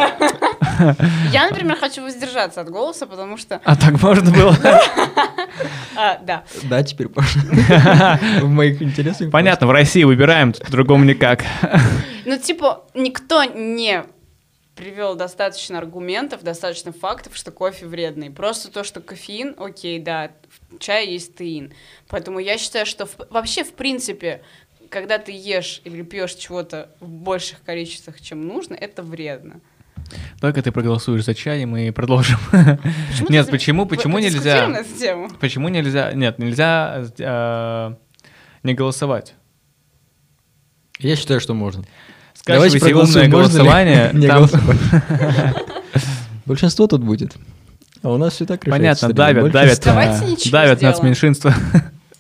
Я, 1.33 1.49
например, 1.49 1.77
хочу 1.77 2.03
воздержаться 2.03 2.61
от 2.61 2.71
голоса, 2.71 3.07
потому 3.07 3.37
что... 3.37 3.61
А 3.65 3.75
так 3.75 4.01
можно 4.01 4.31
было? 4.31 4.57
а, 5.97 6.19
да. 6.23 6.45
Да, 6.63 6.85
теперь. 6.85 7.09
В 8.41 8.49
моих 8.49 8.81
интересах. 8.81 9.33
Понятно, 9.33 9.67
в 9.67 9.73
России 9.73 10.05
выбираем, 10.05 10.53
по-другому 10.53 11.05
никак. 11.05 11.45
Ну, 12.25 12.39
типа, 12.39 12.85
никто 12.95 13.43
не 13.43 14.05
привел 14.75 15.15
достаточно 15.17 15.79
аргументов, 15.79 16.43
достаточно 16.43 16.93
фактов, 16.93 17.37
что 17.37 17.51
кофе 17.51 17.87
вредный. 17.87 18.31
Просто 18.31 18.71
то, 18.71 18.85
что 18.85 19.01
кофеин, 19.01 19.55
окей, 19.59 19.99
да, 20.01 20.33
в 20.71 20.79
чае 20.79 21.13
есть 21.13 21.37
теин. 21.37 21.73
Поэтому 22.09 22.39
я 22.39 22.57
считаю, 22.59 22.87
что 22.87 23.07
в- 23.07 23.17
вообще, 23.31 23.65
в 23.65 23.73
принципе, 23.75 24.43
когда 24.89 25.19
ты 25.19 25.33
ешь 25.33 25.81
или 25.85 26.03
пьешь 26.03 26.35
чего-то 26.35 26.91
в 27.01 27.09
больших 27.09 27.63
количествах, 27.63 28.21
чем 28.21 28.47
нужно, 28.47 28.75
это 28.75 29.03
вредно. 29.03 29.61
Только 30.41 30.63
ты 30.63 30.73
проголосуешь 30.73 31.25
за 31.25 31.35
чай, 31.35 31.63
и 31.63 31.67
мы 31.67 31.93
продолжим. 31.93 32.39
Почему 32.51 33.29
Нет, 33.29 33.51
почему, 33.51 33.87
почему 33.87 34.19
нельзя? 34.19 34.85
Почему 35.41 35.69
нельзя? 35.69 36.13
Нет, 36.13 36.39
нельзя 36.39 37.05
э, 37.19 37.95
не 38.63 38.75
голосовать. 38.75 39.35
Я 40.99 41.17
считаю, 41.17 41.41
что 41.41 41.55
можно. 41.55 41.85
Скачивайте 42.43 42.79
проголосуем, 42.81 43.27
умное 43.27 43.31
голосование. 43.31 44.13
Большинство 46.47 46.87
тут 46.87 47.03
будет. 47.03 47.35
А 48.03 48.11
у 48.11 48.17
нас 48.19 48.35
все 48.35 48.47
так 48.47 48.65
решается. 48.65 49.07
Понятно, 49.07 49.13
давят, 49.13 49.53
давят, 49.53 49.79
э, 49.79 49.85
давят 50.51 50.79
сделаем. 50.79 50.79
нацменьшинство. 50.83 51.55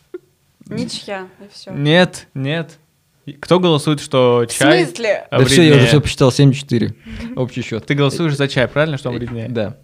Ничья, 0.68 1.27
и 1.41 1.45
все. 1.53 1.73
Нет, 1.73 2.29
нет. 2.35 2.79
Кто 3.41 3.59
голосует, 3.61 4.01
что 4.01 4.47
В 4.49 4.53
чай 4.53 4.85
смысле? 4.87 5.27
а, 5.31 5.39
Да 5.41 5.45
все, 5.45 5.62
я 5.68 5.77
уже 5.77 5.87
все 5.87 6.01
посчитал, 6.01 6.31
7-4. 6.31 6.95
Общий 7.37 7.62
счет. 7.62 7.85
Ты 7.87 7.95
голосуешь 7.95 8.37
за 8.37 8.49
чай, 8.49 8.68
правильно, 8.68 8.97
что 8.97 9.11
он 9.11 9.16
вреднее? 9.16 9.49
Да. 9.49 9.77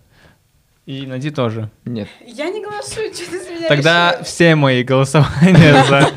И 0.86 1.04
Нади 1.06 1.30
тоже. 1.30 1.70
Нет. 1.84 2.08
Я 2.26 2.48
не 2.50 2.62
голосую, 2.62 3.12
что 3.14 3.30
ты 3.30 3.54
меня 3.54 3.68
Тогда 3.68 4.10
решила? 4.12 4.24
все 4.24 4.54
мои 4.54 4.82
голосования 4.84 5.84
за... 5.88 6.08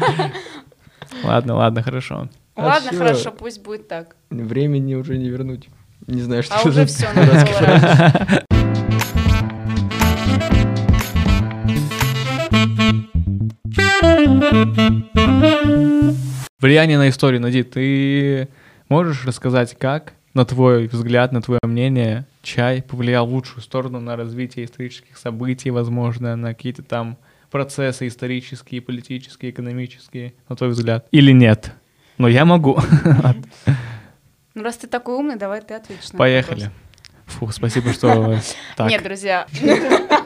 Ладно, 1.23 1.55
ладно, 1.55 1.83
хорошо. 1.83 2.29
Ладно, 2.55 2.89
А 2.89 2.91
всё. 2.91 2.97
хорошо, 2.97 3.31
пусть 3.31 3.61
будет 3.61 3.87
так. 3.87 4.15
Времени 4.29 4.95
уже 4.95 5.17
не 5.17 5.29
вернуть. 5.29 5.69
Не 6.07 6.21
знаю, 6.21 6.43
что 6.43 6.55
А 6.55 6.59
это 6.59 6.69
уже 6.69 6.79
за 6.81 6.85
все, 6.85 7.07
надо 7.13 7.31
было 7.31 7.59
раньше. 7.59 8.45
Влияние 16.59 16.97
на 16.97 17.09
историю, 17.09 17.41
Нади, 17.41 17.63
ты 17.63 18.47
можешь 18.89 19.25
рассказать, 19.25 19.75
как, 19.77 20.13
на 20.33 20.45
твой 20.45 20.87
взгляд, 20.87 21.31
на 21.31 21.41
твое 21.41 21.59
мнение, 21.63 22.25
чай 22.43 22.81
повлиял 22.83 23.25
в 23.25 23.33
лучшую 23.33 23.61
сторону 23.63 23.99
на 23.99 24.15
развитие 24.15 24.65
исторических 24.65 25.17
событий, 25.17 25.71
возможно, 25.71 26.35
на 26.35 26.53
какие-то 26.53 26.83
там 26.83 27.17
процессы 27.49 28.07
исторические, 28.07 28.81
политические, 28.81 29.51
экономические, 29.51 30.33
на 30.49 30.55
твой 30.55 30.69
взгляд? 30.69 31.07
Или 31.11 31.31
нет? 31.31 31.73
Но 32.17 32.27
я 32.27 32.45
могу. 32.45 32.79
Ну, 34.53 34.63
раз 34.63 34.77
ты 34.77 34.87
такой 34.87 35.15
умный, 35.15 35.37
давай 35.37 35.61
ты 35.61 35.73
ответишь 35.75 36.11
на 36.11 36.19
Поехали. 36.19 36.63
вопрос. 36.65 36.77
Фух, 37.25 37.53
спасибо, 37.53 37.93
что 37.93 38.37
так. 38.75 38.89
Нет, 38.89 39.01
друзья, 39.03 39.47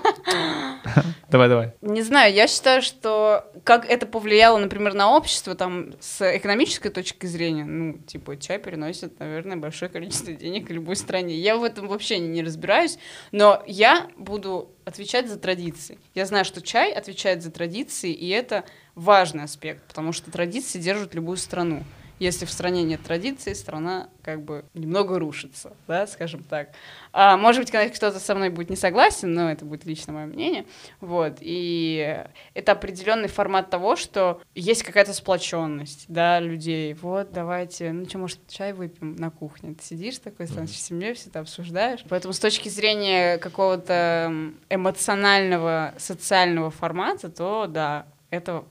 Давай, 1.35 1.49
давай. 1.49 1.73
не 1.81 2.01
знаю, 2.01 2.33
я 2.33 2.47
считаю, 2.47 2.81
что 2.81 3.51
как 3.65 3.85
это 3.89 4.05
повлияло, 4.05 4.57
например, 4.57 4.93
на 4.93 5.17
общество, 5.17 5.53
там, 5.53 5.93
с 5.99 6.37
экономической 6.37 6.89
точки 6.89 7.25
зрения, 7.25 7.65
ну, 7.65 7.97
типа, 7.97 8.37
чай 8.37 8.57
переносит, 8.57 9.19
наверное, 9.19 9.57
большое 9.57 9.91
количество 9.91 10.31
денег 10.31 10.69
любой 10.69 10.95
стране. 10.95 11.35
Я 11.35 11.57
в 11.57 11.63
этом 11.65 11.89
вообще 11.89 12.19
не 12.19 12.41
разбираюсь, 12.41 12.97
но 13.33 13.61
я 13.67 14.07
буду 14.15 14.69
отвечать 14.85 15.27
за 15.27 15.37
традиции. 15.37 15.99
Я 16.13 16.25
знаю, 16.25 16.45
что 16.45 16.61
чай 16.61 16.93
отвечает 16.93 17.43
за 17.43 17.51
традиции, 17.51 18.13
и 18.13 18.29
это 18.29 18.63
важный 18.95 19.43
аспект, 19.43 19.83
потому 19.89 20.13
что 20.13 20.31
традиции 20.31 20.79
держат 20.79 21.15
любую 21.15 21.35
страну. 21.35 21.83
Если 22.19 22.45
в 22.45 22.49
стране 22.49 22.83
нет 22.83 23.01
традиций, 23.03 23.53
страна 23.55 24.09
как 24.23 24.41
бы 24.41 24.63
немного 24.73 25.19
рушится, 25.19 25.73
да, 25.87 26.07
скажем 26.07 26.43
так. 26.43 26.69
А, 27.11 27.35
может 27.35 27.61
быть, 27.61 27.71
конечно, 27.71 27.95
кто-то 27.95 28.19
со 28.19 28.35
мной 28.35 28.49
будет 28.49 28.69
не 28.69 28.77
согласен, 28.77 29.33
но 29.33 29.51
это 29.51 29.65
будет 29.65 29.85
лично 29.85 30.13
мое 30.13 30.25
мнение. 30.25 30.65
Вот. 31.01 31.37
И 31.41 32.25
это 32.53 32.71
определенный 32.71 33.27
формат 33.27 33.69
того, 33.69 33.97
что 33.97 34.41
есть 34.53 34.83
какая-то 34.83 35.13
сплоченность, 35.13 36.05
да, 36.07 36.39
людей. 36.39 36.93
Вот, 36.93 37.31
давайте, 37.33 37.91
ну 37.91 38.07
что, 38.07 38.17
может, 38.19 38.39
чай 38.47 38.71
выпьем 38.71 39.15
на 39.17 39.29
кухне? 39.29 39.75
Ты 39.75 39.83
сидишь 39.83 40.19
такой, 40.19 40.47
с 40.47 40.55
нашей 40.55 40.75
семьей, 40.75 41.15
все 41.15 41.29
это 41.29 41.41
обсуждаешь. 41.41 42.05
Поэтому 42.07 42.33
с 42.33 42.39
точки 42.39 42.69
зрения 42.69 43.37
какого-то 43.39 44.53
эмоционального, 44.69 45.93
социального 45.97 46.71
формата, 46.71 47.29
то 47.29 47.67
да, 47.67 48.05
это 48.29 48.63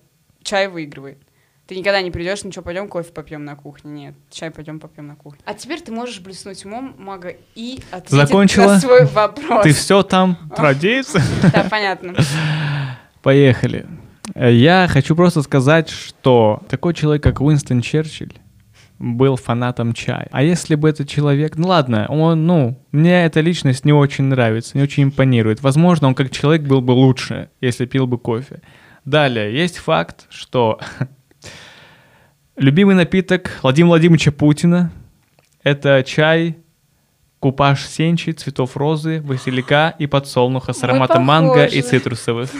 чай 0.42 0.68
выигрывает. 0.68 1.18
Ты 1.66 1.76
никогда 1.76 2.02
не 2.02 2.10
придешь, 2.10 2.44
ничего, 2.44 2.62
пойдем 2.62 2.88
кофе 2.88 3.10
попьем 3.10 3.44
на 3.46 3.56
кухне. 3.56 3.90
Нет, 3.90 4.14
чай 4.30 4.50
пойдем 4.50 4.80
попьем 4.80 5.06
на 5.06 5.16
кухне. 5.16 5.40
А 5.46 5.54
теперь 5.54 5.80
ты 5.80 5.92
можешь 5.92 6.20
блеснуть 6.20 6.62
умом, 6.66 6.94
мага, 6.98 7.34
и 7.54 7.80
ответить 7.90 8.10
Закончила? 8.10 8.66
на 8.74 8.80
свой 8.80 9.06
вопрос. 9.06 9.62
Ты 9.62 9.72
все 9.72 10.02
там 10.02 10.38
традиция? 10.54 11.22
Да, 11.52 11.66
понятно. 11.70 12.14
Поехали. 13.22 13.86
Я 14.34 14.88
хочу 14.90 15.16
просто 15.16 15.40
сказать, 15.42 15.88
что 15.88 16.62
такой 16.68 16.92
человек, 16.92 17.22
как 17.22 17.40
Уинстон 17.40 17.80
Черчилль, 17.80 18.34
был 18.98 19.36
фанатом 19.36 19.92
чая. 19.94 20.28
А 20.32 20.42
если 20.42 20.74
бы 20.74 20.88
этот 20.88 21.08
человек... 21.08 21.56
Ну 21.56 21.68
ладно, 21.68 22.06
он, 22.08 22.46
ну, 22.46 22.78
мне 22.92 23.24
эта 23.24 23.40
личность 23.40 23.84
не 23.84 23.92
очень 23.92 24.24
нравится, 24.24 24.76
не 24.76 24.82
очень 24.82 25.04
импонирует. 25.04 25.62
Возможно, 25.62 26.08
он 26.08 26.14
как 26.14 26.30
человек 26.30 26.62
был 26.62 26.80
бы 26.80 26.92
лучше, 26.92 27.48
если 27.60 27.86
пил 27.86 28.06
бы 28.06 28.18
кофе. 28.18 28.60
Далее, 29.04 29.54
есть 29.54 29.78
факт, 29.78 30.26
что 30.30 30.78
любимый 32.56 32.94
напиток 32.94 33.58
Владимира 33.62 33.90
Владимировича 33.90 34.32
Путина— 34.32 34.92
это 35.62 36.02
чай 36.06 36.58
купаж 37.40 37.84
сенчи, 37.86 38.30
цветов 38.30 38.76
розы, 38.76 39.20
василика 39.20 39.94
и 39.98 40.06
подсолнуха 40.06 40.72
с 40.72 40.82
ароматом 40.82 41.24
манго 41.24 41.66
и 41.66 41.82
цитрусовых. 41.82 42.50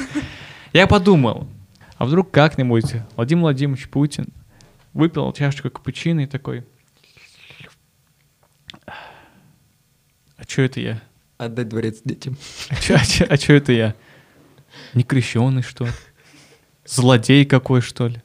Я 0.72 0.86
подумал, 0.86 1.48
а 1.96 2.04
вдруг 2.04 2.30
как-нибудь 2.30 2.96
Владимир 3.16 3.42
Владимирович 3.42 3.88
Путин 3.88 4.26
выпил 4.92 5.32
чашечку 5.32 5.70
капучино 5.70 6.20
и 6.20 6.26
такой... 6.26 6.64
А 8.86 10.42
что 10.46 10.62
это 10.62 10.80
я? 10.80 11.00
Отдать 11.38 11.68
дворец 11.68 12.00
детям. 12.04 12.36
А 12.70 13.36
что 13.36 13.52
это 13.52 13.72
я? 13.72 13.94
Не 14.92 15.04
крещеный, 15.04 15.62
что 15.62 15.84
ли? 15.84 15.92
Злодей 16.84 17.46
какой, 17.46 17.80
что 17.80 18.08
ли? 18.08 18.23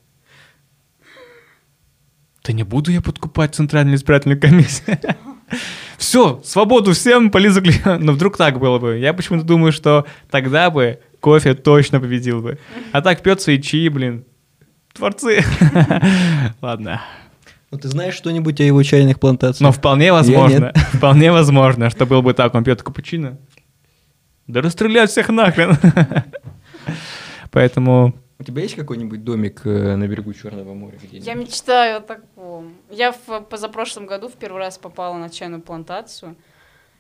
Да 2.43 2.53
не 2.53 2.63
буду 2.63 2.91
я 2.91 3.01
подкупать 3.01 3.55
Центральную 3.55 3.97
избирательную 3.97 4.39
комиссию. 4.39 4.97
Все, 5.97 6.41
свободу 6.45 6.93
всем, 6.93 7.29
полезу 7.29 7.61
Но 7.99 8.13
вдруг 8.13 8.37
так 8.37 8.59
было 8.59 8.79
бы. 8.79 8.97
Я 8.97 9.13
почему-то 9.13 9.45
думаю, 9.45 9.71
что 9.71 10.05
тогда 10.29 10.69
бы 10.69 10.99
кофе 11.19 11.55
точно 11.55 11.99
победил 11.99 12.41
бы. 12.41 12.57
А 12.91 13.01
так 13.01 13.21
пьется 13.21 13.51
и 13.51 13.61
чаи, 13.61 13.89
блин. 13.89 14.23
Творцы. 14.93 15.43
Ладно. 16.61 17.01
Ну, 17.71 17.77
ты 17.77 17.87
знаешь 17.89 18.15
что-нибудь 18.15 18.59
о 18.61 18.63
его 18.63 18.81
чайных 18.81 19.19
плантациях? 19.19 19.61
Но 19.61 19.71
вполне 19.71 20.11
возможно, 20.11 20.71
вполне 20.93 21.31
возможно, 21.31 21.89
что 21.89 22.05
был 22.05 22.21
бы 22.21 22.33
так, 22.33 22.55
он 22.55 22.63
пьет 22.63 22.81
капучино. 22.81 23.37
Да 24.47 24.61
расстрелять 24.61 25.11
всех 25.11 25.29
нахрен. 25.29 25.77
Поэтому 27.51 28.15
У 28.39 28.43
тебя 28.43 28.61
есть 28.61 28.75
какой-нибудь 28.75 29.25
домик 29.25 29.65
э, 29.65 29.95
на 29.97 30.07
берегу 30.07 30.33
Черного 30.33 30.73
моря 30.73 30.97
где-нибудь? 30.97 31.27
Я 31.27 31.33
мечтаю 31.33 31.97
о 31.97 32.01
таком. 32.01 32.73
Я 32.89 33.11
в 33.11 33.41
позапрошлом 33.41 34.05
году 34.05 34.29
в 34.29 34.35
первый 34.35 34.59
раз 34.59 34.77
попала 34.77 35.17
на 35.17 35.29
чайную 35.29 35.61
плантацию. 35.61 36.37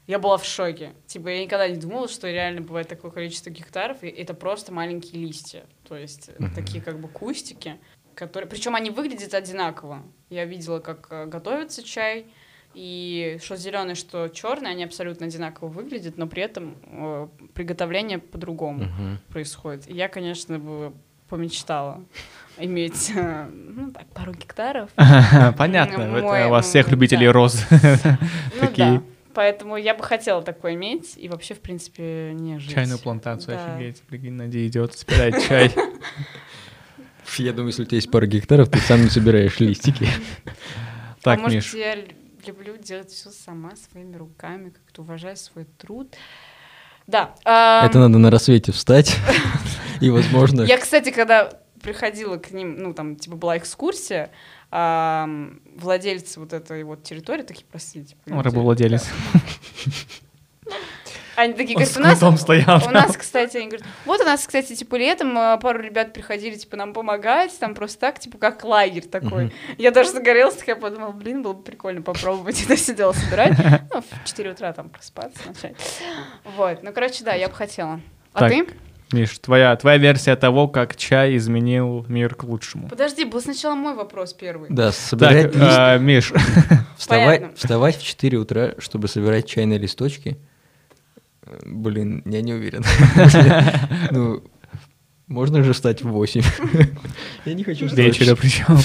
Я 0.05 0.19
была 0.19 0.37
в 0.37 0.43
шоке. 0.43 0.91
Типа, 1.07 1.29
я 1.29 1.41
никогда 1.41 1.69
не 1.69 1.77
думала, 1.77 2.09
что 2.09 2.29
реально 2.29 2.59
бывает 2.61 2.89
такое 2.89 3.11
количество 3.11 3.51
гектаров, 3.51 4.03
и 4.03 4.07
это 4.07 4.33
просто 4.33 4.73
маленькие 4.73 5.21
листья. 5.21 5.63
То 5.87 5.95
есть 5.95 6.29
Мгм. 6.39 6.53
такие 6.53 6.83
как 6.83 6.99
бы 6.99 7.07
кустики, 7.07 7.77
которые... 8.15 8.49
Причем 8.49 8.75
они 8.75 8.89
выглядят 8.89 9.33
одинаково. 9.33 10.03
Я 10.29 10.43
видела, 10.43 10.79
как 10.79 11.07
э, 11.09 11.25
готовится 11.25 11.83
чай, 11.83 12.25
и 12.73 13.37
что 13.41 13.55
зеленый, 13.55 13.95
что 13.95 14.27
черный, 14.27 14.71
они 14.71 14.83
абсолютно 14.83 15.27
одинаково 15.27 15.69
выглядят, 15.69 16.17
но 16.17 16.27
при 16.27 16.43
этом 16.43 16.75
э, 16.85 17.27
приготовление 17.53 18.19
по-другому 18.19 18.83
Мгм. 18.85 19.19
происходит. 19.29 19.89
И 19.89 19.93
я, 19.93 20.09
конечно, 20.09 20.59
бы 20.59 20.93
помечтала 21.29 22.03
иметь 22.57 23.11
э, 23.15 23.47
ну, 23.51 23.91
так, 23.91 24.07
пару 24.07 24.33
гектаров. 24.33 24.89
понятно, 25.57 26.01
это 26.01 26.21
мой- 26.23 26.45
у 26.45 26.49
вас 26.49 26.67
всех 26.67 26.89
любителей 26.89 27.27
да. 27.27 27.33
роз. 27.33 27.65
Ну 27.69 27.79
Такие. 28.59 28.99
да. 28.99 29.03
Поэтому 29.33 29.77
я 29.77 29.93
бы 29.93 30.03
хотела 30.03 30.41
такое 30.41 30.73
иметь 30.73 31.13
и 31.15 31.29
вообще, 31.29 31.53
в 31.53 31.61
принципе, 31.61 32.33
не 32.33 32.59
жить. 32.59 32.73
Чайную 32.73 32.99
плантацию, 32.99 33.55
Да. 33.57 33.75
офигеть. 33.75 34.01
Прикинь, 34.01 34.33
Надя 34.33 34.67
идет, 34.67 34.95
собирает 34.95 35.41
чай. 35.47 35.73
Я 37.37 37.53
думаю, 37.53 37.67
если 37.67 37.83
у 37.83 37.85
тебя 37.85 37.97
есть 37.97 38.09
пара 38.09 38.25
гектаров, 38.25 38.69
ты 38.69 38.79
сам 38.79 39.03
не 39.03 39.09
собираешь 39.09 39.59
листики. 39.59 40.09
Так, 41.21 41.37
а 41.39 41.41
может, 41.43 41.55
Миш, 41.57 41.73
я 41.75 41.95
люблю 42.47 42.75
делать 42.77 43.11
все 43.11 43.29
сама, 43.29 43.71
своими 43.75 44.15
руками, 44.15 44.69
как-то 44.71 45.03
уважаю 45.03 45.37
свой 45.37 45.65
труд. 45.77 46.15
Да. 47.05 47.35
Это 47.43 47.99
надо 47.99 48.17
на 48.17 48.31
рассвете 48.31 48.71
встать. 48.71 49.15
И, 50.01 50.09
возможно... 50.09 50.61
Я, 50.61 50.77
кстати, 50.77 51.11
когда 51.11 51.51
приходила 51.81 52.37
к 52.37 52.51
ним, 52.51 52.77
ну, 52.77 52.93
там, 52.93 53.15
типа, 53.15 53.35
была 53.35 53.57
экскурсия, 53.57 54.31
ам, 54.71 55.61
владельцы 55.75 56.39
вот 56.39 56.53
этой 56.53 56.83
вот 56.83 57.03
территории 57.03 57.43
такие, 57.43 57.65
простите. 57.69 58.15
люди, 58.25 58.41
рабовладелец. 58.41 59.07
Они 61.35 61.53
такие 61.53 61.75
говорят, 61.75 61.95
у 61.95 62.01
нас, 62.01 62.41
стоял. 62.41 62.81
у 62.85 62.91
нас, 62.91 63.15
кстати, 63.15 63.55
они 63.55 63.67
говорят, 63.67 63.87
вот 64.03 64.19
у 64.19 64.25
нас, 64.25 64.45
кстати, 64.45 64.75
типа 64.75 64.95
летом 64.95 65.37
а, 65.37 65.55
пару 65.55 65.79
ребят 65.79 66.11
приходили, 66.11 66.55
типа, 66.55 66.75
нам 66.75 66.91
помогать, 66.91 67.57
там 67.59 67.75
просто 67.75 67.97
так, 67.97 68.19
типа, 68.19 68.37
как 68.37 68.65
лагерь 68.65 69.05
такой. 69.05 69.53
Я 69.77 69.91
даже 69.91 70.11
загорелась, 70.11 70.55
такая 70.55 70.75
подумала, 70.75 71.11
блин, 71.11 71.41
было 71.41 71.53
бы 71.53 71.63
прикольно 71.63 72.01
попробовать 72.01 72.61
это 72.63 72.75
все 72.75 72.93
дело 72.93 73.13
собирать. 73.13 73.57
Ну, 73.93 74.01
в 74.01 74.25
4 74.25 74.51
утра 74.51 74.73
там 74.73 74.89
проспаться 74.89 75.39
начать. 75.47 75.75
Вот, 76.57 76.83
ну, 76.83 76.91
короче, 76.91 77.23
да, 77.23 77.33
я 77.35 77.47
бы 77.47 77.55
хотела. 77.55 78.01
А 78.33 78.39
Так. 78.39 78.51
ты? 78.51 78.67
Миш, 79.11 79.39
твоя, 79.39 79.75
твоя 79.75 79.97
версия 79.97 80.35
того, 80.35 80.67
как 80.67 80.95
чай 80.95 81.35
изменил 81.35 82.05
мир 82.07 82.35
к 82.35 82.43
лучшему. 82.43 82.87
Подожди, 82.89 83.25
был 83.25 83.41
сначала 83.41 83.73
мой 83.73 83.95
вопрос 83.95 84.33
первый. 84.33 84.69
Да, 84.69 84.91
собирать 84.91 85.51
Так, 85.51 85.55
лист- 85.55 85.65
а, 85.79 85.97
Миш, 85.97 86.31
Вставать, 86.97 87.39
понятно. 87.39 87.57
вставать 87.57 87.97
в 87.97 88.03
4 88.05 88.37
утра, 88.37 88.73
чтобы 88.77 89.07
собирать 89.07 89.47
чайные 89.47 89.79
листочки. 89.79 90.37
э, 91.43 91.59
Блин, 91.65 92.21
я 92.25 92.41
не 92.41 92.53
уверен. 92.53 92.83
Ну, 94.11 94.43
можно 95.27 95.63
же 95.63 95.73
встать 95.73 96.01
в 96.03 96.09
8. 96.09 96.41
Я 97.45 97.53
не 97.53 97.63
хочу 97.63 97.87
вставать 97.87 98.19
вечера 98.19 98.35
причем. 98.35 98.77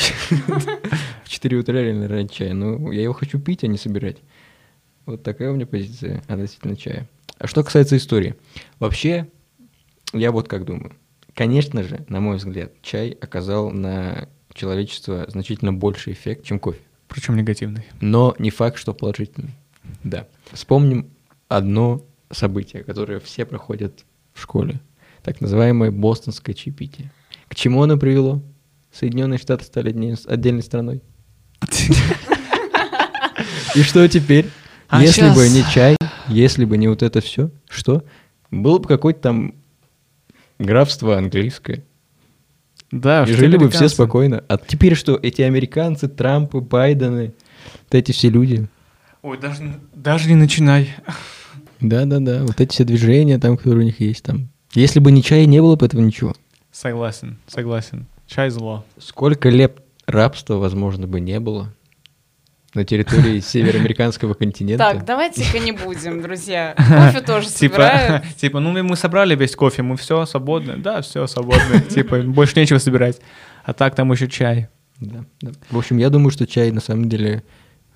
в 1.24 1.28
4 1.28 1.56
утра 1.58 1.74
реально 1.80 2.08
рать 2.08 2.30
чай. 2.32 2.52
Ну, 2.52 2.90
я 2.92 3.02
его 3.02 3.12
хочу 3.14 3.38
пить, 3.38 3.64
а 3.64 3.66
не 3.66 3.78
собирать. 3.78 4.18
Вот 5.06 5.22
такая 5.22 5.50
у 5.50 5.54
меня 5.54 5.66
позиция 5.66 6.22
относительно 6.28 6.76
чая. 6.76 7.08
А 7.38 7.46
что 7.46 7.62
касается 7.64 7.96
истории. 7.96 8.34
Вообще, 8.78 9.26
я 10.14 10.32
вот 10.32 10.48
как 10.48 10.64
думаю. 10.64 10.92
Конечно 11.34 11.82
же, 11.82 12.04
на 12.08 12.20
мой 12.20 12.36
взгляд, 12.36 12.72
чай 12.82 13.10
оказал 13.20 13.70
на 13.70 14.28
человечество 14.52 15.26
значительно 15.28 15.72
больший 15.72 16.12
эффект, 16.12 16.44
чем 16.44 16.58
кофе. 16.58 16.80
Причем 17.08 17.36
негативный. 17.36 17.84
Но 18.00 18.34
не 18.38 18.50
факт, 18.50 18.78
что 18.78 18.94
положительный. 18.94 19.54
Да. 20.02 20.26
Вспомним 20.52 21.10
одно 21.48 22.04
событие, 22.30 22.84
которое 22.84 23.20
все 23.20 23.44
проходят 23.44 24.04
в 24.32 24.40
школе. 24.40 24.80
Так 25.22 25.40
называемое 25.40 25.90
бостонское 25.90 26.54
чаепитие. 26.54 27.12
К 27.48 27.54
чему 27.54 27.82
оно 27.82 27.96
привело? 27.96 28.42
Соединенные 28.92 29.38
Штаты 29.38 29.64
стали 29.64 30.16
отдельной 30.26 30.62
страной. 30.62 31.02
И 33.74 33.82
что 33.82 34.06
теперь? 34.08 34.48
А 34.88 35.02
если 35.02 35.34
бы 35.34 35.48
не 35.48 35.64
чай, 35.72 35.96
если 36.28 36.64
бы 36.64 36.76
не 36.76 36.88
вот 36.88 37.02
это 37.02 37.20
все, 37.20 37.50
что? 37.68 38.04
Было 38.50 38.78
бы 38.78 38.86
какое-то 38.86 39.20
там 39.20 39.54
графство 40.58 41.16
английское. 41.16 41.84
Да, 42.90 43.24
И 43.24 43.32
жили 43.32 43.56
бы 43.56 43.70
все 43.70 43.88
спокойно. 43.88 44.44
А 44.48 44.56
теперь 44.56 44.94
что? 44.94 45.18
Эти 45.20 45.42
американцы, 45.42 46.08
Трампы, 46.08 46.60
Байдены, 46.60 47.34
вот 47.84 47.94
эти 47.94 48.12
все 48.12 48.28
люди. 48.28 48.68
Ой, 49.22 49.38
даже, 49.38 49.80
даже 49.94 50.28
не 50.28 50.36
начинай. 50.36 50.94
Да-да-да, 51.80 52.44
вот 52.44 52.60
эти 52.60 52.72
все 52.72 52.84
движения 52.84 53.38
там, 53.38 53.56
которые 53.56 53.80
у 53.82 53.86
них 53.86 54.00
есть 54.00 54.22
там. 54.22 54.48
Если 54.74 55.00
бы 55.00 55.10
не 55.12 55.22
чая, 55.22 55.46
не 55.46 55.60
было 55.60 55.76
бы 55.76 55.86
этого 55.86 56.00
ничего. 56.00 56.34
Согласен, 56.70 57.38
согласен. 57.46 58.06
Чай 58.26 58.50
зло. 58.50 58.84
Сколько 58.98 59.48
лет 59.48 59.80
рабства, 60.06 60.54
возможно, 60.54 61.06
бы 61.06 61.20
не 61.20 61.40
было 61.40 61.72
на 62.74 62.84
территории 62.84 63.40
североамериканского 63.44 64.34
континента. 64.34 64.84
Так, 64.84 65.04
давайте-ка 65.04 65.58
не 65.58 65.72
будем, 65.72 66.22
друзья. 66.22 66.74
Кофе 66.76 67.20
тоже 67.20 67.48
Типа, 67.48 67.74
собирают. 67.74 68.24
типа, 68.36 68.60
ну 68.60 68.82
мы 68.82 68.96
собрали 68.96 69.34
весь 69.34 69.56
кофе, 69.56 69.82
мы 69.82 69.96
все 69.96 70.26
свободны. 70.26 70.76
Да, 70.76 71.02
все 71.02 71.26
свободны. 71.26 71.80
Типа, 71.88 72.22
больше 72.22 72.58
нечего 72.58 72.78
собирать. 72.78 73.20
А 73.64 73.72
так 73.72 73.94
там 73.94 74.12
еще 74.12 74.28
чай. 74.28 74.68
Да, 75.00 75.24
да. 75.40 75.52
В 75.70 75.78
общем, 75.78 75.98
я 75.98 76.10
думаю, 76.10 76.30
что 76.30 76.46
чай 76.46 76.70
на 76.70 76.80
самом 76.80 77.08
деле 77.08 77.42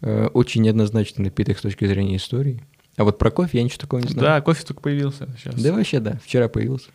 э, 0.00 0.28
очень 0.32 0.62
неоднозначный 0.62 1.24
напиток 1.24 1.58
с 1.58 1.62
точки 1.62 1.84
зрения 1.86 2.16
истории. 2.16 2.64
А 2.96 3.04
вот 3.04 3.18
про 3.18 3.30
кофе 3.30 3.58
я 3.58 3.64
ничего 3.64 3.80
такого 3.80 4.00
не 4.00 4.08
знаю. 4.08 4.26
Да, 4.26 4.40
кофе 4.40 4.64
только 4.64 4.80
появился 4.80 5.28
сейчас. 5.38 5.54
Да 5.54 5.72
вообще, 5.72 6.00
да, 6.00 6.18
вчера 6.24 6.48
появился. 6.48 6.90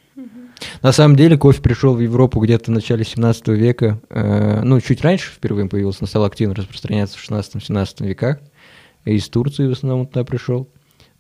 На 0.81 0.91
самом 0.91 1.15
деле 1.15 1.37
кофе 1.37 1.61
пришел 1.61 1.95
в 1.95 1.99
Европу 1.99 2.39
где-то 2.39 2.71
в 2.71 2.73
начале 2.73 3.03
17 3.03 3.47
века, 3.49 3.99
э, 4.09 4.61
ну, 4.63 4.79
чуть 4.81 5.01
раньше 5.01 5.31
впервые 5.31 5.67
появился, 5.67 5.99
но 6.01 6.07
стал 6.07 6.25
активно 6.25 6.55
распространяться 6.55 7.17
в 7.17 7.29
16-17 7.29 8.05
веках. 8.05 8.39
Из 9.05 9.27
Турции 9.29 9.67
в 9.67 9.71
основном 9.71 10.07
туда 10.07 10.23
пришел. 10.23 10.69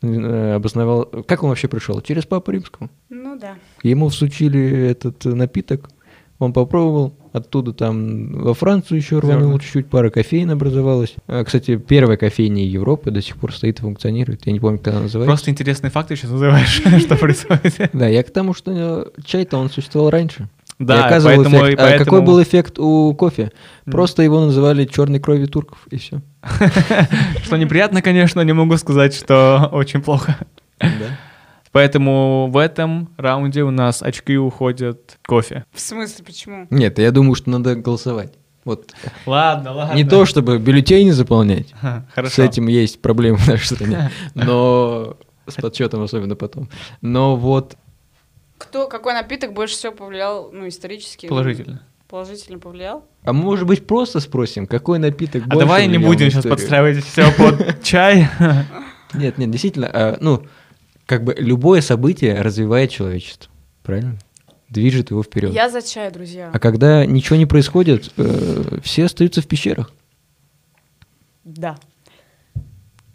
Э, 0.01 0.55
обосновал... 0.55 1.05
Как 1.05 1.43
он 1.43 1.49
вообще 1.49 1.67
пришел? 1.67 2.01
Через 2.01 2.25
Папу 2.25 2.51
Римского. 2.51 2.89
Ну 3.09 3.37
да. 3.39 3.55
Ему 3.83 4.09
всучили 4.09 4.89
этот 4.89 5.23
напиток, 5.25 5.89
он 6.39 6.53
попробовал, 6.53 7.15
оттуда 7.33 7.73
там 7.73 8.31
во 8.43 8.53
Францию 8.53 8.99
еще 8.99 9.19
рванул 9.19 9.47
Зерна. 9.49 9.59
чуть-чуть, 9.59 9.87
пара 9.87 10.09
кофеин 10.09 10.51
образовалась. 10.51 11.15
А, 11.27 11.43
кстати, 11.43 11.75
первая 11.77 12.15
кофейня 12.15 12.65
Европы 12.65 13.11
до 13.11 13.21
сих 13.21 13.35
пор 13.37 13.53
стоит 13.53 13.79
и 13.79 13.81
функционирует. 13.81 14.45
Я 14.45 14.53
не 14.53 14.59
помню, 14.59 14.77
как 14.79 14.93
она 14.93 15.01
называется. 15.03 15.29
Просто 15.29 15.51
интересные 15.51 15.91
факты 15.91 16.15
сейчас 16.15 16.31
называешь, 16.31 16.81
что 17.01 17.15
происходит. 17.17 17.73
Да, 17.93 18.07
я 18.07 18.23
к 18.23 18.31
тому, 18.31 18.53
что 18.53 18.71
э, 18.73 19.21
чай-то 19.25 19.57
он 19.57 19.69
существовал 19.69 20.09
раньше. 20.11 20.47
И 20.79 20.85
Да, 20.85 21.05
оказывал 21.05 21.35
поэтому... 21.43 21.57
эффект. 21.57 21.71
и 21.79 21.83
А 21.83 21.85
какой 21.91 21.97
поэтому- 22.05 22.21
был 22.27 22.41
эффект 22.43 22.79
у 22.79 23.13
кофе? 23.15 23.51
М. 23.85 23.91
Просто 23.91 24.23
его 24.23 24.39
называли 24.45 24.85
черной 24.85 25.19
кровью 25.19 25.47
турков, 25.47 25.79
и 25.91 25.97
все. 25.97 26.21
Что 27.43 27.57
неприятно, 27.57 28.01
конечно, 28.01 28.41
не 28.41 28.53
могу 28.53 28.77
сказать, 28.77 29.13
что 29.15 29.69
очень 29.71 30.01
плохо. 30.01 30.37
Поэтому 31.73 32.49
в 32.51 32.57
этом 32.57 33.09
раунде 33.17 33.63
у 33.63 33.71
нас 33.71 34.01
очки 34.03 34.37
уходят 34.37 35.17
кофе. 35.25 35.65
В 35.73 35.79
смысле, 35.79 36.23
почему? 36.23 36.67
Нет, 36.69 36.99
я 36.99 37.11
думаю, 37.11 37.33
что 37.35 37.49
надо 37.49 37.75
голосовать. 37.75 38.33
Вот 38.63 38.93
Ладно, 39.25 39.73
ладно. 39.73 39.93
не 39.95 40.05
то, 40.05 40.23
чтобы 40.25 40.57
бюллетени 40.59 41.09
заполнять. 41.09 41.73
Ха, 41.81 42.05
Хорошо. 42.13 42.35
С 42.35 42.39
этим 42.39 42.67
есть 42.67 43.01
проблемы 43.01 43.37
в 43.37 43.47
нашей 43.47 43.65
стране. 43.75 44.11
Но 44.35 45.17
с 45.47 45.55
подсчетом 45.55 46.01
особенно 46.03 46.35
потом. 46.35 46.69
Но 47.01 47.35
вот 47.35 47.75
Кто, 48.57 48.87
какой 48.87 49.13
напиток 49.15 49.51
больше 49.53 49.75
всего 49.75 49.91
повлиял, 49.91 50.49
ну, 50.53 50.67
исторически? 50.67 51.27
Положительно. 51.27 51.81
Положительно 52.07 52.59
повлиял? 52.59 53.03
А 53.23 53.33
может 53.33 53.65
быть, 53.65 53.87
просто 53.87 54.19
спросим, 54.19 54.67
какой 54.67 54.99
напиток 54.99 55.43
А 55.45 55.47
больше 55.47 55.59
давай 55.59 55.87
не 55.87 55.97
будем 55.97 56.29
сейчас 56.29 56.43
подстраивать 56.45 57.03
все 57.03 57.31
под 57.33 57.81
чай. 57.83 58.29
Нет, 59.15 59.37
нет, 59.39 59.49
действительно, 59.49 59.89
а, 59.91 60.17
ну, 60.21 60.43
как 61.05 61.23
бы 61.23 61.35
любое 61.37 61.81
событие 61.81 62.41
развивает 62.41 62.91
человечество, 62.91 63.51
правильно? 63.83 64.17
Движет 64.69 65.11
его 65.11 65.21
вперед. 65.21 65.53
Я 65.53 65.69
за 65.69 65.81
чай, 65.81 66.11
друзья. 66.11 66.49
А 66.51 66.59
когда 66.59 67.05
ничего 67.05 67.35
не 67.35 67.45
происходит, 67.45 68.11
э, 68.17 68.79
все 68.83 69.05
остаются 69.05 69.41
в 69.41 69.47
пещерах. 69.47 69.91
Да. 71.43 71.77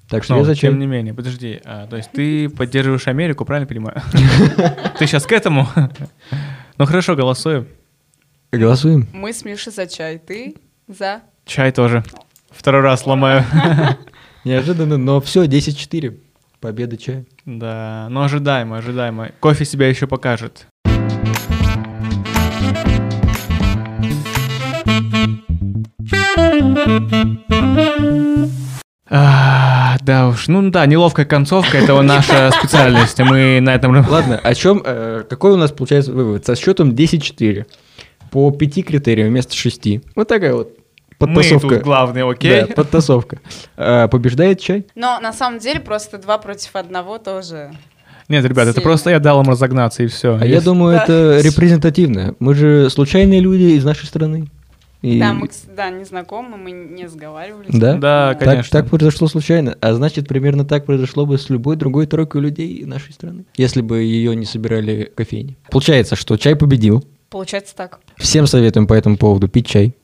Так 0.09 0.25
что 0.25 0.35
Но, 0.35 0.41
я 0.41 0.45
за 0.45 0.55
чай. 0.55 0.71
тем 0.71 0.79
не 0.79 0.87
менее, 0.87 1.13
подожди. 1.15 1.61
а, 1.65 1.87
то 1.87 1.97
есть 1.97 2.11
ты 2.13 2.49
поддерживаешь 2.49 3.09
Америку, 3.09 3.45
правильно 3.45 3.67
понимаю? 3.67 4.01
Ты 4.99 5.07
сейчас 5.07 5.27
к 5.27 5.33
этому? 5.33 5.69
Ну 6.79 6.87
хорошо, 6.87 7.17
голосуем. 7.17 7.67
Голосуем. 8.53 9.07
Мы 9.13 9.33
с 9.33 9.45
Мишей 9.45 9.73
за 9.73 9.87
чай. 9.87 10.19
Ты 10.19 10.55
за... 10.87 11.23
Чай 11.45 11.73
тоже. 11.73 12.05
Второй 12.51 12.83
раз 12.83 13.05
ломаю. 13.05 13.45
Неожиданно, 14.45 14.97
но 14.97 15.21
все, 15.21 15.45
10-4. 15.45 16.19
Победа 16.61 16.97
чая. 16.97 17.27
Да, 17.49 18.09
ну 18.11 18.21
ожидаемо, 18.21 18.77
ожидаемо. 18.77 19.31
Кофе 19.41 19.65
себя 19.65 19.89
еще 19.89 20.07
покажет. 20.07 20.67
А, 29.11 29.97
да 30.03 30.29
уж, 30.29 30.49
ну 30.49 30.71
да, 30.71 30.85
неловкая 30.85 31.25
концовка, 31.25 31.79
это 31.79 31.99
наша 32.03 32.51
специальность, 32.59 33.19
мы 33.21 33.61
на 33.63 33.75
этом... 33.75 33.97
Ладно, 34.07 34.39
о 34.39 34.55
чем, 34.55 34.83
э, 34.85 35.25
какой 35.27 35.53
у 35.53 35.57
нас 35.57 35.73
получается 35.73 36.13
вывод? 36.13 36.45
Со 36.45 36.55
счетом 36.55 36.91
10-4. 36.91 37.65
По 38.31 38.51
пяти 38.51 38.83
критериям 38.83 39.29
вместо 39.29 39.55
шести. 39.57 40.03
Вот 40.15 40.29
такая 40.29 40.53
вот 40.53 40.77
Мы 41.21 41.27
подтасовка. 41.35 41.69
тут 41.77 41.83
главные, 41.83 42.29
окей? 42.31 42.61
Да, 42.67 42.75
подтасовка. 42.75 43.39
А, 43.77 44.09
побеждает 44.09 44.61
чай? 44.61 44.87
Но 44.95 45.19
на 45.21 45.33
самом 45.33 45.59
деле 45.59 45.81
просто 45.81 46.19
два 46.19 46.39
против 46.39 46.77
одного 46.77 47.19
тоже. 47.19 47.73
Нет, 48.29 48.45
ребят, 48.45 48.69
это 48.69 48.81
просто 48.81 49.11
я 49.11 49.21
дал 49.21 49.41
им 49.43 49.49
разогнаться, 49.49 50.03
и 50.03 50.07
все. 50.07 50.39
А 50.41 50.45
я 50.45 50.61
думаю, 50.61 50.97
Да. 50.99 51.05
это 51.05 51.41
репрезентативно. 51.43 52.35
Мы 52.39 52.55
же 52.55 52.91
случайные 52.91 53.41
люди 53.41 53.77
из 53.77 53.85
нашей 53.85 54.07
страны. 54.07 54.49
И 55.01 55.19
Да, 55.21 55.33
мы, 55.33 55.49
да, 55.77 55.91
не 55.91 56.05
знакомы, 56.05 56.57
мы 56.57 56.73
не 56.73 57.09
сговаривались. 57.09 57.71
Да? 57.73 57.95
Да, 57.95 58.35
так, 58.35 58.41
конечно. 58.41 58.81
так 58.81 58.91
произошло 58.91 59.29
случайно. 59.29 59.77
А 59.81 59.95
значит, 59.95 60.27
примерно 60.29 60.65
так 60.65 60.87
произошло 60.87 61.25
бы 61.25 61.39
с 61.39 61.49
любой 61.51 61.77
другой 61.77 62.07
тройкой 62.07 62.41
людей 62.43 62.85
нашей 62.85 63.13
страны, 63.13 63.45
если 63.57 63.81
бы 63.81 64.01
ее 64.03 64.35
не 64.35 64.45
собирали 64.45 65.11
кофейни. 65.15 65.57
Получается, 65.71 66.17
что 66.17 66.37
чай 66.37 66.57
победил. 66.57 67.05
Получается 67.31 67.77
так. 67.77 68.01
Всем 68.17 68.47
советуем 68.47 68.87
по 68.87 68.95
этому 68.95 69.17
поводу 69.17 69.49
пить 69.49 69.67
чай. 69.69 69.95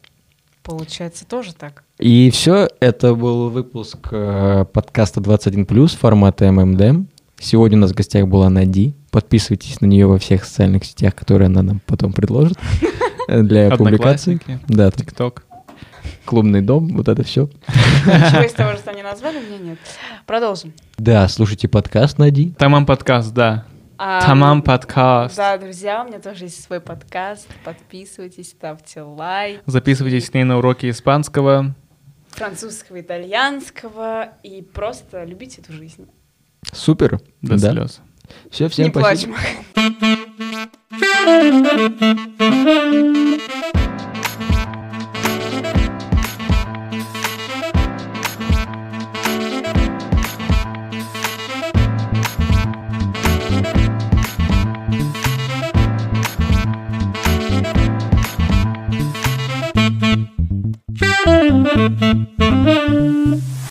Получается 0.65 1.27
тоже 1.27 1.55
так. 1.55 1.85
И 1.99 2.31
все, 2.31 2.71
это 2.81 3.15
был 3.15 3.51
выпуск 3.51 3.99
э, 4.11 4.65
подкаста 4.73 5.21
21+, 5.21 5.89
формата 5.95 6.51
ММД. 6.51 7.07
Сегодня 7.39 7.77
у 7.77 7.83
нас 7.83 7.91
в 7.91 7.95
гостях 7.95 8.27
была 8.27 8.49
Нади. 8.49 8.95
Подписывайтесь 9.11 9.83
на 9.83 9.87
нее 9.87 10.07
во 10.07 10.19
всех 10.19 10.47
социальных 10.47 10.87
сетях, 10.87 11.15
которые 11.15 11.47
она 11.47 11.61
нам 11.61 11.83
потом 11.85 12.15
предложит 12.15 12.59
для 13.29 13.77
публикации. 13.77 14.41
Да, 14.67 14.91
ТикТок. 14.91 15.45
клубный 16.25 16.63
дом, 16.63 16.89
вот 16.97 17.09
это 17.09 17.23
все. 17.25 17.51
Ничего 18.07 18.43
из 18.45 18.53
того, 18.55 18.73
что 18.79 18.91
они 18.91 19.03
назвали, 19.03 19.37
у 19.37 19.43
меня 19.43 19.59
нет. 19.59 19.79
Продолжим. 20.25 20.73
Да, 20.97 21.29
слушайте 21.29 21.69
подкаст 21.69 22.17
Нади. 22.17 22.55
Тамам 22.57 22.87
подкаст, 22.87 23.35
да. 23.35 23.67
А, 23.97 24.27
Тамам 24.27 24.63
подкаст. 24.63 25.37
Да, 25.37 25.57
друзья, 25.57 26.03
у 26.03 26.07
меня 26.09 26.19
тоже 26.19 26.45
есть 26.45 26.63
свой 26.63 26.81
подкаст. 26.81 27.49
Подписывайтесь, 27.65 28.51
ставьте 28.51 29.03
лайк. 29.03 29.63
Записывайтесь 29.67 30.27
с 30.27 30.35
ней 30.35 30.43
на 30.45 30.59
уроки 30.59 30.91
испанского. 30.91 31.75
Французского, 32.31 33.01
итальянского. 33.01 34.31
И 34.43 34.63
просто 34.63 35.25
любите 35.25 35.61
эту 35.63 35.73
жизнь. 35.73 36.09
Супер. 36.73 37.21
До 37.41 37.57
да. 37.61 37.73
слез. 37.73 38.01
Все, 38.51 38.69
всем 38.69 38.87
Не 38.87 38.91
спасибо. 38.91 39.35
плачем. 39.75 40.15